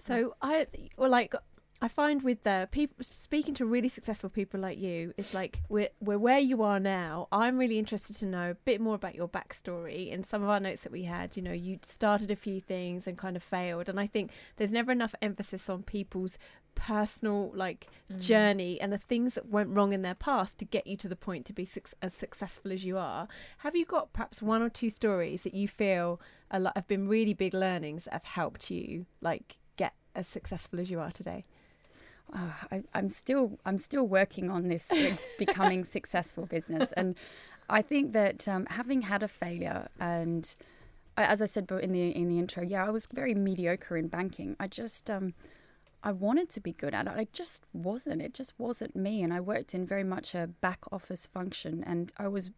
So 0.00 0.34
I, 0.42 0.66
or 0.96 1.08
like, 1.08 1.32
I 1.80 1.86
find 1.86 2.22
with 2.22 2.42
the 2.42 2.68
people 2.72 2.96
speaking 3.04 3.54
to 3.54 3.64
really 3.64 3.88
successful 3.88 4.28
people 4.28 4.58
like 4.58 4.78
you, 4.78 5.14
it's 5.16 5.32
like 5.32 5.62
we're 5.68 5.90
we're 6.00 6.18
where 6.18 6.40
you 6.40 6.62
are 6.62 6.80
now. 6.80 7.28
I'm 7.30 7.56
really 7.56 7.78
interested 7.78 8.16
to 8.16 8.26
know 8.26 8.50
a 8.50 8.54
bit 8.54 8.80
more 8.80 8.96
about 8.96 9.14
your 9.14 9.28
backstory. 9.28 10.10
In 10.10 10.24
some 10.24 10.42
of 10.42 10.48
our 10.48 10.58
notes 10.58 10.82
that 10.82 10.90
we 10.90 11.04
had, 11.04 11.36
you 11.36 11.42
know, 11.42 11.52
you 11.52 11.78
started 11.82 12.32
a 12.32 12.36
few 12.36 12.60
things 12.60 13.06
and 13.06 13.16
kind 13.16 13.36
of 13.36 13.44
failed, 13.44 13.88
and 13.88 14.00
I 14.00 14.08
think 14.08 14.32
there's 14.56 14.72
never 14.72 14.90
enough 14.90 15.14
emphasis 15.22 15.70
on 15.70 15.84
people's 15.84 16.36
personal 16.74 17.52
like 17.54 17.88
mm. 18.12 18.20
journey 18.20 18.80
and 18.80 18.92
the 18.92 18.98
things 18.98 19.34
that 19.34 19.48
went 19.48 19.68
wrong 19.70 19.92
in 19.92 20.02
their 20.02 20.14
past 20.14 20.58
to 20.58 20.64
get 20.64 20.86
you 20.86 20.96
to 20.96 21.08
the 21.08 21.16
point 21.16 21.44
to 21.44 21.52
be 21.52 21.64
suc 21.64 21.90
as 22.02 22.12
successful 22.12 22.72
as 22.72 22.84
you 22.84 22.98
are. 22.98 23.28
Have 23.58 23.76
you 23.76 23.84
got 23.84 24.12
perhaps 24.12 24.42
one 24.42 24.62
or 24.62 24.68
two 24.68 24.90
stories 24.90 25.42
that 25.42 25.54
you 25.54 25.68
feel 25.68 26.20
a 26.50 26.58
lot 26.58 26.76
have 26.76 26.88
been 26.88 27.06
really 27.06 27.34
big 27.34 27.54
learnings 27.54 28.04
that 28.04 28.14
have 28.14 28.24
helped 28.24 28.68
you 28.68 29.06
like 29.20 29.58
get 29.76 29.94
as 30.16 30.26
successful 30.26 30.80
as 30.80 30.90
you 30.90 30.98
are 30.98 31.12
today? 31.12 31.44
Uh, 32.32 32.52
I, 32.70 32.82
I'm 32.94 33.10
still 33.10 33.58
I'm 33.64 33.78
still 33.78 34.06
working 34.06 34.50
on 34.50 34.68
this 34.68 34.90
becoming 35.38 35.84
successful 35.84 36.46
business, 36.46 36.92
and 36.92 37.16
I 37.68 37.82
think 37.82 38.12
that 38.12 38.46
um, 38.48 38.66
having 38.66 39.02
had 39.02 39.22
a 39.22 39.28
failure 39.28 39.88
and 40.00 40.54
as 41.18 41.42
I 41.42 41.46
said 41.46 41.70
in 41.82 41.92
the 41.92 42.10
in 42.10 42.28
the 42.28 42.38
intro, 42.38 42.62
yeah, 42.62 42.86
I 42.86 42.90
was 42.90 43.06
very 43.12 43.34
mediocre 43.34 43.96
in 43.96 44.08
banking. 44.08 44.56
I 44.60 44.68
just 44.68 45.10
um, 45.10 45.34
I 46.02 46.12
wanted 46.12 46.48
to 46.50 46.60
be 46.60 46.72
good 46.72 46.94
at 46.94 47.06
it. 47.06 47.12
I 47.16 47.26
just 47.32 47.64
wasn't. 47.72 48.22
It 48.22 48.34
just 48.34 48.54
wasn't 48.58 48.94
me, 48.94 49.22
and 49.22 49.32
I 49.32 49.40
worked 49.40 49.74
in 49.74 49.86
very 49.86 50.04
much 50.04 50.34
a 50.34 50.46
back 50.46 50.80
office 50.92 51.26
function, 51.26 51.82
and 51.84 52.12
I 52.16 52.28
was 52.28 52.50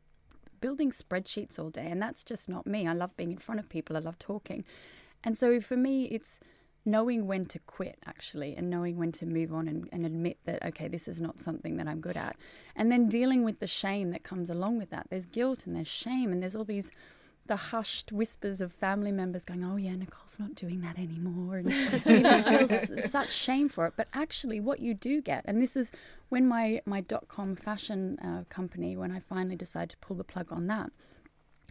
building 0.60 0.90
spreadsheets 0.90 1.58
all 1.58 1.70
day, 1.70 1.86
and 1.90 2.02
that's 2.02 2.22
just 2.22 2.48
not 2.48 2.66
me. 2.66 2.86
I 2.86 2.92
love 2.92 3.16
being 3.16 3.32
in 3.32 3.38
front 3.38 3.60
of 3.60 3.68
people. 3.68 3.96
I 3.96 4.00
love 4.00 4.18
talking, 4.18 4.64
and 5.24 5.38
so 5.38 5.60
for 5.60 5.76
me, 5.76 6.04
it's 6.04 6.40
knowing 6.84 7.26
when 7.26 7.44
to 7.44 7.58
quit 7.60 7.98
actually 8.06 8.54
and 8.56 8.70
knowing 8.70 8.96
when 8.96 9.12
to 9.12 9.26
move 9.26 9.52
on 9.52 9.68
and, 9.68 9.88
and 9.92 10.06
admit 10.06 10.38
that 10.44 10.64
okay 10.64 10.88
this 10.88 11.06
is 11.06 11.20
not 11.20 11.38
something 11.38 11.76
that 11.76 11.86
i'm 11.86 12.00
good 12.00 12.16
at 12.16 12.36
and 12.74 12.90
then 12.90 13.08
dealing 13.08 13.44
with 13.44 13.60
the 13.60 13.66
shame 13.66 14.10
that 14.10 14.22
comes 14.22 14.48
along 14.48 14.78
with 14.78 14.90
that 14.90 15.06
there's 15.10 15.26
guilt 15.26 15.66
and 15.66 15.76
there's 15.76 15.88
shame 15.88 16.32
and 16.32 16.42
there's 16.42 16.56
all 16.56 16.64
these 16.64 16.90
the 17.50 17.56
hushed 17.56 18.12
whispers 18.12 18.60
of 18.60 18.72
family 18.72 19.10
members 19.10 19.44
going, 19.44 19.64
"Oh 19.64 19.74
yeah, 19.74 19.96
Nicole's 19.96 20.38
not 20.38 20.54
doing 20.54 20.82
that 20.82 20.96
anymore," 20.96 21.56
and 21.56 21.68
you 22.06 22.20
just 22.20 22.48
feel 22.88 23.02
such 23.02 23.32
shame 23.32 23.68
for 23.68 23.86
it. 23.86 23.94
But 23.96 24.06
actually, 24.14 24.60
what 24.60 24.78
you 24.78 24.94
do 24.94 25.20
get, 25.20 25.44
and 25.46 25.60
this 25.60 25.74
is 25.74 25.90
when 26.28 26.46
my 26.46 26.80
my 26.86 27.00
dot 27.00 27.26
com 27.26 27.56
fashion 27.56 28.20
uh, 28.20 28.44
company, 28.48 28.96
when 28.96 29.10
I 29.10 29.18
finally 29.18 29.56
decided 29.56 29.90
to 29.90 29.96
pull 29.96 30.16
the 30.16 30.22
plug 30.22 30.46
on 30.52 30.68
that, 30.68 30.92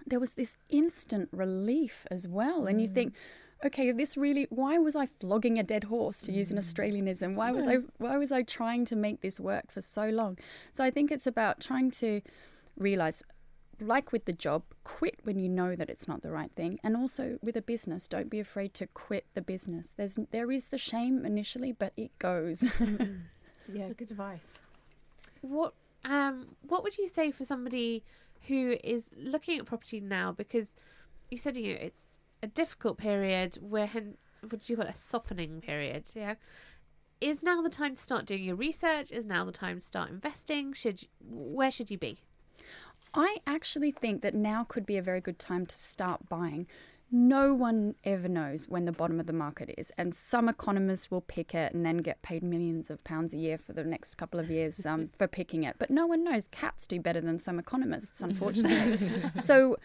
there 0.05 0.19
was 0.19 0.33
this 0.33 0.57
instant 0.69 1.29
relief 1.31 2.05
as 2.11 2.27
well, 2.27 2.67
and 2.67 2.81
you 2.81 2.87
think. 2.87 3.13
Okay, 3.65 3.91
this 3.91 4.15
really. 4.15 4.47
Why 4.49 4.77
was 4.77 4.95
I 4.95 5.05
flogging 5.05 5.57
a 5.57 5.63
dead 5.63 5.85
horse 5.85 6.21
to 6.21 6.31
use 6.31 6.49
an 6.49 6.57
Australianism? 6.57 7.35
Why 7.35 7.51
was 7.51 7.67
I? 7.67 7.79
Why 7.97 8.17
was 8.17 8.31
I 8.31 8.43
trying 8.43 8.85
to 8.85 8.95
make 8.95 9.21
this 9.21 9.39
work 9.39 9.71
for 9.71 9.81
so 9.81 10.09
long? 10.09 10.37
So 10.71 10.83
I 10.83 10.91
think 10.91 11.11
it's 11.11 11.27
about 11.27 11.59
trying 11.59 11.91
to 11.91 12.21
realize 12.77 13.21
like 13.81 14.11
with 14.11 14.25
the 14.25 14.33
job, 14.33 14.63
quit 14.83 15.19
when 15.23 15.39
you 15.39 15.49
know 15.49 15.75
that 15.75 15.89
it's 15.89 16.07
not 16.07 16.21
the 16.21 16.31
right 16.31 16.51
thing, 16.55 16.79
and 16.83 16.95
also 16.95 17.37
with 17.41 17.55
a 17.55 17.61
business, 17.61 18.07
don't 18.07 18.29
be 18.29 18.39
afraid 18.39 18.73
to 18.75 18.87
quit 18.87 19.25
the 19.33 19.41
business. 19.41 19.93
There's 19.95 20.17
there 20.31 20.51
is 20.51 20.67
the 20.67 20.77
shame 20.77 21.25
initially, 21.25 21.71
but 21.71 21.93
it 21.97 22.17
goes. 22.19 22.63
yeah, 23.71 23.89
good 23.97 24.11
advice. 24.11 24.59
What 25.41 25.73
um 26.05 26.55
what 26.67 26.83
would 26.83 26.97
you 26.97 27.07
say 27.07 27.31
for 27.31 27.45
somebody 27.45 28.03
who 28.47 28.77
is 28.83 29.07
looking 29.17 29.59
at 29.59 29.65
property 29.65 29.99
now? 29.99 30.31
Because 30.31 30.69
you 31.29 31.37
said 31.37 31.57
you 31.57 31.73
know, 31.73 31.79
it's 31.81 32.18
a 32.41 32.47
difficult 32.47 32.97
period. 32.97 33.57
We're 33.61 33.89
in 33.95 34.15
what 34.41 34.61
do 34.61 34.73
you 34.73 34.77
call 34.77 34.85
it? 34.85 34.95
A 34.95 34.97
softening 34.97 35.61
period. 35.61 36.05
Yeah. 36.15 36.35
Is 37.21 37.43
now 37.43 37.61
the 37.61 37.69
time 37.69 37.95
to 37.95 38.01
start 38.01 38.25
doing 38.25 38.43
your 38.43 38.55
research? 38.55 39.11
Is 39.11 39.25
now 39.25 39.43
the 39.43 39.51
time 39.51 39.79
to 39.79 39.85
start 39.85 40.09
investing? 40.09 40.73
Should 40.73 41.03
where 41.19 41.71
should 41.71 41.91
you 41.91 41.97
be? 41.97 42.19
I 43.13 43.37
actually 43.47 43.91
think 43.91 44.21
that 44.21 44.35
now 44.35 44.63
could 44.63 44.85
be 44.85 44.97
a 44.97 45.01
very 45.01 45.19
good 45.19 45.39
time 45.39 45.65
to 45.65 45.75
start 45.75 46.29
buying. 46.29 46.67
No 47.11 47.55
one 47.55 47.95
ever 48.03 48.27
knows 48.27 48.69
when 48.69 48.85
the 48.85 48.91
bottom 48.91 49.19
of 49.19 49.25
the 49.25 49.33
market 49.33 49.73
is, 49.79 49.91
and 49.97 50.13
some 50.13 50.47
economists 50.47 51.09
will 51.09 51.21
pick 51.21 51.55
it 51.55 51.73
and 51.73 51.83
then 51.83 51.97
get 51.97 52.21
paid 52.21 52.43
millions 52.43 52.91
of 52.91 53.03
pounds 53.03 53.33
a 53.33 53.37
year 53.37 53.57
for 53.57 53.73
the 53.73 53.83
next 53.83 54.13
couple 54.15 54.39
of 54.39 54.51
years 54.51 54.85
um, 54.85 55.09
for 55.17 55.27
picking 55.27 55.63
it. 55.63 55.77
But 55.79 55.89
no 55.89 56.05
one 56.05 56.23
knows. 56.23 56.47
Cats 56.49 56.85
do 56.85 57.01
better 57.01 57.19
than 57.19 57.39
some 57.39 57.57
economists, 57.57 58.21
unfortunately. 58.21 59.31
so 59.39 59.77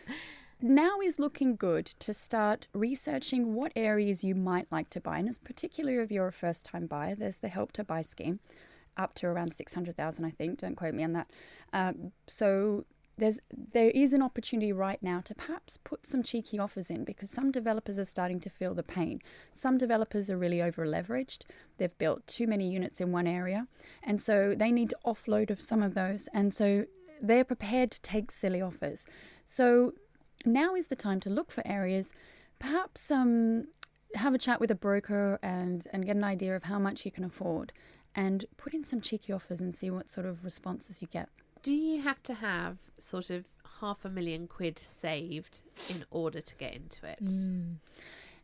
now 0.61 1.01
is 1.01 1.19
looking 1.19 1.57
good 1.57 1.87
to 1.87 2.15
start 2.15 2.69
researching 2.73 3.55
what 3.55 3.73
areas 3.77 4.25
you 4.25 4.35
might 4.35 4.71
like 4.71 4.91
to 4.91 5.01
buy, 5.01 5.19
and 5.19 5.29
it's 5.29 5.39
particularly 5.39 6.03
if 6.03 6.11
you're 6.11 6.29
a 6.29 6.33
first-time 6.33 6.87
buyer. 6.87 7.15
There's 7.15 7.39
the 7.39 7.49
Help 7.49 7.73
to 7.73 7.85
Buy 7.85 8.03
scheme, 8.03 8.41
up 8.97 9.15
to 9.15 9.27
around 9.27 9.55
six 9.55 9.75
hundred 9.75 9.97
thousand, 9.97 10.25
I 10.25 10.31
think. 10.31 10.59
Don't 10.61 10.77
quote 10.77 10.95
me 10.95 11.05
on 11.05 11.13
that. 11.13 11.31
Um, 11.73 12.13
so 12.27 12.85
there's 13.17 13.39
there 13.73 13.91
is 13.91 14.13
an 14.13 14.23
opportunity 14.23 14.73
right 14.73 15.01
now 15.03 15.21
to 15.21 15.35
perhaps 15.35 15.79
put 15.85 16.07
some 16.07 16.23
cheeky 16.23 16.59
offers 16.59 16.91
in 16.91 17.05
because 17.05 17.31
some 17.31 17.53
developers 17.53 17.99
are 17.99 18.05
starting 18.05 18.41
to 18.41 18.51
feel 18.51 18.75
the 18.75 18.83
pain. 18.83 19.21
Some 19.53 19.79
developers 19.79 20.31
are 20.31 20.37
really 20.37 20.61
over 20.61 20.85
leveraged. 20.87 21.45
They've 21.79 21.97
built 21.99 22.27
too 22.27 22.47
many 22.47 22.69
units 22.69 23.01
in 23.01 23.13
one 23.13 23.27
area, 23.27 23.69
and 24.03 24.21
so 24.21 24.55
they 24.57 24.73
need 24.73 24.91
to 24.91 24.99
offload 25.07 25.51
of 25.51 25.61
some 25.61 25.83
of 25.83 25.95
those, 25.95 26.29
and 26.33 26.55
so 26.55 26.87
they're 27.23 27.45
prepared 27.45 27.91
to 27.93 28.01
take 28.03 28.31
silly 28.31 28.61
offers. 28.61 29.07
So 29.45 29.93
now 30.45 30.75
is 30.75 30.89
the 30.89 30.97
time 30.97 31.21
to 31.21 31.31
look 31.31 31.51
for 31.51 31.67
areas, 31.67 32.13
perhaps 32.59 33.11
um, 33.11 33.69
have 34.15 34.35
a 34.35 34.39
chat 34.39 34.61
with 34.61 34.71
a 34.71 34.75
broker 34.75 35.39
and 35.43 35.87
and 35.93 36.07
get 36.07 36.17
an 36.17 36.25
idea 36.25 36.55
of 36.57 36.65
how 36.65 36.79
much 36.79 37.05
you 37.05 37.11
can 37.11 37.25
afford, 37.25 37.73
and 38.15 38.45
put 38.57 38.75
in 38.75 38.85
some 38.85 39.01
cheeky 39.01 39.33
offers 39.33 39.61
and 39.61 39.75
see 39.75 39.91
what 39.91 40.11
sort 40.11 40.27
of 40.27 40.45
responses 40.45 41.03
you 41.03 41.09
get 41.09 41.29
do 41.65 41.73
you 41.73 42.03
have 42.03 42.23
to 42.23 42.35
have 42.35 42.77
sort 43.01 43.31
of 43.31 43.47
half 43.81 44.05
a 44.05 44.11
million 44.11 44.47
quid 44.47 44.79
saved 44.79 45.63
in 45.89 46.05
order 46.11 46.41
to 46.41 46.55
get 46.57 46.75
into 46.75 47.07
it? 47.07 47.25
Mm. 47.25 47.77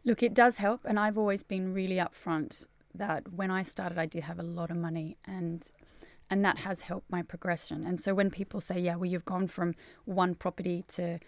Look, 0.04 0.22
it 0.22 0.34
does 0.34 0.56
help, 0.56 0.80
and 0.86 0.98
I've 0.98 1.18
always 1.18 1.42
been 1.42 1.74
really 1.74 1.96
upfront 1.96 2.66
that 2.94 3.30
when 3.32 3.50
I 3.50 3.62
started, 3.62 3.98
I 3.98 4.06
did 4.06 4.24
have 4.24 4.40
a 4.40 4.42
lot 4.42 4.70
of 4.70 4.78
money, 4.78 5.18
and 5.24 5.70
and 6.30 6.44
that 6.44 6.58
has 6.60 6.82
helped 6.82 7.10
my 7.10 7.22
progression. 7.22 7.84
And 7.84 8.00
so 8.00 8.14
when 8.14 8.30
people 8.30 8.60
say, 8.60 8.80
"Yeah, 8.80 8.96
well, 8.96 9.10
you've 9.10 9.26
gone 9.26 9.46
from 9.46 9.74
one 10.06 10.34
property 10.34 10.84
to 10.88 11.18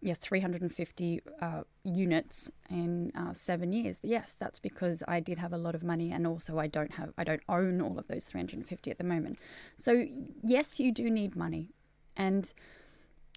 yeah, 0.00 0.14
350 0.14 1.20
uh, 1.40 1.62
units 1.82 2.50
in 2.70 3.10
uh, 3.16 3.32
seven 3.32 3.72
years. 3.72 3.98
Yes, 4.02 4.36
that's 4.38 4.58
because 4.58 5.02
I 5.08 5.20
did 5.20 5.38
have 5.38 5.52
a 5.52 5.58
lot 5.58 5.74
of 5.74 5.82
money, 5.82 6.12
and 6.12 6.26
also 6.26 6.58
I 6.58 6.68
don't 6.68 6.94
have, 6.94 7.12
I 7.18 7.24
don't 7.24 7.42
own 7.48 7.80
all 7.80 7.98
of 7.98 8.06
those 8.06 8.26
350 8.26 8.90
at 8.90 8.98
the 8.98 9.04
moment. 9.04 9.38
So 9.76 10.06
yes, 10.42 10.78
you 10.78 10.92
do 10.92 11.10
need 11.10 11.34
money, 11.34 11.70
and 12.16 12.52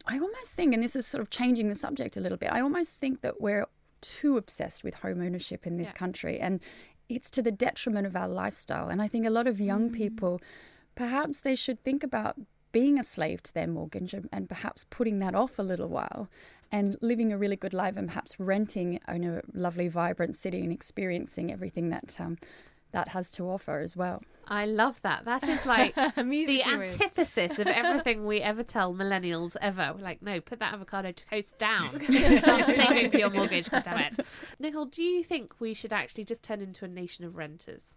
I 0.05 0.19
almost 0.19 0.53
think, 0.53 0.73
and 0.73 0.83
this 0.83 0.95
is 0.95 1.07
sort 1.07 1.21
of 1.21 1.29
changing 1.29 1.69
the 1.69 1.75
subject 1.75 2.15
a 2.17 2.19
little 2.19 2.37
bit. 2.37 2.51
I 2.51 2.61
almost 2.61 2.99
think 2.99 3.21
that 3.21 3.41
we're 3.41 3.65
too 4.01 4.37
obsessed 4.37 4.83
with 4.83 4.95
home 4.95 5.21
ownership 5.21 5.65
in 5.65 5.77
this 5.77 5.89
yeah. 5.89 5.93
country, 5.93 6.39
and 6.39 6.59
it's 7.09 7.29
to 7.31 7.41
the 7.41 7.51
detriment 7.51 8.05
of 8.05 8.15
our 8.15 8.27
lifestyle. 8.27 8.87
And 8.87 9.01
I 9.01 9.07
think 9.07 9.25
a 9.25 9.31
lot 9.31 9.47
of 9.47 9.59
young 9.59 9.89
mm. 9.89 9.93
people, 9.93 10.41
perhaps 10.95 11.39
they 11.39 11.55
should 11.55 11.83
think 11.83 12.03
about 12.03 12.37
being 12.71 12.99
a 12.99 13.03
slave 13.03 13.43
to 13.43 13.53
their 13.53 13.67
mortgage 13.67 14.13
and, 14.13 14.29
and, 14.31 14.49
perhaps 14.49 14.85
putting 14.89 15.19
that 15.19 15.35
off 15.35 15.59
a 15.59 15.63
little 15.63 15.87
while 15.87 16.29
and 16.71 16.97
living 17.01 17.33
a 17.33 17.37
really 17.37 17.55
good 17.55 17.73
life 17.73 17.97
and 17.97 18.07
perhaps 18.07 18.39
renting 18.39 18.99
in 19.07 19.23
a 19.25 19.41
lovely, 19.53 19.87
vibrant 19.87 20.35
city 20.35 20.61
and 20.61 20.71
experiencing 20.71 21.51
everything 21.51 21.89
that 21.89 22.15
um, 22.19 22.37
that 22.91 23.09
has 23.09 23.29
to 23.31 23.49
offer 23.49 23.79
as 23.79 23.95
well. 23.95 24.21
I 24.47 24.65
love 24.65 25.01
that. 25.03 25.23
That 25.25 25.43
is 25.47 25.65
like 25.65 25.95
the 26.15 26.63
antithesis 26.63 27.57
of 27.57 27.67
everything 27.67 28.25
we 28.25 28.41
ever 28.41 28.63
tell 28.63 28.93
millennials 28.93 29.55
ever. 29.61 29.93
We're 29.95 30.03
like, 30.03 30.21
no, 30.21 30.41
put 30.41 30.59
that 30.59 30.73
avocado 30.73 31.13
toast 31.13 31.57
down. 31.57 32.01
Start 32.41 32.65
saving 32.65 33.11
for 33.11 33.17
your 33.17 33.29
mortgage, 33.29 33.69
God 33.69 33.83
damn 33.85 33.99
it. 33.99 34.19
Nicole, 34.59 34.85
do 34.85 35.03
you 35.03 35.23
think 35.23 35.53
we 35.59 35.73
should 35.73 35.93
actually 35.93 36.25
just 36.25 36.43
turn 36.43 36.59
into 36.59 36.83
a 36.83 36.89
nation 36.89 37.23
of 37.23 37.37
renters? 37.37 37.95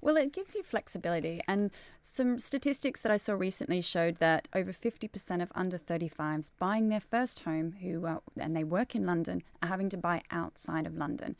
Well, 0.00 0.16
it 0.16 0.32
gives 0.32 0.54
you 0.54 0.62
flexibility. 0.62 1.40
And 1.48 1.70
some 2.02 2.38
statistics 2.38 3.02
that 3.02 3.12
I 3.12 3.16
saw 3.16 3.34
recently 3.34 3.80
showed 3.80 4.16
that 4.18 4.48
over 4.54 4.72
50% 4.72 5.42
of 5.42 5.52
under 5.54 5.78
35s 5.78 6.50
buying 6.58 6.88
their 6.88 7.00
first 7.00 7.40
home, 7.40 7.76
who 7.82 8.06
uh, 8.06 8.18
and 8.38 8.56
they 8.56 8.64
work 8.64 8.94
in 8.94 9.06
London, 9.06 9.42
are 9.62 9.68
having 9.68 9.88
to 9.90 9.96
buy 9.96 10.22
outside 10.30 10.86
of 10.86 10.96
London. 10.96 11.36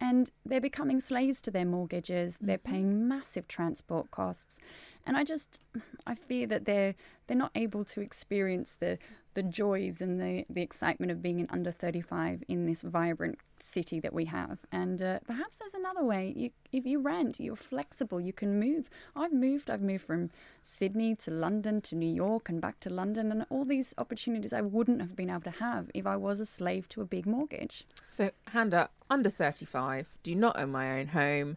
And 0.00 0.30
they're 0.44 0.60
becoming 0.60 1.00
slaves 1.00 1.40
to 1.42 1.50
their 1.50 1.64
mortgages. 1.64 2.38
They're 2.40 2.58
mm-hmm. 2.58 2.72
paying 2.72 3.08
massive 3.08 3.46
transport 3.46 4.10
costs. 4.10 4.58
And 5.06 5.16
I 5.16 5.24
just, 5.24 5.60
I 6.06 6.14
fear 6.14 6.46
that 6.48 6.64
they're 6.64 6.94
they're 7.26 7.36
not 7.36 7.52
able 7.54 7.84
to 7.84 8.00
experience 8.00 8.76
the 8.78 8.98
the 9.34 9.42
joys 9.42 10.00
and 10.00 10.20
the, 10.20 10.44
the 10.50 10.62
excitement 10.62 11.10
of 11.10 11.22
being 11.22 11.40
an 11.40 11.48
under 11.50 11.70
35 11.70 12.42
in 12.48 12.66
this 12.66 12.82
vibrant 12.82 13.38
city 13.60 14.00
that 14.00 14.12
we 14.12 14.26
have. 14.26 14.60
And 14.70 15.00
uh, 15.00 15.20
perhaps 15.26 15.56
there's 15.56 15.74
another 15.74 16.04
way. 16.04 16.32
You, 16.36 16.50
if 16.72 16.84
you 16.84 17.00
rent, 17.00 17.40
you're 17.40 17.56
flexible, 17.56 18.20
you 18.20 18.32
can 18.32 18.58
move. 18.58 18.90
I've 19.16 19.32
moved, 19.32 19.70
I've 19.70 19.82
moved 19.82 20.04
from 20.04 20.30
Sydney 20.62 21.14
to 21.16 21.30
London 21.30 21.80
to 21.82 21.94
New 21.94 22.12
York 22.12 22.48
and 22.48 22.60
back 22.60 22.80
to 22.80 22.90
London, 22.90 23.30
and 23.30 23.46
all 23.48 23.64
these 23.64 23.94
opportunities 23.98 24.52
I 24.52 24.60
wouldn't 24.60 25.00
have 25.00 25.16
been 25.16 25.30
able 25.30 25.42
to 25.42 25.50
have 25.50 25.90
if 25.94 26.06
I 26.06 26.16
was 26.16 26.40
a 26.40 26.46
slave 26.46 26.88
to 26.90 27.00
a 27.00 27.06
big 27.06 27.26
mortgage. 27.26 27.84
So, 28.10 28.30
Handa, 28.52 28.88
under 29.08 29.30
35, 29.30 30.06
do 30.22 30.34
not 30.34 30.58
own 30.58 30.72
my 30.72 30.98
own 30.98 31.08
home, 31.08 31.56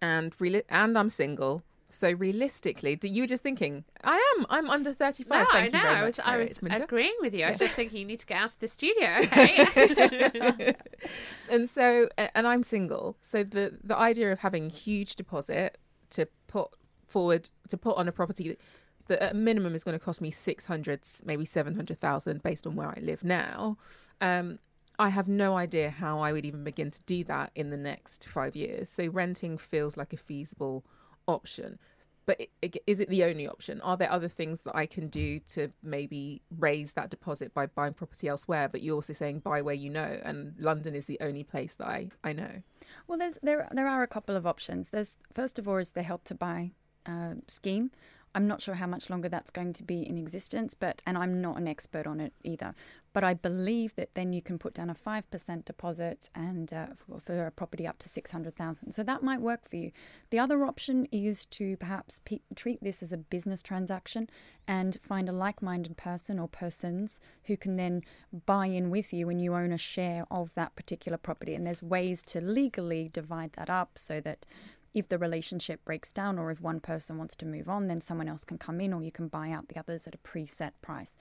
and, 0.00 0.34
re- 0.38 0.62
and 0.68 0.96
I'm 0.98 1.10
single 1.10 1.62
so 1.90 2.10
realistically, 2.10 2.96
do 2.96 3.08
you 3.08 3.22
were 3.22 3.26
just 3.26 3.42
thinking, 3.42 3.84
I 4.04 4.34
am, 4.36 4.46
I'm 4.50 4.70
under 4.70 4.92
35. 4.92 5.38
No, 5.38 5.46
Thank 5.50 5.72
no, 5.72 5.78
I 5.78 6.04
was, 6.04 6.20
I 6.22 6.36
was 6.36 6.52
agreeing 6.62 7.14
with 7.20 7.34
you. 7.34 7.44
I 7.44 7.50
was 7.50 7.58
just 7.58 7.74
thinking 7.76 7.98
you 8.00 8.04
need 8.04 8.20
to 8.20 8.26
get 8.26 8.42
out 8.42 8.52
of 8.52 8.58
the 8.58 8.68
studio. 8.68 9.08
Okay. 9.20 10.74
and 11.50 11.68
so, 11.70 12.08
and 12.18 12.46
I'm 12.46 12.62
single. 12.62 13.16
So 13.22 13.42
the, 13.42 13.78
the 13.82 13.96
idea 13.96 14.30
of 14.30 14.40
having 14.40 14.66
a 14.66 14.70
huge 14.72 15.16
deposit 15.16 15.78
to 16.10 16.28
put 16.46 16.68
forward, 17.06 17.48
to 17.68 17.78
put 17.78 17.96
on 17.96 18.06
a 18.06 18.12
property 18.12 18.56
that 19.06 19.22
at 19.22 19.34
minimum 19.36 19.74
is 19.74 19.82
going 19.82 19.98
to 19.98 20.04
cost 20.04 20.20
me 20.20 20.30
600, 20.30 21.00
maybe 21.24 21.46
700,000 21.46 22.42
based 22.42 22.66
on 22.66 22.76
where 22.76 22.88
I 22.88 23.00
live 23.00 23.24
now. 23.24 23.78
Um, 24.20 24.58
I 24.98 25.08
have 25.10 25.28
no 25.28 25.56
idea 25.56 25.90
how 25.90 26.20
I 26.20 26.32
would 26.32 26.44
even 26.44 26.64
begin 26.64 26.90
to 26.90 27.00
do 27.06 27.24
that 27.24 27.52
in 27.54 27.70
the 27.70 27.76
next 27.76 28.28
five 28.28 28.56
years. 28.56 28.90
So 28.90 29.06
renting 29.06 29.56
feels 29.56 29.96
like 29.96 30.12
a 30.12 30.16
feasible 30.16 30.84
option 31.28 31.78
but 32.28 32.42
is 32.86 33.00
it 33.00 33.08
the 33.08 33.24
only 33.24 33.48
option? 33.48 33.80
Are 33.80 33.96
there 33.96 34.12
other 34.12 34.28
things 34.28 34.60
that 34.64 34.76
i 34.76 34.84
can 34.84 35.08
do 35.08 35.38
to 35.54 35.72
maybe 35.82 36.42
raise 36.58 36.92
that 36.92 37.08
deposit 37.08 37.54
by 37.54 37.64
buying 37.64 37.94
property 37.94 38.28
elsewhere 38.28 38.68
but 38.68 38.82
you're 38.82 38.96
also 38.96 39.14
saying 39.14 39.38
buy 39.38 39.62
where 39.62 39.74
you 39.74 39.88
know 39.88 40.20
and 40.22 40.54
london 40.58 40.94
is 40.94 41.06
the 41.06 41.16
only 41.22 41.42
place 41.42 41.72
that 41.78 41.86
i 41.86 42.08
i 42.22 42.32
know? 42.34 42.62
Well 43.06 43.18
there's 43.18 43.38
there 43.42 43.66
there 43.72 43.88
are 43.88 44.02
a 44.02 44.06
couple 44.06 44.36
of 44.36 44.46
options. 44.46 44.90
There's 44.90 45.16
first 45.32 45.58
of 45.58 45.66
all 45.66 45.78
is 45.78 45.92
the 45.92 46.02
help 46.02 46.24
to 46.24 46.34
buy 46.34 46.72
uh, 47.06 47.34
scheme 47.46 47.90
I'm 48.34 48.46
not 48.46 48.60
sure 48.60 48.74
how 48.74 48.86
much 48.86 49.10
longer 49.10 49.28
that's 49.28 49.50
going 49.50 49.72
to 49.74 49.82
be 49.82 50.06
in 50.06 50.18
existence, 50.18 50.74
but 50.74 51.02
and 51.06 51.16
I'm 51.16 51.40
not 51.40 51.56
an 51.56 51.66
expert 51.66 52.06
on 52.06 52.20
it 52.20 52.32
either. 52.44 52.74
But 53.12 53.24
I 53.24 53.34
believe 53.34 53.94
that 53.96 54.14
then 54.14 54.32
you 54.32 54.42
can 54.42 54.58
put 54.58 54.74
down 54.74 54.90
a 54.90 54.94
five 54.94 55.28
percent 55.30 55.64
deposit 55.64 56.28
and 56.34 56.72
uh, 56.72 56.86
for, 56.94 57.18
for, 57.18 57.46
a 57.46 57.50
property 57.50 57.86
up 57.86 57.98
to 58.00 58.08
six 58.08 58.30
hundred 58.30 58.54
thousand. 58.56 58.92
So 58.92 59.02
that 59.02 59.22
might 59.22 59.40
work 59.40 59.68
for 59.68 59.76
you. 59.76 59.92
The 60.30 60.38
other 60.38 60.64
option 60.64 61.06
is 61.10 61.46
to 61.46 61.76
perhaps 61.78 62.20
pe- 62.24 62.40
treat 62.54 62.82
this 62.82 63.02
as 63.02 63.12
a 63.12 63.16
business 63.16 63.62
transaction 63.62 64.28
and 64.66 64.98
find 65.00 65.28
a 65.28 65.32
like-minded 65.32 65.96
person 65.96 66.38
or 66.38 66.46
persons 66.46 67.18
who 67.44 67.56
can 67.56 67.76
then 67.76 68.02
buy 68.44 68.66
in 68.66 68.90
with 68.90 69.12
you 69.12 69.30
and 69.30 69.40
you 69.40 69.54
own 69.54 69.72
a 69.72 69.78
share 69.78 70.26
of 70.30 70.52
that 70.54 70.76
particular 70.76 71.16
property. 71.16 71.54
And 71.54 71.66
there's 71.66 71.82
ways 71.82 72.22
to 72.24 72.40
legally 72.42 73.08
divide 73.10 73.54
that 73.54 73.70
up 73.70 73.96
so 73.96 74.20
that 74.20 74.46
if 74.98 75.08
the 75.08 75.18
relationship 75.18 75.84
breaks 75.84 76.12
down 76.12 76.38
or 76.38 76.50
if 76.50 76.60
one 76.60 76.80
person 76.80 77.18
wants 77.18 77.36
to 77.36 77.46
move 77.46 77.68
on, 77.68 77.86
then 77.86 78.00
someone 78.00 78.28
else 78.28 78.44
can 78.44 78.58
come 78.58 78.80
in 78.80 78.92
or 78.92 79.02
you 79.02 79.12
can 79.12 79.28
buy 79.28 79.50
out 79.50 79.68
the 79.68 79.78
others 79.78 80.06
at 80.06 80.14
a 80.14 80.18
preset 80.18 80.72
price. 80.82 81.16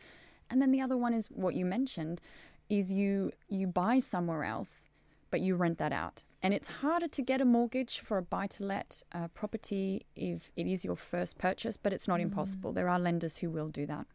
And 0.49 0.61
then 0.61 0.71
the 0.71 0.81
other 0.81 0.97
one 0.97 1.13
is 1.13 1.27
what 1.27 1.55
you 1.55 1.65
mentioned 1.65 2.21
is 2.69 2.91
you 2.91 3.31
you 3.47 3.67
buy 3.67 3.99
somewhere 3.99 4.43
else 4.43 4.89
but 5.29 5.41
you 5.41 5.55
rent 5.55 5.77
that 5.77 5.91
out. 5.91 6.23
And 6.41 6.53
it's 6.53 6.67
harder 6.67 7.07
to 7.07 7.21
get 7.21 7.41
a 7.41 7.45
mortgage 7.45 7.99
for 7.99 8.17
a 8.17 8.21
buy 8.21 8.47
to 8.47 8.63
let 8.63 9.03
uh, 9.11 9.27
property 9.29 10.05
if 10.15 10.51
it 10.55 10.67
is 10.67 10.85
your 10.85 10.95
first 10.95 11.37
purchase, 11.37 11.77
but 11.77 11.91
it's 11.91 12.07
not 12.07 12.19
mm. 12.19 12.23
impossible. 12.23 12.71
There 12.71 12.87
are 12.89 12.99
lenders 12.99 13.37
who 13.37 13.49
will 13.49 13.69
do 13.69 13.85
that. 13.87 14.05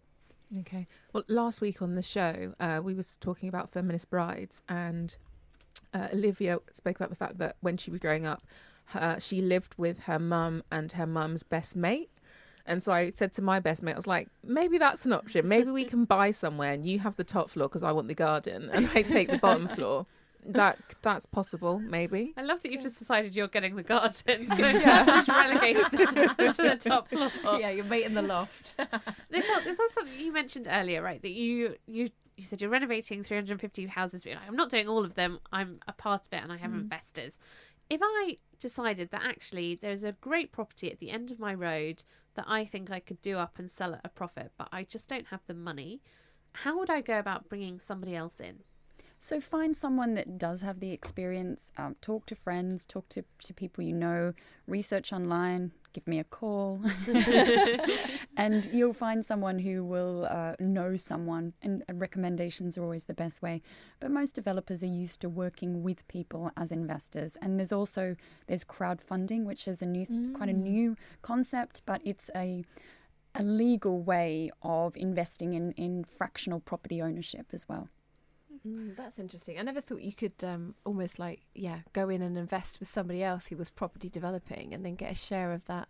Okay. 0.61 0.87
Well, 1.13 1.25
last 1.29 1.61
week 1.61 1.83
on 1.83 1.95
the 1.95 2.03
show, 2.03 2.55
uh, 2.61 2.81
we 2.83 2.95
was 2.95 3.17
talking 3.17 3.49
about 3.49 3.73
feminist 3.73 4.11
brides, 4.11 4.63
and 4.69 5.17
uh, 5.95 6.09
Olivia 6.13 6.59
spoke 6.75 6.97
about 6.97 7.11
the 7.11 7.17
fact 7.17 7.39
that 7.39 7.57
when 7.61 7.77
she 7.77 7.91
was 7.91 8.01
growing 8.01 8.27
up, 8.27 8.43
her, 8.87 9.19
she 9.21 9.41
lived 9.41 9.75
with 9.77 10.01
her 10.01 10.19
mum 10.19 10.63
and 10.71 10.93
her 10.93 11.07
mum's 11.07 11.43
best 11.43 11.77
mate. 11.77 12.11
And 12.65 12.83
so 12.83 12.93
I 12.93 13.11
said 13.11 13.33
to 13.35 13.43
my 13.43 13.59
best 13.59 13.83
mate, 13.83 13.93
I 13.93 13.97
was 13.97 14.07
like, 14.07 14.29
maybe 14.45 14.79
that's 14.79 15.05
an 15.05 15.13
option. 15.13 15.49
Maybe 15.49 15.71
we 15.71 15.85
can 15.85 16.05
buy 16.05 16.31
somewhere 16.31 16.73
and 16.73 16.87
you 16.87 17.01
have 17.01 17.17
the 17.17 17.25
top 17.25 17.51
floor 17.51 17.69
because 17.69 17.83
I 17.83 17.93
want 17.93 18.09
the 18.09 18.15
garden 18.15 18.71
and 18.73 18.89
I 18.95 19.03
take 19.03 19.31
the 19.31 19.39
bottom 19.39 19.69
floor. 19.77 20.07
That 20.45 20.77
that's 21.03 21.25
possible, 21.25 21.79
maybe. 21.79 22.35
I 22.37 22.43
love 22.43 22.63
that 22.63 22.73
you've 22.73 22.83
just 22.83 22.99
decided 22.99 23.37
you're 23.37 23.47
getting 23.47 23.77
the 23.77 23.85
garden, 23.85 24.13
so 24.45 24.57
yeah. 24.57 25.23
relegated 25.29 25.89
to, 25.89 25.99
to 26.53 26.63
the 26.63 26.79
top 26.81 27.09
floor. 27.09 27.31
Yeah, 27.61 27.71
your 27.71 27.85
mate 27.85 28.07
in 28.07 28.15
the 28.15 28.23
loft. 28.23 28.75
Nicole, 28.77 29.61
this 29.63 29.79
was 29.79 29.93
something 29.93 30.19
you 30.19 30.33
mentioned 30.33 30.67
earlier, 30.69 31.01
right? 31.01 31.23
That 31.23 31.31
you 31.31 31.77
you 31.87 32.09
you 32.37 32.45
said 32.45 32.61
you're 32.61 32.71
renovating 32.71 33.23
350 33.23 33.87
houses. 33.87 34.23
But 34.25 34.33
I'm 34.47 34.57
not 34.57 34.69
doing 34.69 34.89
all 34.89 35.05
of 35.05 35.15
them. 35.15 35.39
I'm 35.53 35.79
a 35.87 35.93
part 35.93 36.27
of 36.27 36.33
it, 36.33 36.43
and 36.43 36.53
I 36.53 36.57
have 36.57 36.73
mm. 36.73 36.81
investors 36.81 37.39
if 37.93 38.01
I 38.03 38.39
decided 38.59 39.11
that 39.11 39.23
actually 39.23 39.75
there's 39.75 40.03
a 40.03 40.13
great 40.13 40.51
property 40.51 40.91
at 40.91 40.99
the 40.99 41.11
end 41.11 41.31
of 41.31 41.39
my 41.39 41.53
road 41.53 42.05
that 42.35 42.47
I 42.49 42.65
think 42.65 42.91
I 42.91 43.01
could 43.01 43.21
do 43.21 43.37
up 43.37 43.59
and 43.59 43.71
sell 43.71 43.93
at 43.93 44.01
a 44.03 44.09
profit, 44.09 44.51
but 44.57 44.69
I 44.73 44.83
just 44.85 45.09
don't 45.09 45.27
have 45.27 45.43
the 45.47 45.53
money, 45.53 46.01
how 46.53 46.79
would 46.79 46.89
I 46.89 47.03
go 47.03 47.19
about 47.19 47.51
bringing 47.51 47.81
somebody 47.81 48.17
else 48.17 48.41
in? 48.41 48.61
So 49.19 49.43
find 49.43 49.77
someone 49.77 50.15
that 50.15 50.39
does 50.39 50.63
have 50.63 50.81
the 50.81 50.91
experience. 50.91 51.71
Um, 51.77 51.97
talk 52.01 52.25
to 52.27 52.35
friends, 52.35 52.87
talk 52.87 53.11
to, 53.11 53.25
to 53.43 53.53
people 53.53 53.85
you 53.85 53.93
know, 53.93 54.33
research 54.67 55.13
online, 55.13 55.73
give 55.93 56.07
me 56.07 56.19
a 56.19 56.25
call, 56.25 56.81
and 58.37 58.69
you'll 58.73 58.93
find 58.93 59.25
someone 59.25 59.59
who 59.59 59.85
will 59.85 60.27
uh, 60.29 60.55
know 60.59 60.97
someone. 60.97 61.53
And 61.63 61.83
recommendations 61.93 62.79
are 62.79 62.83
always 62.83 63.05
the 63.05 63.15
best 63.15 63.43
way. 63.43 63.63
But 64.01 64.11
most 64.11 64.35
developers 64.35 64.83
are 64.83 64.87
used 64.87 65.21
to 65.21 65.29
working 65.29 65.83
with 65.83 66.07
people 66.09 66.51
as 66.57 66.73
investors. 66.73 67.37
And 67.41 67.59
there's 67.59 67.73
also 67.73 68.17
there's 68.47 68.65
crowdfunding, 68.65 69.45
which 69.45 69.69
is 69.69 69.83
a 69.83 69.87
new, 69.87 70.07
mm. 70.07 70.35
quite 70.35 70.49
a 70.49 70.55
mm. 70.55 70.63
new 70.63 70.97
concept, 71.23 71.83
but 71.87 72.01
it's 72.05 72.31
a 72.35 72.65
a 73.35 73.43
legal 73.43 74.03
way 74.03 74.51
of 74.63 74.95
investing 74.95 75.55
in, 75.55 75.73
in 75.73 76.05
fractional 76.05 76.61
property 76.61 77.01
ownership 77.01 77.47
as 77.53 77.67
well. 77.67 77.89
Mm, 78.67 78.97
that's 78.97 79.19
interesting. 79.19 79.59
I 79.59 79.63
never 79.63 79.81
thought 79.81 80.03
you 80.03 80.13
could 80.13 80.43
um, 80.45 80.75
almost 80.85 81.19
like, 81.19 81.43
yeah, 81.55 81.81
go 81.93 82.09
in 82.09 82.23
and 82.23 82.39
invest 82.39 82.81
with 82.81 82.89
somebody 82.89 83.23
else 83.23 83.47
who 83.49 83.57
was 83.57 83.71
property 83.71 84.09
developing 84.09 84.73
and 84.73 84.85
then 84.85 84.95
get 84.95 85.11
a 85.11 85.15
share 85.15 85.53
of 85.53 85.65
that. 85.67 85.89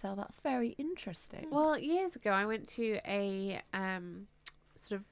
So 0.00 0.14
that's 0.16 0.40
very 0.40 0.70
interesting. 0.78 1.48
Well, 1.50 1.78
years 1.78 2.16
ago, 2.16 2.30
I 2.30 2.44
went 2.44 2.68
to 2.70 3.00
a 3.06 3.60
um, 3.72 4.26
sort 4.76 5.00
of 5.00 5.06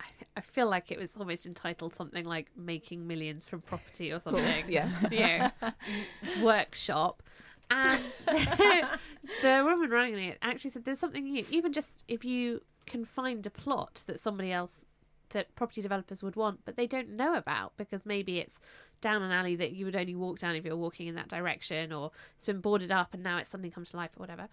I, 0.00 0.04
th- 0.18 0.30
I, 0.36 0.40
feel 0.40 0.68
like 0.68 0.92
it 0.92 0.98
was 0.98 1.16
almost 1.16 1.44
entitled 1.44 1.94
something 1.94 2.24
like 2.24 2.50
making 2.56 3.06
millions 3.06 3.44
from 3.44 3.60
property 3.60 4.12
or 4.12 4.20
something. 4.20 4.44
Course, 4.44 4.68
yeah. 4.68 5.50
Know, 5.60 5.72
workshop. 6.42 7.22
And 7.70 8.02
the, 8.26 8.88
the 9.42 9.62
woman 9.64 9.90
running 9.90 10.14
it 10.14 10.38
actually 10.40 10.70
said 10.70 10.84
there's 10.84 11.00
something 11.00 11.26
you, 11.26 11.44
even 11.50 11.72
just 11.72 11.90
if 12.06 12.24
you 12.24 12.62
can 12.86 13.04
find 13.04 13.44
a 13.44 13.50
plot 13.50 14.04
that 14.06 14.18
somebody 14.20 14.50
else 14.52 14.86
that 15.30 15.54
property 15.54 15.82
developers 15.82 16.22
would 16.22 16.36
want, 16.36 16.60
but 16.64 16.76
they 16.76 16.86
don't 16.86 17.10
know 17.10 17.34
about 17.34 17.72
because 17.76 18.06
maybe 18.06 18.38
it's 18.38 18.58
down 19.00 19.22
an 19.22 19.30
alley 19.30 19.56
that 19.56 19.72
you 19.72 19.84
would 19.84 19.96
only 19.96 20.14
walk 20.14 20.38
down 20.38 20.56
if 20.56 20.64
you're 20.64 20.76
walking 20.76 21.06
in 21.06 21.14
that 21.14 21.28
direction, 21.28 21.92
or 21.92 22.10
it's 22.36 22.46
been 22.46 22.60
boarded 22.60 22.90
up 22.90 23.14
and 23.14 23.22
now 23.22 23.38
it's 23.38 23.48
suddenly 23.48 23.70
come 23.70 23.84
to 23.84 23.96
life 23.96 24.10
or 24.16 24.20
whatever. 24.20 24.48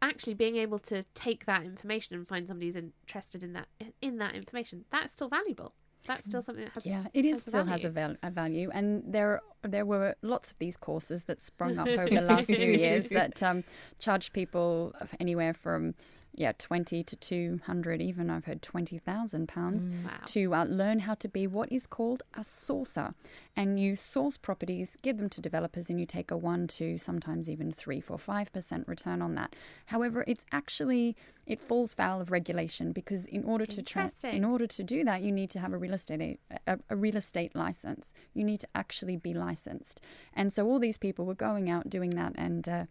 Actually, 0.00 0.34
being 0.34 0.56
able 0.56 0.78
to 0.78 1.04
take 1.14 1.44
that 1.46 1.64
information 1.64 2.14
and 2.14 2.28
find 2.28 2.46
somebody 2.46 2.66
who's 2.66 2.76
interested 2.76 3.42
in 3.42 3.52
that 3.52 3.66
in 4.00 4.18
that 4.18 4.34
information 4.34 4.84
that's 4.90 5.12
still 5.12 5.28
valuable. 5.28 5.72
That's 6.06 6.24
still 6.24 6.40
something 6.40 6.64
that 6.64 6.72
has 6.74 6.86
yeah, 6.86 7.06
it 7.12 7.24
is 7.24 7.42
still 7.42 7.64
value. 7.64 7.70
has 7.70 7.84
a, 7.84 7.90
val- 7.90 8.16
a, 8.22 8.30
value, 8.30 8.70
and 8.72 9.02
there 9.06 9.42
there 9.62 9.84
were 9.84 10.14
lots 10.22 10.52
of 10.52 10.58
these 10.58 10.76
courses 10.76 11.24
that 11.24 11.42
sprung 11.42 11.78
up 11.78 11.88
over 11.88 12.08
the 12.08 12.20
last 12.20 12.46
few 12.46 12.56
years 12.56 13.08
that 13.08 13.42
um, 13.42 13.64
charged 13.98 14.32
people 14.32 14.94
anywhere 15.18 15.52
from 15.52 15.94
yeah, 16.34 16.52
20 16.56 17.02
to 17.02 17.16
200, 17.16 18.00
even 18.00 18.30
I've 18.30 18.44
heard 18.44 18.62
20,000 18.62 19.48
pounds 19.48 19.86
mm. 19.86 20.04
wow. 20.04 20.10
to 20.26 20.54
uh, 20.54 20.64
learn 20.64 21.00
how 21.00 21.14
to 21.14 21.28
be 21.28 21.46
what 21.46 21.70
is 21.72 21.86
called 21.86 22.22
a 22.34 22.40
sourcer. 22.40 23.14
And 23.56 23.80
you 23.80 23.96
source 23.96 24.36
properties, 24.36 24.96
give 25.02 25.18
them 25.18 25.28
to 25.30 25.40
developers, 25.40 25.90
and 25.90 25.98
you 25.98 26.06
take 26.06 26.30
a 26.30 26.36
1, 26.36 26.68
2, 26.68 26.96
sometimes 26.98 27.48
even 27.48 27.72
3, 27.72 28.00
4, 28.00 28.16
5% 28.16 28.88
return 28.88 29.20
on 29.20 29.34
that. 29.34 29.56
However, 29.86 30.22
it's 30.28 30.44
actually, 30.52 31.16
it 31.44 31.58
falls 31.58 31.92
foul 31.92 32.20
of 32.20 32.30
regulation 32.30 32.92
because 32.92 33.26
in 33.26 33.42
order 33.42 33.66
to 33.66 33.82
tra- 33.82 34.12
in 34.22 34.44
order 34.44 34.68
to 34.68 34.84
do 34.84 35.02
that, 35.04 35.22
you 35.22 35.32
need 35.32 35.50
to 35.50 35.58
have 35.58 35.72
a 35.72 35.78
real 35.78 35.94
estate 35.94 36.38
a, 36.66 36.78
a 36.88 36.96
real 36.96 37.16
estate 37.16 37.56
license. 37.56 38.12
You 38.32 38.44
need 38.44 38.60
to 38.60 38.68
actually 38.74 39.16
be 39.16 39.34
licensed. 39.34 40.00
And 40.34 40.52
so 40.52 40.66
all 40.66 40.78
these 40.78 40.98
people 40.98 41.26
were 41.26 41.34
going 41.34 41.68
out 41.68 41.90
doing 41.90 42.10
that 42.10 42.34
and 42.36 42.68
uh, 42.68 42.84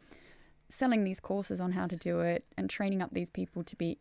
selling 0.70 1.03
these 1.03 1.20
courses 1.20 1.61
on 1.61 1.72
how 1.72 1.88
to 1.88 1.95
do 1.95 2.20
it 2.20 2.45
and 2.57 2.70
training 2.70 3.01
up 3.01 3.11
these 3.11 3.30
people 3.30 3.63
to 3.63 3.76
be 3.76 3.97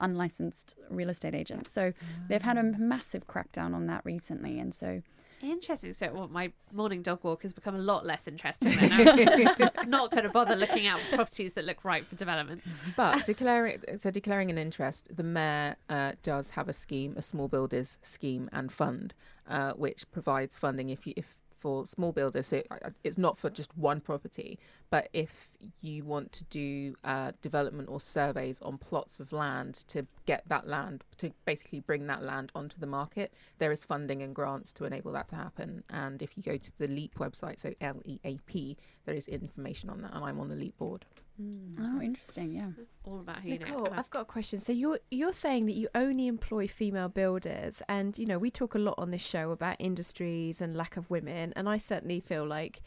unlicensed 0.00 0.74
real 0.90 1.10
estate 1.10 1.34
agents. 1.34 1.70
So 1.70 1.92
they've 2.28 2.42
had 2.42 2.56
a 2.56 2.60
ah. 2.60 2.78
massive 2.78 3.26
crackdown 3.26 3.74
on 3.74 3.86
that 3.86 4.04
recently, 4.04 4.58
and 4.58 4.74
so. 4.74 5.02
Interesting. 5.40 5.92
So, 5.92 6.12
well, 6.12 6.26
my 6.26 6.52
morning 6.72 7.00
dog 7.00 7.22
walk 7.22 7.42
has 7.42 7.52
become 7.52 7.76
a 7.76 7.80
lot 7.80 8.04
less 8.04 8.26
interesting. 8.26 8.76
I'm 8.76 9.60
not 9.88 10.10
going 10.10 10.24
to 10.24 10.30
bother 10.30 10.56
looking 10.56 10.88
at 10.88 10.98
properties 11.12 11.52
that 11.52 11.64
look 11.64 11.84
right 11.84 12.04
for 12.04 12.16
development. 12.16 12.62
But 12.96 13.24
declaring 13.24 13.80
so 14.00 14.10
declaring 14.10 14.50
an 14.50 14.58
interest, 14.58 15.14
the 15.16 15.22
mayor 15.22 15.76
uh, 15.88 16.12
does 16.24 16.50
have 16.50 16.68
a 16.68 16.72
scheme, 16.72 17.14
a 17.16 17.22
small 17.22 17.46
builders 17.46 17.98
scheme 18.02 18.50
and 18.52 18.72
fund, 18.72 19.14
uh, 19.48 19.74
which 19.74 20.10
provides 20.10 20.58
funding 20.58 20.90
if 20.90 21.06
you 21.06 21.14
if 21.16 21.36
for 21.58 21.86
small 21.86 22.12
builders. 22.12 22.46
So 22.46 22.62
it's 23.04 23.18
not 23.18 23.38
for 23.38 23.50
just 23.50 23.76
one 23.76 24.00
property, 24.00 24.58
but 24.90 25.08
if 25.12 25.50
you 25.80 26.04
want 26.04 26.32
to 26.32 26.44
do 26.44 26.94
uh, 27.04 27.32
development 27.42 27.88
or 27.88 28.00
surveys 28.00 28.60
on 28.62 28.78
plots 28.78 29.20
of 29.20 29.32
land 29.32 29.74
to 29.88 30.06
get 30.26 30.42
that 30.48 30.66
land, 30.66 31.04
to 31.18 31.32
basically 31.44 31.80
bring 31.80 32.06
that 32.06 32.22
land 32.22 32.52
onto 32.54 32.78
the 32.78 32.86
market, 32.86 33.32
there 33.58 33.72
is 33.72 33.84
funding 33.84 34.22
and 34.22 34.34
grants 34.34 34.72
to 34.72 34.84
enable 34.84 35.12
that 35.12 35.28
to 35.28 35.36
happen. 35.36 35.84
And 35.90 36.22
if 36.22 36.36
you 36.36 36.42
go 36.42 36.56
to 36.56 36.78
the 36.78 36.88
LEAP 36.88 37.16
website, 37.16 37.58
so 37.60 37.74
L 37.80 38.00
E 38.04 38.18
A 38.24 38.38
P, 38.46 38.76
there 39.04 39.14
is 39.14 39.26
information 39.28 39.90
on 39.90 40.02
that, 40.02 40.14
and 40.14 40.24
I'm 40.24 40.40
on 40.40 40.48
the 40.48 40.56
LEAP 40.56 40.78
board. 40.78 41.04
Mm. 41.40 41.76
Oh, 41.78 42.02
interesting. 42.02 42.52
Yeah. 42.52 42.70
All 43.04 43.20
about 43.20 43.40
who 43.40 43.50
Nicole, 43.50 43.84
you 43.84 43.84
know. 43.84 43.92
I've 43.96 44.10
got 44.10 44.22
a 44.22 44.24
question. 44.24 44.60
So 44.60 44.72
you're 44.72 44.98
you're 45.10 45.32
saying 45.32 45.66
that 45.66 45.76
you 45.76 45.88
only 45.94 46.26
employ 46.26 46.66
female 46.68 47.08
builders, 47.08 47.82
and 47.88 48.18
you 48.18 48.26
know 48.26 48.38
we 48.38 48.50
talk 48.50 48.74
a 48.74 48.78
lot 48.78 48.96
on 48.98 49.10
this 49.10 49.22
show 49.22 49.50
about 49.50 49.76
industries 49.78 50.60
and 50.60 50.76
lack 50.76 50.96
of 50.96 51.08
women, 51.10 51.52
and 51.56 51.68
I 51.68 51.78
certainly 51.78 52.20
feel 52.20 52.46
like. 52.46 52.80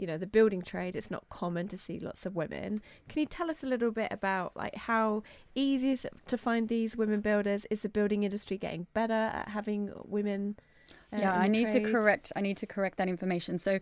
You 0.00 0.06
know 0.06 0.16
the 0.16 0.28
building 0.28 0.62
trade. 0.62 0.94
It's 0.94 1.10
not 1.10 1.28
common 1.28 1.66
to 1.66 1.76
see 1.76 1.98
lots 1.98 2.24
of 2.24 2.36
women. 2.36 2.80
Can 3.08 3.18
you 3.18 3.26
tell 3.26 3.50
us 3.50 3.64
a 3.64 3.66
little 3.66 3.90
bit 3.90 4.06
about 4.12 4.56
like 4.56 4.76
how 4.76 5.24
easy 5.56 5.90
is 5.90 6.04
it 6.04 6.12
to 6.28 6.38
find 6.38 6.68
these 6.68 6.96
women 6.96 7.20
builders? 7.20 7.66
Is 7.68 7.80
the 7.80 7.88
building 7.88 8.22
industry 8.22 8.58
getting 8.58 8.86
better 8.94 9.12
at 9.12 9.48
having 9.48 9.90
women 10.04 10.56
uh, 11.12 11.18
yeah, 11.20 11.34
I 11.34 11.48
need 11.48 11.68
trade. 11.68 11.84
to 11.84 11.90
correct. 11.90 12.32
I 12.36 12.40
need 12.40 12.56
to 12.58 12.66
correct 12.66 12.98
that 12.98 13.08
information. 13.08 13.58
So, 13.58 13.78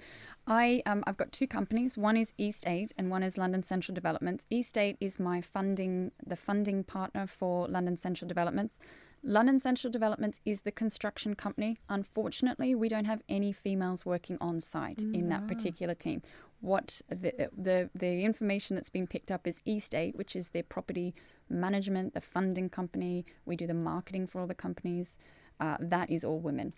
I 0.47 0.83
um, 0.87 1.03
I've 1.07 1.17
got 1.17 1.33
two 1.33 1.47
companies. 1.47 1.99
One 1.99 2.17
is 2.17 2.33
East 2.39 2.65
Eight, 2.67 2.93
and 2.97 3.11
one 3.11 3.23
is 3.23 3.37
London 3.37 3.63
Central 3.63 3.95
Developments. 3.95 4.47
East 4.51 4.79
Eight 4.79 4.97
is 5.01 5.19
my 5.19 5.41
funding, 5.41 6.13
the 6.25 6.37
funding 6.37 6.85
partner 6.85 7.27
for 7.27 7.67
London 7.69 7.97
Central 7.97 8.29
Developments. 8.29 8.79
London 9.23 9.59
Central 9.59 9.91
Developments 9.91 10.41
is 10.45 10.61
the 10.61 10.71
construction 10.71 11.35
company. 11.35 11.79
Unfortunately, 11.89 12.77
we 12.77 12.89
don't 12.89 13.07
have 13.07 13.23
any 13.29 13.51
females 13.51 14.07
working 14.07 14.39
on 14.41 14.61
site 14.61 14.99
mm, 14.99 15.15
in 15.15 15.29
that 15.31 15.49
particular 15.49 15.95
team. 15.95 16.23
what 16.61 17.03
the, 17.09 17.51
the 17.57 17.91
the 17.95 18.25
information 18.25 18.77
that's 18.77 18.91
been 18.91 19.07
picked 19.07 19.31
up 19.31 19.47
is 19.47 19.61
eState, 19.67 20.17
which 20.17 20.35
is 20.37 20.51
their 20.51 20.63
property 20.63 21.15
management, 21.49 22.15
the 22.15 22.21
funding 22.21 22.69
company. 22.69 23.25
We 23.45 23.57
do 23.57 23.67
the 23.67 23.75
marketing 23.75 24.27
for 24.27 24.41
all 24.41 24.47
the 24.47 24.55
companies. 24.55 25.19
Uh, 25.59 25.77
that 25.81 26.11
is 26.11 26.25
all 26.25 26.39
women. 26.39 26.73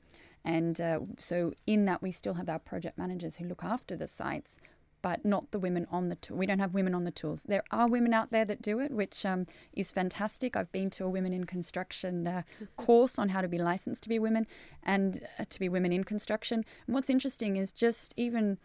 And 0.44 0.80
uh, 0.80 1.00
so, 1.18 1.52
in 1.66 1.84
that, 1.86 2.02
we 2.02 2.12
still 2.12 2.34
have 2.34 2.48
our 2.48 2.58
project 2.58 2.96
managers 2.96 3.36
who 3.36 3.44
look 3.44 3.62
after 3.64 3.96
the 3.96 4.06
sites, 4.06 4.56
but 5.02 5.24
not 5.24 5.50
the 5.50 5.58
women 5.58 5.86
on 5.90 6.08
the 6.08 6.16
tool. 6.16 6.36
We 6.36 6.46
don't 6.46 6.58
have 6.58 6.74
women 6.74 6.94
on 6.94 7.04
the 7.04 7.10
tools. 7.10 7.44
There 7.44 7.62
are 7.70 7.88
women 7.88 8.12
out 8.12 8.30
there 8.30 8.44
that 8.44 8.62
do 8.62 8.80
it, 8.80 8.90
which 8.90 9.24
um, 9.24 9.46
is 9.72 9.90
fantastic. 9.90 10.56
I've 10.56 10.72
been 10.72 10.90
to 10.90 11.04
a 11.04 11.08
women 11.08 11.32
in 11.32 11.44
construction 11.44 12.26
uh, 12.26 12.42
course 12.76 13.18
on 13.18 13.30
how 13.30 13.40
to 13.40 13.48
be 13.48 13.58
licensed 13.58 14.02
to 14.04 14.08
be 14.08 14.18
women 14.18 14.46
and 14.82 15.26
uh, 15.38 15.44
to 15.48 15.58
be 15.60 15.68
women 15.68 15.92
in 15.92 16.04
construction. 16.04 16.64
And 16.86 16.94
what's 16.94 17.10
interesting 17.10 17.56
is 17.56 17.72
just 17.72 18.14
even 18.16 18.58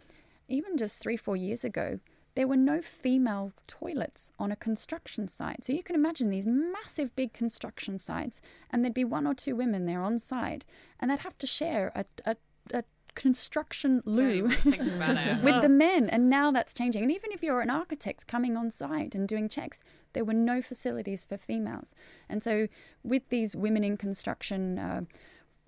even 0.49 0.77
just 0.77 1.01
three 1.01 1.17
four 1.17 1.35
years 1.35 1.63
ago, 1.63 1.99
there 2.35 2.47
were 2.47 2.57
no 2.57 2.81
female 2.81 3.53
toilets 3.67 4.31
on 4.39 4.51
a 4.51 4.55
construction 4.55 5.27
site. 5.27 5.63
So 5.63 5.73
you 5.73 5.83
can 5.83 5.95
imagine 5.95 6.29
these 6.29 6.47
massive 6.47 7.15
big 7.15 7.33
construction 7.33 7.99
sites, 7.99 8.41
and 8.71 8.83
there'd 8.83 8.93
be 8.93 9.03
one 9.03 9.27
or 9.27 9.33
two 9.33 9.55
women 9.55 9.85
there 9.85 10.01
on 10.01 10.17
site, 10.17 10.65
and 10.99 11.11
they'd 11.11 11.19
have 11.19 11.37
to 11.39 11.47
share 11.47 11.91
a, 11.95 12.05
a, 12.25 12.35
a 12.73 12.83
construction 13.15 14.01
loo 14.05 14.43
with 14.65 15.61
the 15.61 15.69
men. 15.69 16.09
And 16.09 16.29
now 16.29 16.51
that's 16.51 16.73
changing. 16.73 17.03
And 17.03 17.11
even 17.11 17.31
if 17.31 17.43
you're 17.43 17.61
an 17.61 17.69
architect 17.69 18.27
coming 18.27 18.57
on 18.57 18.71
site 18.71 19.13
and 19.13 19.27
doing 19.27 19.47
checks, 19.47 19.83
there 20.13 20.25
were 20.25 20.33
no 20.33 20.61
facilities 20.61 21.23
for 21.23 21.37
females. 21.37 21.93
And 22.27 22.41
so 22.41 22.67
with 23.03 23.29
these 23.29 23.55
women 23.55 23.83
in 23.83 23.97
construction, 23.97 24.79
uh, 24.79 25.01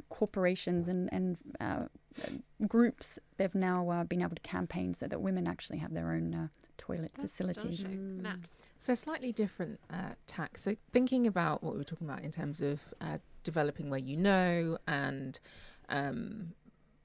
corporations 0.10 0.88
and, 0.88 1.12
and 1.12 1.40
uh, 1.60 1.84
groups, 2.68 3.20
they've 3.38 3.56
now 3.56 3.90
uh, 3.90 4.04
been 4.04 4.22
able 4.22 4.36
to 4.36 4.42
campaign 4.42 4.94
so 4.94 5.08
that 5.08 5.22
women 5.22 5.48
actually 5.48 5.80
have 5.80 5.94
their 5.94 6.12
own 6.12 6.34
uh, 6.34 6.48
toilet 6.78 7.12
That's 7.16 7.32
facilities. 7.32 7.82
astonishing. 7.82 8.26
So 8.78 8.94
slightly 8.96 9.32
different 9.32 9.80
uh, 9.92 10.14
tack. 10.28 10.58
So 10.58 10.76
thinking 10.92 11.26
about 11.26 11.64
what 11.64 11.74
we 11.74 11.80
were 11.80 11.86
talking 11.86 12.08
about 12.08 12.22
in 12.22 12.32
terms 12.32 12.62
of 12.62 12.82
uh, 13.02 13.18
developing 13.44 13.90
where 13.90 14.00
you 14.00 14.18
know 14.18 14.78
and 14.88 15.40
um, 15.90 16.54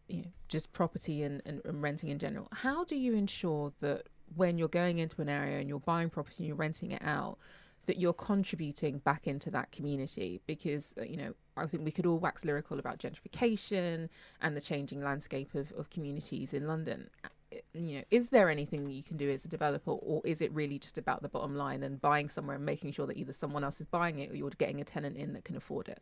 you 0.09 0.23
know, 0.23 0.29
just 0.49 0.73
property 0.73 1.23
and, 1.23 1.41
and, 1.47 1.63
and 1.65 1.83
renting 1.83 2.11
in 2.11 2.19
general. 2.19 2.49
How 2.53 2.85
do 2.85 2.97
you 2.97 3.15
ensure 3.15 3.73
that 3.81 4.09
when 4.35 4.59
you're 4.59 4.69
going 4.69 4.99
into 4.99 5.23
an 5.23 5.29
area 5.29 5.59
and 5.59 5.69
you're 5.69 5.81
buying 5.81 6.11
property 6.11 6.37
and 6.39 6.49
you're 6.49 6.57
renting 6.57 6.91
it 6.91 7.03
out, 7.03 7.39
that 7.87 7.99
you're 7.99 8.13
contributing 8.13 8.99
back 8.99 9.27
into 9.27 9.51
that 9.51 9.71
community? 9.71 10.41
Because 10.47 10.95
uh, 10.99 11.05
you 11.05 11.17
know, 11.17 11.35
I 11.61 11.67
think 11.67 11.85
we 11.85 11.91
could 11.91 12.07
all 12.07 12.19
wax 12.19 12.45
lyrical 12.45 12.79
about 12.79 12.99
gentrification 12.99 14.09
and 14.41 14.57
the 14.57 14.61
changing 14.61 15.03
landscape 15.03 15.55
of, 15.55 15.73
of 15.73 15.91
communities 15.91 16.53
in 16.53 16.67
London. 16.67 17.11
Uh, 17.25 17.29
You 17.75 17.99
know, 17.99 18.05
is 18.11 18.29
there 18.29 18.49
anything 18.49 18.91
you 18.91 19.03
can 19.03 19.17
do 19.17 19.29
as 19.29 19.45
a 19.45 19.49
developer, 19.49 19.91
or 19.91 20.23
is 20.25 20.41
it 20.41 20.53
really 20.53 20.79
just 20.79 20.97
about 20.99 21.21
the 21.23 21.29
bottom 21.29 21.57
line 21.57 21.83
and 21.83 22.01
buying 22.01 22.29
somewhere 22.29 22.57
and 22.57 22.65
making 22.65 22.93
sure 22.93 23.07
that 23.09 23.17
either 23.17 23.33
someone 23.33 23.65
else 23.65 23.81
is 23.81 23.87
buying 23.87 24.21
it 24.21 24.31
or 24.31 24.37
you're 24.37 24.51
getting 24.51 24.81
a 24.81 24.85
tenant 24.85 25.17
in 25.17 25.33
that 25.33 25.45
can 25.45 25.57
afford 25.57 25.89
it? 25.89 26.01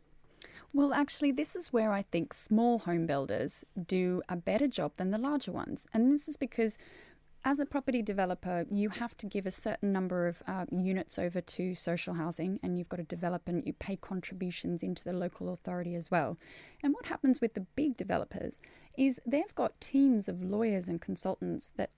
Well, 0.71 0.93
actually, 0.93 1.31
this 1.31 1.55
is 1.55 1.73
where 1.73 1.91
I 1.91 2.03
think 2.03 2.33
small 2.33 2.79
home 2.79 3.07
builders 3.07 3.65
do 3.87 4.21
a 4.29 4.35
better 4.35 4.67
job 4.67 4.91
than 4.97 5.09
the 5.09 5.17
larger 5.17 5.51
ones. 5.51 5.87
And 5.93 6.13
this 6.13 6.27
is 6.27 6.37
because 6.37 6.77
as 7.45 7.59
a 7.59 7.65
property 7.65 8.01
developer, 8.01 8.65
you 8.69 8.89
have 8.89 9.15
to 9.17 9.25
give 9.25 9.45
a 9.45 9.51
certain 9.51 9.93
number 9.93 10.27
of 10.27 10.43
uh, 10.45 10.65
units 10.71 11.17
over 11.17 11.39
to 11.39 11.73
social 11.73 12.15
housing, 12.15 12.59
and 12.61 12.77
you've 12.77 12.89
got 12.89 12.97
to 12.97 13.03
develop 13.03 13.47
and 13.47 13.65
you 13.65 13.73
pay 13.73 13.95
contributions 13.95 14.83
into 14.83 15.03
the 15.03 15.13
local 15.13 15.49
authority 15.49 15.95
as 15.95 16.11
well. 16.11 16.37
And 16.83 16.93
what 16.93 17.05
happens 17.05 17.39
with 17.39 17.53
the 17.53 17.65
big 17.75 17.95
developers 17.95 18.59
is 18.97 19.21
they've 19.25 19.55
got 19.55 19.79
teams 19.79 20.27
of 20.27 20.43
lawyers 20.43 20.87
and 20.89 20.99
consultants 20.99 21.71
that 21.77 21.91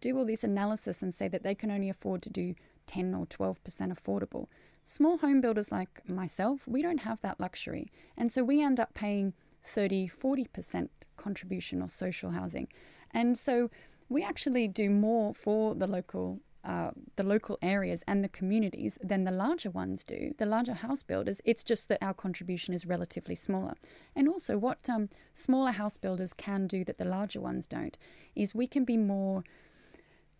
do 0.00 0.18
all 0.18 0.24
this 0.24 0.44
analysis 0.44 1.00
and 1.00 1.14
say 1.14 1.28
that 1.28 1.42
they 1.42 1.54
can 1.54 1.70
only 1.70 1.88
afford 1.88 2.20
to 2.22 2.30
do 2.30 2.54
10 2.86 3.14
or 3.14 3.26
12% 3.26 3.56
affordable. 3.64 4.46
Small 4.82 5.18
home 5.18 5.40
builders 5.40 5.70
like 5.70 6.08
myself, 6.08 6.66
we 6.66 6.82
don't 6.82 6.98
have 6.98 7.20
that 7.20 7.38
luxury. 7.38 7.90
And 8.16 8.32
so 8.32 8.42
we 8.42 8.62
end 8.62 8.80
up 8.80 8.94
paying 8.94 9.32
30, 9.62 10.08
40% 10.08 10.88
contribution 11.16 11.82
or 11.82 11.88
social 11.88 12.32
housing. 12.32 12.66
And 13.12 13.38
so 13.38 13.70
we 14.10 14.22
actually 14.22 14.68
do 14.68 14.90
more 14.90 15.32
for 15.32 15.74
the 15.74 15.86
local 15.86 16.40
uh, 16.62 16.90
the 17.16 17.22
local 17.22 17.58
areas 17.62 18.04
and 18.06 18.22
the 18.22 18.28
communities 18.28 18.98
than 19.02 19.24
the 19.24 19.30
larger 19.30 19.70
ones 19.70 20.04
do, 20.04 20.34
the 20.36 20.44
larger 20.44 20.74
house 20.74 21.02
builders. 21.02 21.40
It's 21.46 21.64
just 21.64 21.88
that 21.88 22.02
our 22.02 22.12
contribution 22.12 22.74
is 22.74 22.84
relatively 22.84 23.34
smaller. 23.34 23.76
And 24.14 24.28
also, 24.28 24.58
what 24.58 24.86
um, 24.86 25.08
smaller 25.32 25.70
house 25.72 25.96
builders 25.96 26.34
can 26.34 26.66
do 26.66 26.84
that 26.84 26.98
the 26.98 27.06
larger 27.06 27.40
ones 27.40 27.66
don't 27.66 27.96
is 28.36 28.54
we 28.54 28.66
can 28.66 28.84
be 28.84 28.98
more 28.98 29.42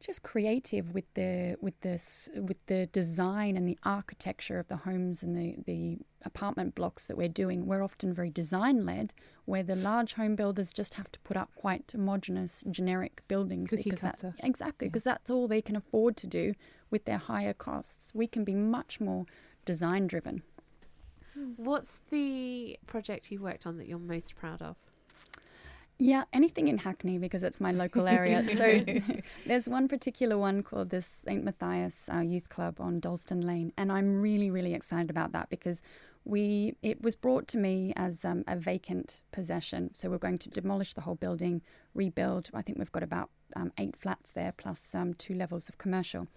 just 0.00 0.22
creative 0.22 0.94
with 0.94 1.04
the 1.14 1.56
with 1.60 1.78
this 1.80 2.28
with 2.34 2.64
the 2.66 2.86
design 2.86 3.56
and 3.56 3.68
the 3.68 3.78
architecture 3.84 4.58
of 4.58 4.68
the 4.68 4.78
homes 4.78 5.22
and 5.22 5.36
the 5.36 5.56
the 5.66 5.98
apartment 6.24 6.74
blocks 6.74 7.06
that 7.06 7.16
we're 7.16 7.28
doing. 7.28 7.66
We're 7.66 7.82
often 7.82 8.12
very 8.12 8.30
design 8.30 8.84
led 8.84 9.14
where 9.44 9.62
the 9.62 9.76
large 9.76 10.14
home 10.14 10.36
builders 10.36 10.72
just 10.72 10.94
have 10.94 11.12
to 11.12 11.20
put 11.20 11.36
up 11.36 11.50
quite 11.54 11.90
homogenous 11.92 12.64
generic 12.70 13.22
buildings 13.28 13.70
Cookie 13.70 13.84
because 13.84 14.00
that 14.00 14.22
exactly 14.42 14.88
because 14.88 15.04
that's 15.04 15.30
all 15.30 15.46
they 15.46 15.62
can 15.62 15.76
afford 15.76 16.16
to 16.18 16.26
do 16.26 16.54
with 16.90 17.04
their 17.04 17.18
higher 17.18 17.52
costs. 17.52 18.12
We 18.14 18.26
can 18.26 18.44
be 18.44 18.54
much 18.54 19.00
more 19.00 19.26
design 19.64 20.06
driven 20.06 20.42
What's 21.56 22.00
the 22.10 22.78
project 22.86 23.30
you've 23.30 23.42
worked 23.42 23.66
on 23.66 23.78
that 23.78 23.88
you're 23.88 23.98
most 23.98 24.34
proud 24.34 24.62
of? 24.62 24.76
Yeah, 26.00 26.24
anything 26.32 26.68
in 26.68 26.78
Hackney 26.78 27.18
because 27.18 27.42
it's 27.42 27.60
my 27.60 27.72
local 27.72 28.08
area. 28.08 28.46
so 28.56 28.84
there's 29.46 29.68
one 29.68 29.86
particular 29.86 30.38
one 30.38 30.62
called 30.62 30.88
the 30.88 31.02
St. 31.02 31.44
Matthias 31.44 32.08
uh, 32.12 32.20
Youth 32.20 32.48
Club 32.48 32.80
on 32.80 33.00
Dalston 33.00 33.42
Lane, 33.42 33.72
and 33.76 33.92
I'm 33.92 34.20
really, 34.22 34.50
really 34.50 34.72
excited 34.72 35.10
about 35.10 35.32
that 35.32 35.50
because 35.50 35.82
we 36.24 36.74
it 36.82 37.02
was 37.02 37.14
brought 37.14 37.46
to 37.48 37.58
me 37.58 37.92
as 37.96 38.24
um, 38.24 38.44
a 38.48 38.56
vacant 38.56 39.20
possession. 39.30 39.90
So 39.94 40.08
we're 40.08 40.18
going 40.18 40.38
to 40.38 40.48
demolish 40.48 40.94
the 40.94 41.02
whole 41.02 41.16
building, 41.16 41.60
rebuild. 41.94 42.48
I 42.54 42.62
think 42.62 42.78
we've 42.78 42.92
got 42.92 43.02
about 43.02 43.28
um, 43.54 43.70
eight 43.78 43.94
flats 43.94 44.32
there 44.32 44.54
plus 44.56 44.94
um, 44.94 45.12
two 45.12 45.34
levels 45.34 45.68
of 45.68 45.76
commercial. 45.76 46.28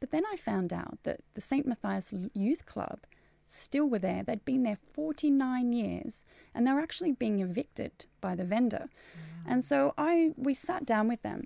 But 0.00 0.12
then 0.12 0.22
I 0.32 0.36
found 0.36 0.72
out 0.72 0.98
that 1.02 1.20
the 1.34 1.42
St. 1.42 1.66
Matthias 1.66 2.10
Youth 2.32 2.64
Club 2.64 3.00
still 3.50 3.88
were 3.88 3.98
there. 3.98 4.22
They'd 4.22 4.44
been 4.44 4.62
there 4.62 4.76
49 4.76 5.72
years 5.72 6.24
and 6.54 6.66
they 6.66 6.72
were 6.72 6.80
actually 6.80 7.12
being 7.12 7.40
evicted 7.40 8.06
by 8.20 8.34
the 8.34 8.44
vendor. 8.44 8.88
And 9.46 9.64
so 9.64 9.94
I 9.96 10.32
we 10.36 10.54
sat 10.54 10.84
down 10.84 11.08
with 11.08 11.22
them 11.22 11.44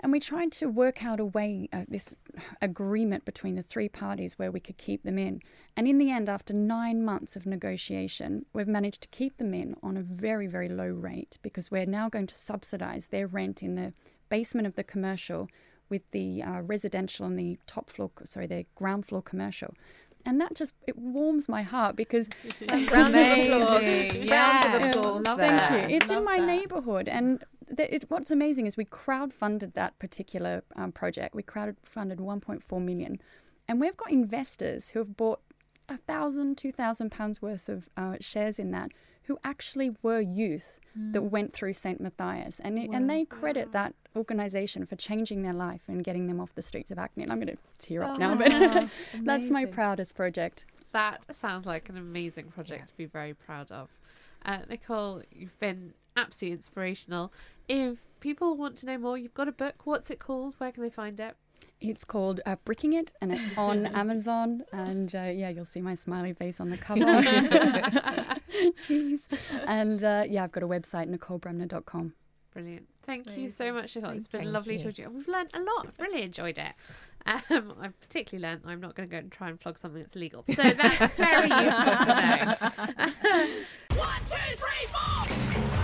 and 0.00 0.12
we 0.12 0.20
tried 0.20 0.52
to 0.52 0.66
work 0.66 1.02
out 1.04 1.20
a 1.20 1.24
way, 1.24 1.68
uh, 1.72 1.84
this 1.88 2.14
agreement 2.60 3.24
between 3.24 3.54
the 3.54 3.62
three 3.62 3.88
parties 3.88 4.38
where 4.38 4.50
we 4.50 4.60
could 4.60 4.76
keep 4.76 5.02
them 5.02 5.18
in. 5.18 5.40
And 5.76 5.88
in 5.88 5.98
the 5.98 6.10
end, 6.10 6.28
after 6.28 6.52
nine 6.52 7.02
months 7.02 7.34
of 7.34 7.46
negotiation, 7.46 8.44
we've 8.52 8.68
managed 8.68 9.02
to 9.02 9.08
keep 9.08 9.38
them 9.38 9.54
in 9.54 9.74
on 9.82 9.96
a 9.96 10.02
very, 10.02 10.46
very 10.46 10.68
low 10.68 10.88
rate 10.88 11.38
because 11.40 11.70
we're 11.70 11.86
now 11.86 12.10
going 12.10 12.26
to 12.26 12.34
subsidize 12.34 13.06
their 13.06 13.26
rent 13.26 13.62
in 13.62 13.74
the 13.74 13.94
basement 14.28 14.66
of 14.66 14.74
the 14.74 14.84
commercial 14.84 15.48
with 15.88 16.02
the 16.10 16.42
uh, 16.42 16.60
residential 16.60 17.26
and 17.26 17.38
the 17.38 17.58
top 17.66 17.88
floor, 17.88 18.10
sorry, 18.24 18.46
the 18.46 18.66
ground 18.74 19.06
floor 19.06 19.22
commercial. 19.22 19.74
And 20.26 20.40
that 20.40 20.54
just 20.54 20.72
it 20.86 20.98
warms 20.98 21.48
my 21.48 21.62
heart 21.62 21.94
because 21.96 22.28
Round 22.68 23.14
of 23.14 23.38
applause. 23.38 23.78
Amazing. 23.78 24.24
Yes. 24.24 24.64
Round 24.66 24.84
of 24.84 24.90
applause 24.90 25.24
Love 25.24 25.38
there. 25.38 25.58
Thank 25.58 25.90
you. 25.90 25.96
It's 25.96 26.10
in 26.10 26.24
my 26.24 26.38
that. 26.40 26.46
neighbourhood, 26.46 27.08
and 27.08 27.44
th- 27.74 27.88
it's, 27.92 28.04
what's 28.08 28.30
amazing 28.32 28.66
is 28.66 28.76
we 28.76 28.84
crowdfunded 28.84 29.74
that 29.74 29.98
particular 30.00 30.64
um, 30.74 30.90
project. 30.92 31.34
We 31.34 31.44
crowdfunded 31.44 32.16
1.4 32.16 32.82
million, 32.84 33.20
and 33.68 33.80
we've 33.80 33.96
got 33.96 34.10
investors 34.10 34.88
who 34.90 34.98
have 34.98 35.16
bought 35.16 35.40
a 35.88 35.96
thousand, 35.96 36.58
two 36.58 36.72
thousand 36.72 37.10
pounds 37.10 37.40
worth 37.40 37.68
of 37.68 37.88
uh, 37.96 38.16
shares 38.20 38.58
in 38.58 38.72
that, 38.72 38.90
who 39.26 39.38
actually 39.44 39.96
were 40.02 40.20
youth 40.20 40.78
that 40.94 41.22
went 41.22 41.52
through 41.52 41.72
St 41.72 42.00
Matthias, 42.00 42.60
and 42.60 42.78
it, 42.78 42.90
and 42.90 43.10
they 43.10 43.24
credit 43.24 43.72
that 43.72 43.94
organisation 44.14 44.86
for 44.86 44.96
changing 44.96 45.42
their 45.42 45.52
life 45.52 45.82
and 45.88 46.02
getting 46.02 46.26
them 46.26 46.40
off 46.40 46.54
the 46.54 46.62
streets 46.62 46.90
of 46.90 46.98
Hackney. 46.98 47.22
And 47.22 47.32
I'm 47.32 47.38
going 47.38 47.54
to 47.54 47.58
tear 47.78 48.02
up 48.02 48.18
now, 48.18 48.34
but 48.36 48.88
that's 49.24 49.50
my 49.50 49.64
proudest 49.64 50.14
project. 50.14 50.64
That 50.92 51.22
sounds 51.32 51.66
like 51.66 51.88
an 51.88 51.98
amazing 51.98 52.46
project 52.46 52.88
to 52.88 52.96
be 52.96 53.04
very 53.04 53.34
proud 53.34 53.70
of. 53.70 53.90
Uh, 54.44 54.58
Nicole, 54.68 55.22
you've 55.30 55.58
been 55.58 55.92
absolutely 56.16 56.56
inspirational. 56.56 57.32
If 57.68 57.98
people 58.20 58.56
want 58.56 58.76
to 58.78 58.86
know 58.86 58.96
more, 58.96 59.18
you've 59.18 59.34
got 59.34 59.48
a 59.48 59.52
book. 59.52 59.74
What's 59.84 60.10
it 60.10 60.18
called? 60.18 60.54
Where 60.58 60.72
can 60.72 60.82
they 60.82 60.90
find 60.90 61.18
it? 61.20 61.36
It's 61.80 62.04
called 62.04 62.40
uh, 62.46 62.56
Bricking 62.64 62.92
It, 62.94 63.12
and 63.20 63.32
it's 63.32 63.56
on 63.58 63.86
Amazon. 63.86 64.64
And 64.72 65.14
uh, 65.14 65.30
yeah, 65.34 65.50
you'll 65.50 65.64
see 65.64 65.80
my 65.80 65.94
smiley 65.94 66.32
face 66.32 66.60
on 66.60 66.70
the 66.70 66.78
cover. 66.78 67.00
Jeez. 68.78 69.26
And 69.66 70.02
uh, 70.02 70.24
yeah, 70.28 70.44
I've 70.44 70.52
got 70.52 70.62
a 70.62 70.68
website, 70.68 71.14
nicolebremner.com. 71.14 72.14
Brilliant. 72.52 72.86
Thank 73.04 73.36
you 73.36 73.48
so 73.50 73.72
much, 73.72 73.94
Nicole. 73.94 74.12
It's 74.12 74.26
been 74.26 74.40
Thank 74.40 74.52
lovely 74.52 74.74
you. 74.74 74.78
talking 74.78 74.94
to 74.94 75.02
you. 75.02 75.10
We've 75.10 75.28
learned 75.28 75.50
a 75.54 75.60
lot. 75.60 75.86
I've 75.86 75.98
really 76.00 76.22
enjoyed 76.22 76.58
it. 76.58 76.72
Um, 77.50 77.74
I've 77.80 78.00
particularly 78.00 78.48
learned 78.48 78.62
I'm 78.66 78.80
not 78.80 78.94
going 78.94 79.08
to 79.08 79.12
go 79.12 79.18
and 79.18 79.30
try 79.30 79.48
and 79.48 79.60
flog 79.60 79.78
something 79.78 80.00
that's 80.00 80.16
illegal. 80.16 80.44
So 80.54 80.62
that's 80.62 81.14
very 81.16 81.48
useful 81.48 81.96
to 82.04 82.06
know. 82.06 83.48
One, 83.96 84.20
two, 84.24 84.56
three, 84.56 84.86
four. 84.88 85.75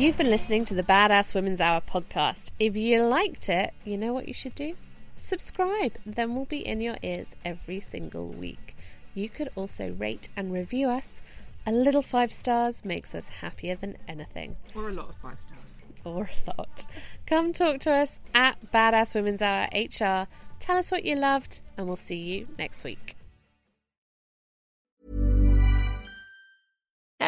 You've 0.00 0.16
been 0.16 0.30
listening 0.30 0.64
to 0.64 0.72
the 0.72 0.82
Badass 0.82 1.34
Women's 1.34 1.60
Hour 1.60 1.82
podcast. 1.82 2.52
If 2.58 2.74
you 2.74 3.02
liked 3.02 3.50
it, 3.50 3.74
you 3.84 3.98
know 3.98 4.14
what 4.14 4.26
you 4.26 4.32
should 4.32 4.54
do? 4.54 4.72
Subscribe, 5.18 5.92
then 6.06 6.34
we'll 6.34 6.46
be 6.46 6.66
in 6.66 6.80
your 6.80 6.96
ears 7.02 7.36
every 7.44 7.80
single 7.80 8.28
week. 8.28 8.74
You 9.12 9.28
could 9.28 9.50
also 9.56 9.92
rate 9.92 10.30
and 10.34 10.54
review 10.54 10.88
us. 10.88 11.20
A 11.66 11.70
little 11.70 12.00
five 12.00 12.32
stars 12.32 12.82
makes 12.82 13.14
us 13.14 13.28
happier 13.28 13.74
than 13.76 13.98
anything. 14.08 14.56
Or 14.74 14.88
a 14.88 14.92
lot 14.92 15.10
of 15.10 15.16
five 15.16 15.38
stars. 15.38 15.80
Or 16.02 16.30
a 16.46 16.54
lot. 16.56 16.86
Come 17.26 17.52
talk 17.52 17.80
to 17.80 17.90
us 17.90 18.20
at 18.32 18.58
Badass 18.72 19.14
Women's 19.14 19.42
Hour 19.42 19.68
HR. 19.74 20.26
Tell 20.60 20.78
us 20.78 20.90
what 20.90 21.04
you 21.04 21.14
loved, 21.14 21.60
and 21.76 21.86
we'll 21.86 21.96
see 21.96 22.16
you 22.16 22.48
next 22.56 22.84
week. 22.84 23.16